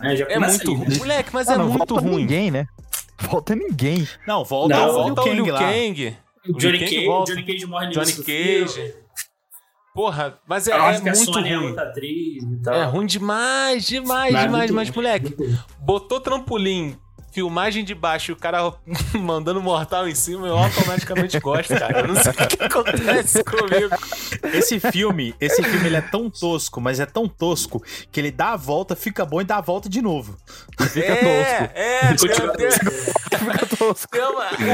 né, 0.00 0.14
já 0.16 0.24
É 0.26 0.38
muito 0.38 0.70
né? 0.72 0.76
ruim. 0.84 0.98
Moleque, 0.98 1.30
mas 1.32 1.48
Ah, 1.48 1.54
é 1.54 1.58
não 1.58 1.68
muito 1.68 1.96
ruim. 1.96 2.16
ninguém, 2.18 2.50
né? 2.52 2.66
Volta 3.30 3.54
ninguém. 3.54 4.06
Não, 4.26 4.44
volta, 4.44 4.76
Não, 4.76 4.92
volta 4.92 5.22
o 5.22 5.32
Liu 5.32 5.46
Kang. 5.46 6.16
O 6.48 6.58
Johnny 6.58 6.78
Liu 6.78 6.86
Kang 6.86 7.06
Cage. 7.06 7.24
Johnny 7.26 7.44
Cage 7.44 7.66
morre 7.66 7.86
no 7.86 7.92
Johnny. 7.92 8.12
Cage. 8.12 8.94
Porra, 9.94 10.38
mas 10.46 10.66
é, 10.66 10.72
é 10.72 11.00
muito 11.00 11.38
é 11.38 11.54
ruim. 11.54 11.76
É 12.66 12.84
ruim 12.84 13.06
demais, 13.06 13.86
demais, 13.86 14.32
Mas 14.32 14.42
demais, 14.44 14.66
demais, 14.68 14.90
moleque. 14.90 15.36
Botou 15.80 16.18
trampolim, 16.18 16.96
filmagem 17.32 17.84
de 17.84 17.94
baixo 17.94 18.30
e 18.30 18.34
o 18.34 18.36
cara 18.36 18.72
mandando 19.14 19.60
mortal 19.60 20.06
em 20.08 20.14
cima, 20.14 20.46
eu 20.46 20.56
automaticamente 20.56 21.40
gosto, 21.40 21.74
cara. 21.76 22.00
Eu 22.00 22.08
não 22.08 22.16
sei 22.16 22.30
o 22.32 22.34
que, 22.48 22.62
acontece 22.62 23.42
comigo. 23.42 23.96
Esse 24.54 24.78
filme, 24.78 25.34
esse 25.40 25.62
filme 25.62 25.86
ele 25.86 25.96
é 25.96 26.00
tão 26.02 26.28
tosco, 26.30 26.80
mas 26.80 27.00
é 27.00 27.06
tão 27.06 27.26
tosco 27.26 27.82
que 28.10 28.20
ele 28.20 28.30
dá 28.30 28.50
a 28.52 28.56
volta, 28.56 28.94
fica 28.94 29.24
bom 29.24 29.40
e 29.40 29.44
dá 29.44 29.56
a 29.56 29.60
volta 29.60 29.88
de 29.88 30.02
novo. 30.02 30.36
Fica 30.90 31.12
é, 31.12 31.16
tosco. 31.16 31.72
É, 31.74 32.08
Continua 32.08 32.52
Fica 33.38 33.66
tosco. 33.76 34.08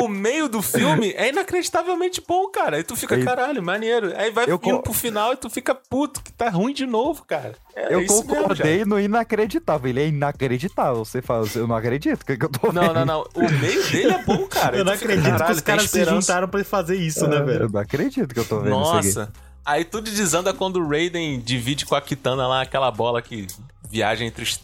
o 0.04 0.08
meio 0.08 0.48
do 0.48 0.60
filme 0.60 1.12
é 1.16 1.28
inacreditavelmente 1.28 2.22
bom, 2.26 2.48
cara. 2.48 2.76
Aí 2.76 2.82
tu 2.82 2.96
fica, 2.96 3.18
caralho, 3.24 3.62
maneiro. 3.62 4.12
Aí 4.16 4.30
vai 4.30 4.44
Eu 4.44 4.56
indo 4.56 4.76
co- 4.76 4.82
pro 4.82 4.92
final 4.92 5.32
e 5.32 5.36
tu 5.36 5.48
fica 5.48 5.74
puto, 5.74 6.22
que 6.22 6.32
tá 6.32 6.48
ruim 6.50 6.72
de 6.74 6.86
novo, 6.86 7.24
cara. 7.24 7.54
É, 7.78 7.94
Eu 7.94 8.00
é 8.00 8.04
isso 8.04 8.14
mesmo, 8.24 8.34
concordei 8.34 8.84
no 8.84 8.98
inacreditável. 8.98 9.88
Ele 9.88 10.00
é 10.02 10.08
inacreditável. 10.08 11.04
Você 11.04 11.22
fala, 11.22 11.46
eu 11.54 11.66
não 11.68 11.76
acredito. 11.76 12.22
O 12.22 12.26
que, 12.26 12.36
que 12.36 12.44
eu 12.44 12.48
tô 12.48 12.72
Não, 12.72 12.82
vendo? 12.82 12.94
não, 12.94 13.04
não. 13.04 13.26
O 13.34 13.48
meio 13.60 13.90
dele 13.90 14.12
é 14.12 14.22
bom, 14.24 14.46
cara. 14.46 14.76
eu 14.78 14.84
não 14.84 14.92
fica, 14.94 15.04
acredito 15.12 15.24
que 15.24 15.30
caralho, 15.38 15.54
os 15.54 15.62
tem 15.62 15.76
caras 15.76 15.90
se 15.90 16.04
juntaram 16.04 16.48
pra 16.48 16.64
fazer 16.64 16.96
isso, 16.96 17.26
né, 17.28 17.38
Eu 17.38 17.46
velho? 17.46 17.68
não 17.70 17.80
acredito 17.80 18.34
que 18.34 18.40
eu 18.40 18.44
tô 18.44 18.60
vendo 18.60 18.80
isso 18.82 18.90
aqui. 18.92 19.06
Nossa. 19.06 19.32
Aí 19.64 19.84
tudo 19.84 20.10
desanda 20.10 20.52
quando 20.54 20.76
o 20.80 20.88
Raiden 20.88 21.38
divide 21.40 21.84
com 21.86 21.94
a 21.94 22.00
Kitana 22.00 22.46
lá 22.48 22.62
aquela 22.62 22.90
bola 22.90 23.20
que 23.20 23.46
viaja 23.90 24.24
entre 24.24 24.42
os, 24.42 24.60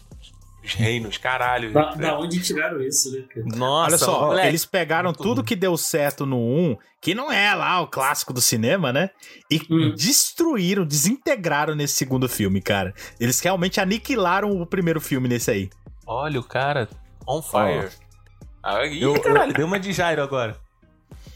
os 0.65 0.73
reinos. 0.73 1.17
Caralho. 1.17 1.71
Da, 1.73 1.91
da 1.93 2.17
onde 2.19 2.41
tiraram 2.41 2.81
isso, 2.81 3.11
né? 3.11 3.23
Nossa, 3.55 3.87
Olha 3.89 3.97
só, 3.97 4.25
moleque. 4.27 4.47
eles 4.47 4.65
pegaram 4.65 5.13
tudo 5.13 5.35
ruim. 5.37 5.45
que 5.45 5.55
deu 5.55 5.77
certo 5.77 6.25
no 6.25 6.37
1, 6.37 6.77
que 7.01 7.13
não 7.15 7.31
é 7.31 7.53
lá 7.53 7.79
o 7.81 7.87
clássico 7.87 8.33
do 8.33 8.41
cinema, 8.41 8.91
né? 8.91 9.09
E 9.51 9.61
Hum. 9.69 9.93
destruíram, 9.95 10.85
desintegraram 10.85 11.75
nesse 11.75 11.93
segundo 11.95 12.27
filme, 12.27 12.61
cara. 12.61 12.93
Eles 13.19 13.39
realmente 13.39 13.79
aniquilaram 13.79 14.49
o 14.59 14.65
primeiro 14.65 14.99
filme 14.99 15.27
nesse 15.29 15.51
aí. 15.51 15.69
Olha 16.07 16.39
o 16.39 16.43
cara 16.43 16.87
on 17.27 17.41
fire. 17.41 17.89
Ah, 18.63 18.85
ih, 18.85 19.01
Eu- 19.01 19.19
caralho, 19.21 19.53
deu 19.53 19.65
uma 19.67 19.79
de 19.79 19.93
Jairo 19.93 20.21
agora. 20.23 20.55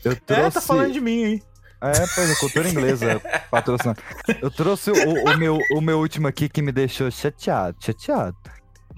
Eu 0.03 0.15
trouxe... 0.15 0.43
É, 0.43 0.49
tá 0.51 0.61
falando 0.61 0.91
de 0.91 1.01
mim, 1.01 1.23
hein? 1.23 1.43
É, 1.81 1.91
pois 2.13 2.29
é, 2.29 2.35
cultura 2.35 2.67
inglesa 2.69 3.21
patrocinando. 3.49 4.01
Eu 4.41 4.51
trouxe 4.51 4.91
o, 4.91 4.95
o 4.95 5.37
meu, 5.37 5.57
o 5.75 5.79
meu 5.81 5.99
último 5.99 6.27
aqui 6.27 6.49
que 6.49 6.61
me 6.61 6.71
deixou 6.73 7.09
chateado, 7.09 7.77
chateado. 7.79 8.35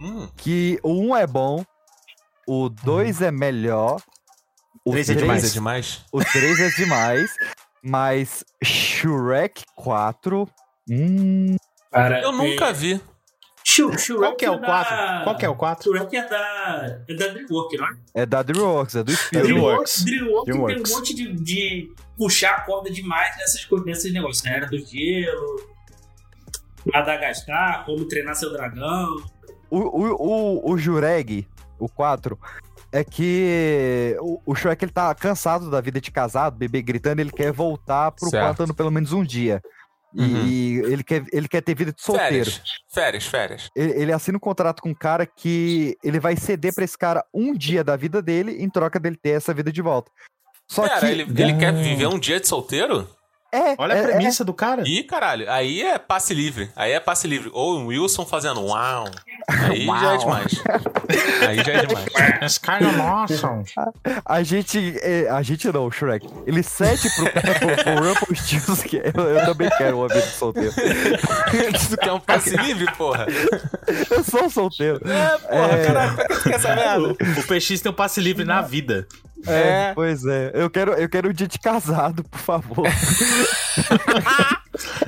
Hum, 0.01 0.27
Que 0.35 0.79
o 0.83 0.93
1 1.11 1.15
é 1.17 1.27
bom, 1.27 1.63
o 2.47 2.69
2 2.69 3.21
é 3.21 3.29
melhor 3.31 4.01
O 4.85 4.91
Três 4.91 5.09
é 5.09 5.13
Três 5.13 5.21
demais. 5.23 5.43
é 5.45 5.49
demais? 5.49 6.05
O 6.11 6.19
3 6.23 6.59
é 6.59 6.69
demais, 6.69 7.31
mas 7.83 8.43
Shrek 8.63 9.63
4. 9.75 10.49
Hum. 10.89 11.55
Cara, 11.91 12.21
Eu 12.21 12.31
nunca 12.31 12.65
é... 12.69 12.73
vi. 12.73 13.01
Shur- 13.63 13.95
Qual 14.17 14.35
que 14.35 14.43
é 14.43 14.49
o 14.49 14.57
da- 14.59 14.65
4? 14.65 15.23
Qual 15.23 15.37
que 15.37 15.45
é 15.45 15.49
o 15.49 15.55
4? 15.55 15.83
Shrek 15.95 16.15
é 16.17 16.27
da, 16.27 16.99
é 17.07 17.13
da 17.13 17.27
DreamWorks, 17.27 17.79
não 17.79 17.87
é? 17.87 17.93
É 18.15 18.25
da 18.25 18.41
DreamWorks, 18.41 18.95
é 18.95 19.03
do 19.03 19.11
Spielberg. 19.15 19.53
DreamWorks. 19.53 20.03
DreamWorks, 20.03 20.45
DreamWorks. 20.45 20.83
tem 20.83 20.93
um 20.93 20.97
monte 20.97 21.13
de, 21.13 21.33
de 21.43 21.93
puxar 22.17 22.55
a 22.55 22.61
corda 22.61 22.89
demais 22.89 23.37
nessas, 23.37 23.65
nesses 23.85 24.11
negócios, 24.11 24.43
né? 24.43 24.57
Era 24.57 24.65
do 24.65 24.77
gelo, 24.79 25.69
Madagascar, 26.91 27.85
como 27.85 28.05
treinar 28.07 28.35
seu 28.35 28.51
dragão. 28.51 29.15
O, 29.71 29.77
o, 29.79 30.15
o, 30.67 30.71
o 30.73 30.77
Jureg, 30.77 31.47
o 31.79 31.87
4, 31.89 32.37
é 32.91 33.03
que 33.03 34.15
o, 34.19 34.41
o 34.45 34.53
Shrek 34.53 34.83
ele 34.83 34.91
tá 34.91 35.15
cansado 35.15 35.71
da 35.71 35.79
vida 35.79 36.01
de 36.01 36.11
casado, 36.11 36.57
bebê 36.57 36.81
gritando, 36.81 37.21
ele 37.21 37.31
quer 37.31 37.51
voltar 37.51 38.11
pro 38.11 38.29
Certo. 38.29 38.45
pântano 38.47 38.75
pelo 38.75 38.91
menos 38.91 39.13
um 39.13 39.23
dia. 39.23 39.61
E 40.13 40.81
Uhum. 40.81 40.91
ele, 40.91 41.03
quer, 41.05 41.23
ele 41.31 41.47
quer 41.47 41.61
ter 41.61 41.73
vida 41.73 41.93
de 41.93 42.01
solteiro. 42.01 42.43
Férias. 42.51 42.61
Férias, 42.93 43.25
férias. 43.25 43.69
Ele, 43.73 43.93
ele 43.93 44.11
assina 44.11 44.35
um 44.37 44.41
contrato 44.41 44.81
com 44.81 44.89
um 44.89 44.93
cara 44.93 45.25
que 45.25 45.95
ele 46.03 46.19
vai 46.19 46.35
ceder 46.35 46.75
pra 46.75 46.83
esse 46.83 46.97
cara 46.97 47.23
um 47.33 47.53
dia 47.53 47.81
da 47.81 47.95
vida 47.95 48.21
dele 48.21 48.61
em 48.61 48.69
troca 48.69 48.99
dele 48.99 49.15
ter 49.15 49.29
essa 49.29 49.53
vida 49.53 49.71
de 49.71 49.81
volta. 49.81 50.11
Só 50.69 50.85
Cara, 50.85 50.99
que. 50.99 51.05
ele, 51.05 51.21
ele 51.41 51.57
quer 51.57 51.73
viver 51.73 52.07
um 52.07 52.19
dia 52.19 52.41
de 52.41 52.47
solteiro? 52.47 53.07
É, 53.53 53.75
Olha 53.77 53.95
a 53.95 53.97
é, 53.97 54.03
premissa 54.03 54.45
do 54.45 54.53
cara. 54.53 54.83
Ih, 54.87 55.03
caralho, 55.03 55.49
aí 55.51 55.81
é 55.81 55.97
passe 55.99 56.33
livre. 56.33 56.69
Aí 56.75 56.93
é 56.93 56.99
passe 57.01 57.27
livre. 57.27 57.49
Ou 57.53 57.79
o 57.79 57.87
Wilson 57.87 58.25
fazendo 58.25 58.61
uau. 58.61 59.09
Aí 59.47 59.85
já 59.85 59.93
é 59.93 60.05
Uau. 60.05 60.17
demais. 60.17 60.63
Aí 61.47 61.57
já 61.57 61.73
é 61.73 61.85
demais. 61.85 62.07
Esse 62.41 62.59
cara 62.59 62.85
é 62.87 62.91
nosso. 62.93 63.47
A 64.23 64.43
gente. 64.43 64.97
é, 65.01 65.29
a 65.29 65.41
gente 65.41 65.69
não, 65.69 65.91
Shrek. 65.91 66.25
Ele 66.47 66.63
cede 66.63 67.09
pro, 67.09 67.25
pro, 67.29 67.83
pro 67.83 68.07
Rumpelstiltskin. 68.07 69.01
Eu, 69.13 69.23
eu 69.25 69.45
também 69.45 69.69
quero 69.77 69.97
uma 69.97 70.07
vida 70.07 70.21
de 70.21 70.31
solteiro. 70.31 70.71
Tu 70.73 71.97
quer 71.97 72.13
um 72.13 72.19
passe 72.19 72.55
livre, 72.55 72.85
porra? 72.95 73.27
Eu 74.09 74.23
sou 74.23 74.49
solteiro. 74.49 75.01
É, 75.05 75.37
porra, 75.39 75.77
É. 75.77 75.85
caralho, 75.85 76.15
pra 76.15 76.25
que 76.27 76.33
tu 76.35 76.43
quer 76.43 76.55
essa 76.55 76.75
merda? 76.75 77.07
O, 77.09 77.11
o 77.11 77.43
PX 77.47 77.81
tem 77.81 77.91
um 77.91 77.95
passe 77.95 78.21
livre 78.21 78.45
na 78.45 78.61
vida. 78.61 79.05
É, 79.47 79.89
É. 79.89 79.93
pois 79.93 80.25
é. 80.25 80.51
Eu 80.53 80.69
quero, 80.69 80.91
eu 80.93 81.09
quero 81.09 81.29
um 81.29 81.33
dia 81.33 81.47
de 81.47 81.57
casado, 81.59 82.23
por 82.23 82.39
favor. 82.39 82.85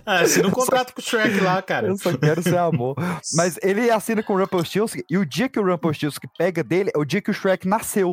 Ah, 0.05 0.19
assina 0.21 0.47
um 0.47 0.51
contrato 0.51 0.93
com 0.93 1.01
o 1.01 1.03
Shrek 1.03 1.39
lá, 1.39 1.61
cara. 1.61 1.87
Eu 1.87 1.97
só 1.97 2.15
quero 2.17 2.41
ser 2.43 2.57
amor. 2.57 2.95
Mas 3.35 3.57
ele 3.63 3.89
assina 3.89 4.21
com 4.21 4.33
o 4.33 4.37
Rumpelstiltskin 4.39 5.01
e 5.09 5.17
o 5.17 5.25
dia 5.25 5.47
que 5.47 5.59
o 5.59 5.65
Rumpelstiltskin 5.65 6.27
pega 6.37 6.63
dele 6.63 6.91
é 6.93 6.97
o 6.97 7.05
dia 7.05 7.21
que 7.21 7.31
o 7.31 7.33
Shrek 7.33 7.67
nasceu. 7.67 8.11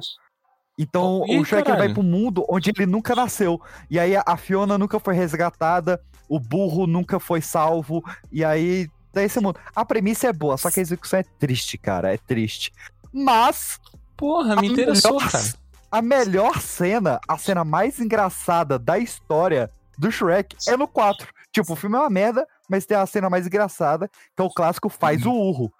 Então 0.79 1.25
Ih, 1.29 1.39
o 1.39 1.45
Shrek 1.45 1.69
vai 1.71 1.93
pro 1.93 2.03
mundo 2.03 2.45
onde 2.49 2.71
ele 2.71 2.87
nunca 2.87 3.15
nasceu. 3.15 3.61
E 3.91 3.99
aí 3.99 4.17
a- 4.17 4.23
a 4.27 4.37
Fiona 4.37 4.79
nunca 4.79 4.99
foi 5.01 5.15
resgatada, 5.15 6.01
o 6.29 6.39
burro 6.39 6.87
nunca 6.87 7.19
foi 7.21 7.41
salvo. 7.41 8.03
E 8.33 8.45
aí 8.45 8.89
tá 9.13 9.23
esse 9.23 9.41
mundo. 9.41 9.59
A 9.75 9.85
premissa 9.85 10.29
é 10.29 10.33
boa, 10.33 10.57
só 10.57 10.71
que 10.71 10.79
a 10.81 10.83
execução 10.83 11.19
é 11.19 11.25
triste, 11.39 11.77
cara. 11.77 12.15
É 12.15 12.17
triste. 12.17 12.73
Mas 13.13 13.79
Porra, 14.17 14.55
me 14.57 14.69
interessou, 14.69 15.15
melhor- 15.17 15.31
cara. 15.31 15.45
A 15.91 16.01
melhor 16.01 16.61
cena, 16.61 17.21
a 17.29 17.37
cena 17.37 17.65
mais 17.65 17.99
engraçada 17.99 18.79
da 18.79 18.99
história 18.99 19.71
do 19.99 20.11
Shrek 20.11 20.57
é 20.69 20.77
no 20.77 20.87
4. 20.87 21.29
Tipo, 21.53 21.73
o 21.73 21.77
filme 21.77 21.97
é 21.97 22.01
uma 22.01 22.11
merda, 22.11 22.47
mas 22.69 22.87
tem 22.87 22.97
a 22.97 23.05
cena 23.07 23.29
mais 23.29 23.47
engraçada, 23.47 24.09
que 24.09 24.41
é 24.41 24.45
o 24.45 24.51
clássico 24.51 24.89
Faz 24.89 25.27
o 25.27 25.33
Urro. 25.33 25.73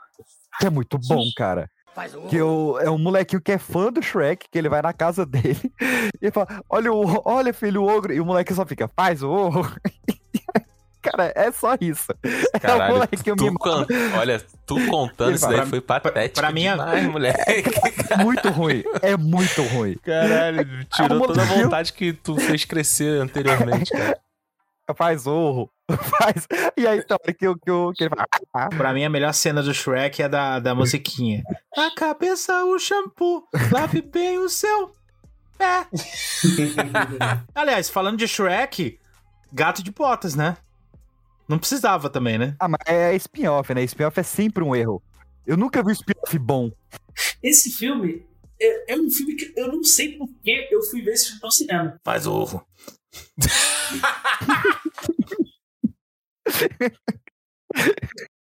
Que 0.59 0.67
é 0.67 0.71
muito 0.71 0.99
bom, 0.99 1.23
cara. 1.37 1.71
Que 2.29 2.41
o, 2.41 2.79
é 2.79 2.91
um 2.91 2.99
molequinho 2.99 3.41
que 3.41 3.53
é 3.53 3.59
fã 3.59 3.93
do 3.93 4.03
Shrek, 4.03 4.49
que 4.51 4.59
ele 4.59 4.69
vai 4.69 4.83
na 4.83 4.93
casa 4.93 5.25
dele 5.27 5.73
e 6.21 6.31
fala: 6.31 6.63
Olha, 6.69 6.93
o, 6.93 7.23
olha, 7.25 7.53
filho, 7.53 7.83
o 7.83 7.89
ogro. 7.89 8.13
E 8.13 8.21
o 8.21 8.27
moleque 8.27 8.55
só 8.55 8.65
fica, 8.67 8.89
faz 8.89 9.23
o 9.23 9.31
urro. 9.31 9.63
Cara, 11.03 11.33
é 11.35 11.51
só 11.51 11.77
isso. 11.81 12.13
é 12.25 12.57
o 12.57 12.61
Caralho, 12.61 12.95
molequinho 12.95 13.37
tu 13.37 13.45
mimado. 13.45 13.87
can... 13.87 14.19
olha, 14.19 14.43
tu 14.67 14.87
contando 14.87 15.35
isso 15.35 15.49
daí 15.49 15.65
foi 15.67 15.81
patético 15.81 16.41
pra 16.41 16.53
mim 16.53 16.65
é- 16.67 16.71
demais, 16.73 17.07
moleque. 17.07 17.71
Muito 18.23 18.51
ruim. 18.51 18.83
É 19.01 19.17
muito 19.17 19.63
ruim. 19.63 19.97
Caralho, 20.03 20.85
tirou 20.87 21.25
Ah, 21.25 21.27
toda 21.27 21.43
a 21.43 21.45
vontade 21.47 21.93
que 21.93 22.13
tu 22.13 22.37
fez 22.37 22.65
crescer 22.65 23.21
anteriormente, 23.21 23.91
cara. 23.91 24.19
Faz 24.97 25.25
urro. 25.25 25.71
Faz. 25.89 26.49
E 26.77 26.85
aí, 26.85 26.99
então, 26.99 27.17
que, 27.39 27.47
o- 27.47 27.57
que, 27.57 27.71
o- 27.71 27.93
que 27.93 28.03
ele 28.05 28.11
fala. 28.11 28.27
"Ah, 28.53 28.69
Pra 28.69 28.93
mim, 28.93 29.05
a 29.05 29.09
melhor 29.09 29.33
cena 29.33 29.63
do 29.63 29.73
Shrek 29.73 30.21
é 30.21 30.29
da, 30.29 30.59
da 30.59 30.75
musiquinha. 30.75 31.45
A 31.77 31.95
cabeça, 31.95 32.65
o 32.65 32.77
shampoo, 32.77 33.45
lave 33.71 34.03
bem 34.03 34.39
o 34.39 34.49
seu 34.49 34.91
pé. 35.57 35.87
Aliás, 37.55 37.89
falando 37.89 38.19
de 38.19 38.27
Shrek, 38.27 38.99
gato 39.53 39.83
de 39.83 39.93
botas, 39.93 40.35
né? 40.35 40.57
Não 41.51 41.59
precisava 41.59 42.09
também, 42.09 42.39
né? 42.39 42.55
Ah, 42.61 42.69
mas 42.69 42.79
é 42.87 43.17
spin-off, 43.17 43.75
né? 43.75 43.83
Spin-off 43.83 44.21
é 44.21 44.23
sempre 44.23 44.63
um 44.63 44.73
erro. 44.73 45.03
Eu 45.45 45.57
nunca 45.57 45.83
vi 45.83 45.89
um 45.89 45.93
spin-off 45.93 46.39
bom. 46.39 46.71
Esse 47.43 47.73
filme 47.73 48.25
é, 48.63 48.93
é 48.93 48.97
um 48.97 49.11
filme 49.11 49.35
que 49.35 49.53
eu 49.57 49.67
não 49.67 49.83
sei 49.83 50.17
por 50.17 50.29
que 50.45 50.69
eu 50.71 50.81
fui 50.85 51.03
ver 51.03 51.15
esse 51.15 51.27
filme 51.27 51.41
no 51.43 51.51
cinema. 51.51 52.01
Faz 52.05 52.25
ovo. 52.25 52.65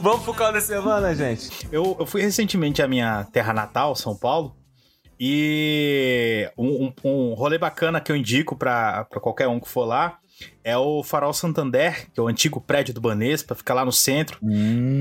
Vamos 0.00 0.22
pro 0.24 0.34
caldo 0.34 0.54
da 0.54 0.60
semana, 0.60 1.14
gente. 1.14 1.66
Eu, 1.72 1.96
eu 1.98 2.06
fui 2.06 2.20
recentemente 2.22 2.82
à 2.82 2.88
minha 2.88 3.24
terra 3.32 3.52
natal, 3.52 3.94
São 3.96 4.14
Paulo, 4.16 4.54
e 5.18 6.50
um, 6.56 6.86
um, 6.86 6.92
um 7.04 7.34
rolê 7.34 7.56
bacana 7.58 8.00
que 8.00 8.12
eu 8.12 8.16
indico 8.16 8.54
pra 8.56 9.04
pra 9.06 9.20
qualquer 9.20 9.48
um 9.48 9.58
que 9.58 9.68
for 9.68 9.84
lá 9.86 10.18
é 10.62 10.76
o 10.76 11.02
Farol 11.02 11.32
Santander, 11.32 12.10
que 12.12 12.20
é 12.20 12.22
o 12.22 12.28
antigo 12.28 12.60
prédio 12.60 12.92
do 12.92 13.00
Banespa, 13.00 13.54
fica 13.54 13.72
lá 13.72 13.84
no 13.86 13.92
centro, 13.92 14.38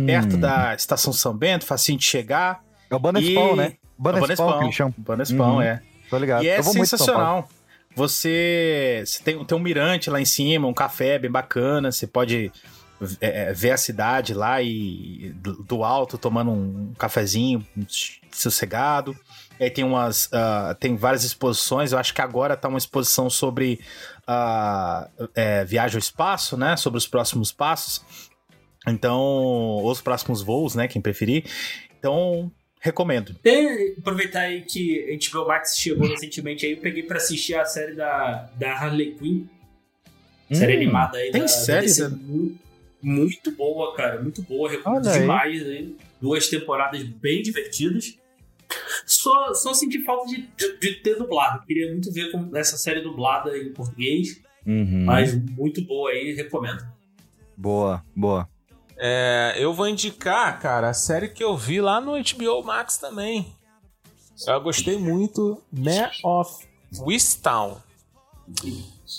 perto 0.05 0.37
da 0.37 0.73
Estação 0.73 1.11
São 1.11 1.35
Bento, 1.35 1.65
facinho 1.65 1.97
de 1.99 2.05
chegar. 2.05 2.63
É 2.89 2.95
o 2.95 2.99
Banespão, 2.99 3.53
E- 3.53 3.55
né? 3.57 3.73
Banespão, 3.97 4.59
que 4.59 4.63
eles 4.65 4.75
chamam. 4.75 4.93
Banespão, 4.97 5.55
Uhum. 5.55 5.61
é. 5.61 5.81
Tô 6.09 6.17
ligado. 6.17 6.43
E 6.43 6.47
é 6.47 6.61
sensacional. 6.61 7.49
Você, 7.95 9.03
você 9.05 9.23
tem, 9.23 9.43
tem 9.45 9.57
um 9.57 9.61
mirante 9.61 10.09
lá 10.09 10.19
em 10.19 10.25
cima, 10.25 10.67
um 10.67 10.73
café 10.73 11.17
bem 11.17 11.31
bacana, 11.31 11.91
você 11.91 12.05
pode 12.05 12.51
é, 13.19 13.49
é, 13.49 13.53
ver 13.53 13.71
a 13.71 13.77
cidade 13.77 14.33
lá 14.33 14.61
e 14.61 15.33
do, 15.35 15.63
do 15.63 15.83
alto 15.83 16.17
tomando 16.17 16.51
um 16.51 16.93
cafezinho 16.97 17.65
sossegado. 18.31 19.15
Aí 19.59 19.69
tem 19.69 19.83
umas 19.83 20.29
ah, 20.33 20.75
tem 20.79 20.95
várias 20.95 21.23
exposições. 21.23 21.91
Eu 21.91 21.97
acho 21.97 22.13
que 22.13 22.21
agora 22.21 22.55
tá 22.55 22.67
uma 22.67 22.77
exposição 22.77 23.29
sobre 23.29 23.79
ah, 24.25 25.09
é, 25.33 25.65
viagem 25.65 25.95
ao 25.95 25.99
espaço, 25.99 26.57
né? 26.57 26.77
Sobre 26.77 26.97
os 26.97 27.07
próximos 27.07 27.51
passos. 27.51 28.01
Então, 28.87 29.19
ou 29.19 29.89
os 29.89 30.01
próximos 30.01 30.41
voos, 30.41 30.75
né? 30.75 30.87
Quem 30.87 31.01
preferir. 31.01 31.45
Então, 31.97 32.51
recomendo. 32.85 33.35
Até 33.39 33.93
aproveitar 33.97 34.41
aí 34.41 34.61
que 34.61 35.09
a 35.11 35.31
HBO 35.31 35.47
Max 35.47 35.75
chegou 35.77 36.07
recentemente 36.07 36.65
aí, 36.65 36.73
eu 36.73 36.77
peguei 36.77 37.03
pra 37.03 37.17
assistir 37.17 37.55
a 37.55 37.65
série 37.65 37.93
da, 37.95 38.49
da 38.57 38.71
Harley 38.73 39.15
Quinn. 39.15 39.45
série 40.53 40.73
Hum, 40.73 40.77
animada 40.77 41.17
aí 41.17 41.31
tem 41.31 41.41
da, 41.41 41.47
série 41.47 41.93
da 41.97 42.07
da- 42.09 42.15
Mu- 42.15 42.57
Muito 43.01 43.51
boa, 43.51 43.95
cara. 43.95 44.21
Muito 44.21 44.41
boa. 44.43 44.69
Recomendo 44.69 45.05
Olha 45.07 45.15
aí. 45.15 45.21
demais 45.21 45.63
aí. 45.63 45.95
Duas 46.21 46.47
temporadas 46.47 47.03
bem 47.03 47.41
divertidas. 47.41 48.17
Só, 49.05 49.53
só 49.53 49.73
senti 49.73 50.03
falta 50.03 50.27
de, 50.27 50.47
de, 50.57 50.77
de 50.79 50.93
ter 50.95 51.15
dublado. 51.17 51.65
Queria 51.65 51.91
muito 51.91 52.11
ver 52.11 52.31
como 52.31 52.55
essa 52.57 52.77
série 52.77 53.01
dublada 53.01 53.55
em 53.57 53.71
português. 53.73 54.41
Uhum. 54.65 55.05
Mas 55.05 55.35
muito 55.35 55.81
boa 55.83 56.09
aí, 56.11 56.33
recomendo. 56.33 56.83
Boa, 57.55 58.03
boa. 58.15 58.49
É, 58.97 59.55
eu 59.57 59.73
vou 59.73 59.87
indicar, 59.87 60.59
cara, 60.59 60.89
a 60.89 60.93
série 60.93 61.29
que 61.29 61.43
eu 61.43 61.55
vi 61.57 61.81
lá 61.81 61.99
no 61.99 62.13
HBO 62.13 62.63
Max 62.63 62.97
também. 62.97 63.53
Eu 64.47 64.59
gostei 64.61 64.97
muito, 64.97 65.61
Mare 65.71 66.11
of 66.23 66.65
Wistown. 67.01 67.77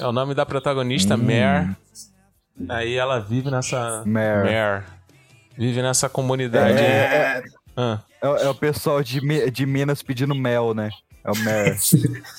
É 0.01 0.07
o 0.07 0.13
nome 0.13 0.35
da 0.35 0.45
protagonista, 0.47 1.15
Hum. 1.15 1.19
Mare. 1.19 1.77
Aí 2.69 2.95
ela 2.95 3.19
vive 3.21 3.51
nessa... 3.51 4.03
Mare. 4.07 4.51
Mare. 4.53 4.85
Vive 5.57 5.83
nessa 5.83 6.09
comunidade. 6.09 6.79
É, 6.79 7.43
Ah. 7.77 8.01
É, 8.23 8.29
o- 8.29 8.37
é 8.37 8.49
o 8.49 8.55
pessoal 8.55 9.03
de, 9.03 9.21
de 9.51 9.67
Minas 9.67 10.03
pedindo 10.03 10.35
mel, 10.35 10.73
né? 10.73 10.89
É 11.27 11.31
o 11.31 11.37
mer. 11.45 11.77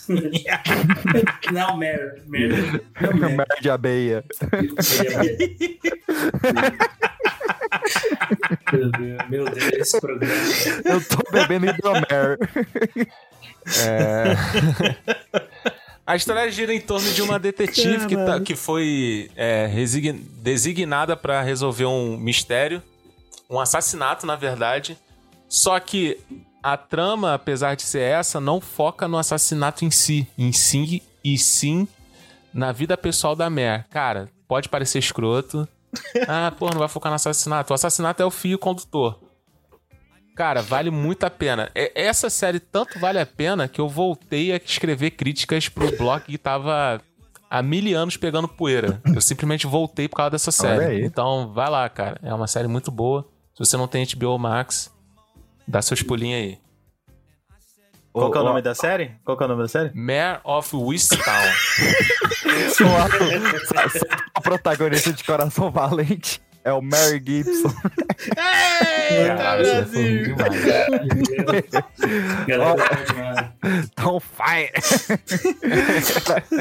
Não, 1.51 1.75
Mary. 1.77 2.21
Mary. 2.25 2.81
Não, 3.01 3.13
Mary. 3.19 3.35
mer 3.35 3.47
de 3.61 3.69
abeia. 3.69 4.23
Meu 8.71 8.91
Deus, 8.91 9.29
meu 9.29 9.45
Deus, 9.45 9.73
esse 9.73 9.99
programa. 9.99 10.33
Eu 10.85 11.03
tô 11.03 11.31
bebendo 11.31 11.65
hidromer. 11.67 12.37
É... 13.85 14.35
A 16.05 16.15
história 16.15 16.49
gira 16.49 16.73
em 16.73 16.79
torno 16.79 17.11
de 17.11 17.21
uma 17.21 17.37
detetive 17.37 18.07
que, 18.07 18.15
tá- 18.15 18.39
que 18.39 18.55
foi 18.55 19.29
é, 19.35 19.69
designada 20.41 21.17
pra 21.17 21.41
resolver 21.41 21.85
um 21.85 22.15
mistério, 22.17 22.81
um 23.49 23.59
assassinato, 23.59 24.25
na 24.25 24.37
verdade. 24.37 24.97
Só 25.49 25.77
que 25.79 26.17
a 26.61 26.75
trama, 26.75 27.33
apesar 27.33 27.75
de 27.75 27.83
ser 27.83 28.01
essa, 28.01 28.39
não 28.39 28.59
foca 28.59 29.07
no 29.07 29.17
assassinato 29.17 29.85
em 29.85 29.91
si, 29.91 30.27
em 30.37 30.51
si 30.51 31.03
e 31.23 31.37
sim 31.37 31.87
na 32.53 32.71
vida 32.71 32.97
pessoal 32.97 33.35
da 33.35 33.49
Mare. 33.49 33.85
Cara, 33.89 34.29
pode 34.47 34.69
parecer 34.69 34.99
escroto. 34.99 35.67
Ah, 36.27 36.51
pô, 36.51 36.69
não 36.69 36.79
vai 36.79 36.87
focar 36.87 37.09
no 37.09 37.15
assassinato. 37.15 37.71
O 37.71 37.73
assassinato 37.73 38.21
é 38.21 38.25
o 38.25 38.29
fio 38.29 38.59
condutor. 38.59 39.19
Cara, 40.35 40.61
vale 40.61 40.91
muito 40.91 41.23
a 41.23 41.29
pena. 41.29 41.71
Essa 41.73 42.29
série 42.29 42.59
tanto 42.59 42.99
vale 42.99 43.19
a 43.19 43.25
pena 43.25 43.67
que 43.67 43.81
eu 43.81 43.87
voltei 43.87 44.51
a 44.51 44.57
escrever 44.57 45.11
críticas 45.11 45.69
pro 45.69 45.95
blog 45.97 46.21
que 46.23 46.37
tava 46.37 47.01
há 47.49 47.63
mil 47.63 47.97
anos 47.97 48.17
pegando 48.17 48.47
poeira. 48.47 49.01
Eu 49.05 49.21
simplesmente 49.21 49.65
voltei 49.65 50.07
por 50.07 50.17
causa 50.17 50.31
dessa 50.31 50.51
série. 50.51 51.03
Então, 51.03 51.51
vai 51.53 51.69
lá, 51.69 51.89
cara. 51.89 52.19
É 52.21 52.33
uma 52.33 52.47
série 52.47 52.67
muito 52.67 52.91
boa. 52.91 53.25
Se 53.55 53.65
você 53.65 53.77
não 53.77 53.87
tem 53.87 54.05
HBO 54.05 54.37
Max, 54.37 54.93
dá 55.67 55.81
seus 55.81 56.01
pulinhos 56.01 56.39
aí. 56.41 56.59
Qual 58.13 58.31
que 58.31 58.37
é 58.37 58.41
o 58.41 58.43
nome 58.43 58.61
da 58.63 58.73
série? 58.73 59.11
Qual 59.23 59.37
que 59.37 59.43
é 59.43 59.45
o 59.45 59.49
nome 59.49 59.61
da 59.61 59.67
série? 59.67 59.91
Mare 59.93 60.39
of 60.43 60.75
Whisttown. 60.75 61.23
O 62.81 62.95
ator- 62.97 64.07
o 64.37 64.41
protagonista 64.41 65.13
de 65.13 65.23
Coração 65.23 65.69
Valente 65.69 66.41
é 66.63 66.73
o 66.73 66.81
Mary 66.81 67.21
Gibson. 67.23 67.71
Ruim 69.93 70.23
demais. 70.23 70.63
Galera, 72.47 73.53
Tão 73.95 74.19
fire. 74.19 74.71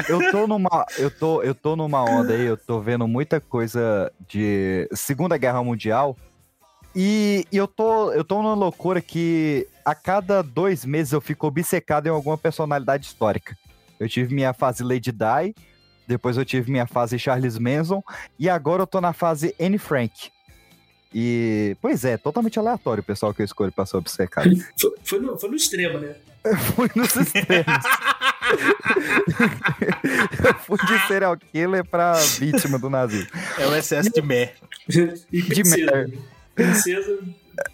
eu 0.07 0.31
tô 0.31 0.45
numa, 0.47 0.85
eu 0.97 1.09
tô, 1.09 1.41
eu 1.41 1.55
tô 1.55 1.75
numa 1.75 2.03
onda 2.03 2.33
aí, 2.33 2.45
eu 2.45 2.57
tô 2.57 2.79
vendo 2.79 3.07
muita 3.07 3.39
coisa 3.41 4.11
de 4.27 4.87
Segunda 4.93 5.37
Guerra 5.37 5.63
Mundial. 5.63 6.15
E, 6.99 7.45
e 7.51 7.57
eu 7.57 7.67
tô, 7.67 8.11
eu 8.11 8.23
tô 8.23 8.41
numa 8.41 8.55
loucura 8.55 8.99
que 8.99 9.67
a 9.85 9.93
cada 9.93 10.41
dois 10.41 10.83
meses 10.83 11.13
eu 11.13 11.21
fico 11.21 11.45
obcecado 11.45 12.07
em 12.07 12.09
alguma 12.09 12.39
personalidade 12.39 13.05
histórica. 13.05 13.55
Eu 13.99 14.09
tive 14.09 14.33
minha 14.33 14.51
fase 14.51 14.83
Lady 14.83 15.11
Di, 15.11 15.53
depois 16.07 16.37
eu 16.37 16.43
tive 16.43 16.71
minha 16.71 16.87
fase 16.87 17.19
Charles 17.19 17.59
Manson 17.59 18.01
e 18.39 18.49
agora 18.49 18.81
eu 18.81 18.87
tô 18.87 18.99
na 18.99 19.13
fase 19.13 19.53
Anne 19.61 19.77
Frank. 19.77 20.31
E, 21.13 21.77
pois 21.79 22.03
é, 22.03 22.17
totalmente 22.17 22.57
aleatório 22.57 23.01
o 23.01 23.05
pessoal 23.05 23.31
que 23.31 23.43
eu 23.43 23.45
escolho 23.45 23.71
pra 23.71 23.85
ser 23.85 23.97
obcecado. 23.97 24.49
Foi, 24.81 24.91
foi 25.03 25.19
no, 25.19 25.37
foi 25.37 25.49
no 25.49 25.55
extremo, 25.55 25.99
né? 25.99 26.15
fui 26.75 26.89
nos 26.95 27.15
extremos. 27.15 27.65
eu 30.45 30.53
fui 30.55 30.79
de 30.79 31.07
serial 31.07 31.37
killer 31.37 31.85
pra 31.85 32.13
vítima 32.13 32.79
do 32.79 32.89
nazismo. 32.89 33.29
É 33.59 33.67
o 33.67 33.75
excesso 33.75 34.09
de. 34.09 34.21
E 35.31 35.41
De 35.43 35.63
princesa. 36.63 37.19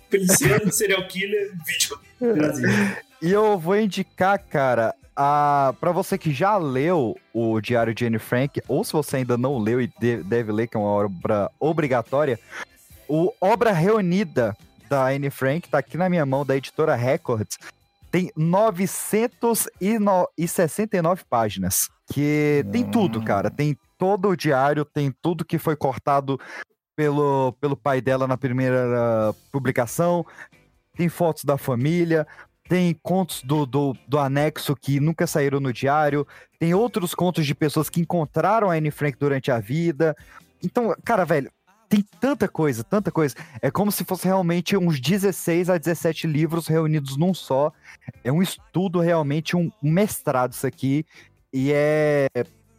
Princesa, 0.10 0.60
princesa, 0.60 0.72
serial 0.72 1.08
killer, 1.08 1.52
vítima. 1.66 2.00
Brasil. 2.20 2.68
E 3.22 3.32
eu 3.32 3.58
vou 3.58 3.78
indicar, 3.78 4.38
cara, 4.40 4.94
a... 5.16 5.74
pra 5.80 5.92
você 5.92 6.18
que 6.18 6.34
já 6.34 6.58
leu 6.58 7.18
o 7.34 7.60
Diário 7.62 7.94
de 7.94 8.06
Anne 8.06 8.20
Frank, 8.20 8.62
ou 8.68 8.84
se 8.84 8.94
você 8.94 9.18
ainda 9.18 9.38
não 9.38 9.58
leu 9.58 9.82
e 9.82 9.88
de- 10.00 10.24
deve 10.24 10.52
ler, 10.52 10.68
que 10.68 10.78
é 10.78 10.80
uma 10.80 10.90
obra 10.90 11.50
obrigatória, 11.60 12.40
o 13.08 13.34
Obra 13.42 13.72
Reunida 13.72 14.56
da 14.90 15.08
Anne 15.08 15.30
Frank 15.30 15.68
tá 15.70 15.78
aqui 15.80 15.98
na 15.98 16.10
minha 16.10 16.26
mão, 16.26 16.46
da 16.46 16.56
editora 16.56 16.96
Records. 16.96 17.58
Tem 18.12 18.32
969 18.36 21.24
páginas. 21.30 21.90
Que 22.08 22.66
tem 22.72 22.84
tudo, 22.90 23.22
cara. 23.24 23.50
Tem 23.50 23.78
todo 23.98 24.30
o 24.30 24.38
diário, 24.38 24.86
tem 24.86 25.14
tudo 25.22 25.46
que 25.46 25.58
foi 25.58 25.76
cortado 25.76 26.40
pelo, 26.96 27.54
pelo 27.60 27.76
pai 27.76 28.02
dela 28.02 28.28
na 28.28 28.38
primeira 28.38 29.34
publicação. 29.52 30.26
Tem 30.96 31.10
fotos 31.10 31.44
da 31.44 31.58
família, 31.58 32.28
tem 32.70 32.98
contos 33.02 33.41
do, 33.44 33.66
do, 33.66 33.96
do 34.08 34.20
anexo 34.20 34.76
que 34.76 35.00
nunca 35.00 35.28
saíram 35.28 35.60
no 35.60 35.74
diário, 35.74 36.26
tem 36.60 36.74
outros 36.74 37.14
contos 37.14 37.46
de 37.46 37.54
pessoas 37.54 37.89
que 37.89 38.00
encontraram 38.00 38.70
a 38.70 38.76
Anne 38.76 38.91
Frank 38.91 39.18
durante 39.18 39.52
a 39.52 39.60
vida. 39.60 40.16
Então, 40.64 40.96
cara, 41.04 41.26
velho, 41.26 41.52
tem 41.89 42.04
tanta 42.20 42.48
coisa, 42.48 42.84
tanta 42.84 43.12
coisa. 43.12 43.36
É 43.62 43.70
como 43.70 43.91
se 43.91 44.04
fosse 44.04 44.26
realmente 44.26 44.76
uns 44.76 45.00
16 45.00 45.70
a 45.70 45.78
17 45.78 46.26
livros 46.26 46.68
reunidos 46.68 47.18
num 47.18 47.34
só. 47.34 47.72
É 48.24 48.32
um 48.32 48.41
estudo, 48.41 49.00
realmente, 49.00 49.56
um, 49.56 49.72
um 49.82 49.91
mestrado 49.91 50.54
isso 50.54 50.66
aqui. 50.66 51.06
E 51.54 51.72
é, 51.72 52.28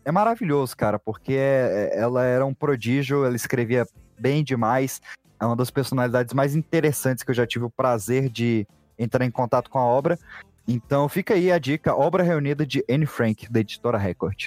é 0.05 0.11
maravilhoso, 0.11 0.77
cara, 0.77 0.99
porque 0.99 1.35
é- 1.35 1.91
é- 1.93 2.01
ela 2.01 2.25
era 2.25 2.45
um 2.45 2.53
prodígio, 2.53 3.25
ela 3.25 3.37
escrevia 3.37 3.87
bem 4.25 4.43
demais. 4.43 5.03
É 5.39 5.45
uma 5.45 5.55
das 5.55 5.71
personalidades 5.71 6.33
mais 6.33 6.57
interessantes 6.57 7.23
que 7.23 7.31
eu 7.31 7.35
já 7.35 7.47
tive 7.47 7.67
o 7.67 7.71
prazer 7.71 8.31
de 8.31 8.67
entrar 8.99 9.23
em 9.27 9.31
contato 9.31 9.69
com 9.69 9.79
a 9.79 9.85
obra. 9.85 10.19
Então 10.67 11.07
fica 11.11 11.35
aí 11.35 11.53
a 11.53 11.59
dica, 11.59 11.95
obra 11.95 12.23
reunida 12.23 12.65
de 12.65 12.83
Anne 12.89 13.05
Frank, 13.05 13.47
da 13.53 13.61
editora 13.61 13.99
Record. 13.99 14.47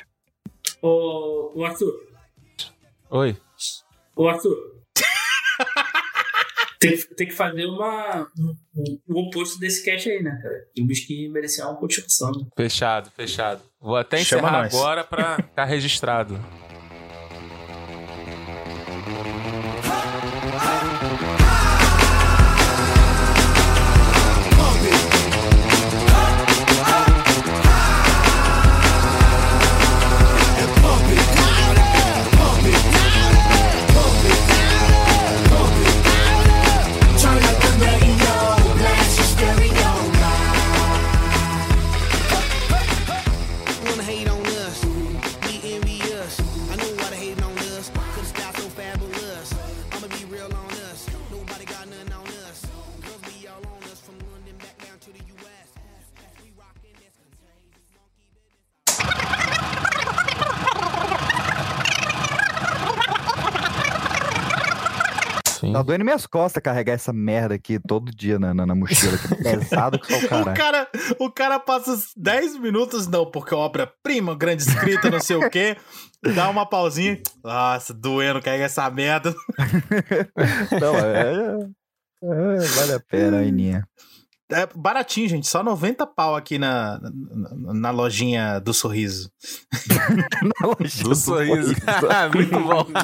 Ô, 0.82 1.52
ô 1.54 1.64
Arthur, 1.64 1.94
Oi. 3.12 3.38
ô 4.16 4.28
Arthur. 4.28 4.56
tem, 6.80 6.98
que- 6.98 7.16
tem 7.16 7.28
que 7.28 7.34
fazer 7.36 7.66
uma, 7.68 8.28
um, 8.40 8.56
um- 8.76 9.00
o 9.08 9.28
oposto 9.28 9.60
desse 9.60 9.84
cast 9.86 10.10
aí, 10.10 10.24
né, 10.24 10.40
cara? 10.42 10.66
Tem 10.74 10.84
um 10.84 10.88
bicho 10.88 11.06
que 11.06 11.30
merecia 11.30 11.66
uma 11.68 11.76
continuação. 11.76 12.32
né? 12.32 12.46
Fechado, 12.56 13.12
fechado. 13.12 13.62
Vou 13.80 13.96
até 13.96 14.20
encerrar 14.22 14.66
agora 14.66 15.04
pra 15.04 15.36
ficar 15.36 15.66
registrado. 15.66 16.40
doendo 65.88 66.04
minhas 66.04 66.28
costas 66.28 66.62
carregar 66.62 66.94
essa 66.94 67.14
merda 67.14 67.56
aqui 67.56 67.80
todo 67.80 68.12
dia 68.12 68.38
na, 68.38 68.54
na, 68.54 68.66
na 68.66 68.76
mochila. 68.76 69.18
Que 69.18 69.48
é 69.48 69.56
pesado 69.58 69.98
que 70.00 70.08
só 70.08 70.20
o 70.20 70.26
O 70.26 70.30
caralho. 70.30 70.58
cara, 70.58 70.88
o 71.20 71.32
cara 71.32 71.60
passa 71.60 71.92
os 71.94 72.12
10 72.16 72.60
minutos, 72.60 73.08
não, 73.08 73.26
porque 73.32 73.56
obra-prima, 73.56 74.36
grande 74.36 74.64
escrita, 74.64 75.10
não 75.10 75.22
sei 75.22 75.38
o 75.38 75.50
quê. 75.50 75.78
Dá 76.36 76.50
uma 76.50 76.66
pausinha. 76.66 77.20
Nossa, 77.44 77.94
doendo, 77.94 78.42
carrega 78.42 78.66
essa 78.66 78.90
merda. 78.90 79.34
Não, 80.82 80.96
é, 80.98 81.34
é- 81.34 81.68
é, 82.24 82.60
vale 82.76 82.94
a 82.94 83.00
pena, 83.00 83.38
Aninha. 83.40 83.88
É 84.50 84.66
baratinho, 84.74 85.28
gente. 85.28 85.48
Só 85.48 85.62
90 85.62 86.08
pau 86.08 86.36
aqui 86.36 86.58
na, 86.58 87.00
na, 87.02 87.74
na 87.74 87.92
lojinha 87.92 88.60
do 88.60 88.74
sorriso. 88.74 89.30
Na 90.62 90.68
lojinha 90.68 91.04
Do 91.04 91.16
sorriso. 91.16 91.76
Muito 92.34 92.60
bom. 92.60 92.86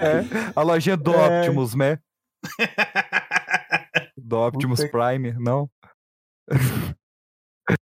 É, 0.00 0.24
a 0.54 0.62
lojinha 0.62 0.96
do 0.96 1.12
É. 1.12 1.40
Optimus, 1.40 1.74
né? 1.74 1.98
Do 4.16 4.38
Optimus 4.38 4.80
Prime, 4.90 5.32
não? 5.38 5.68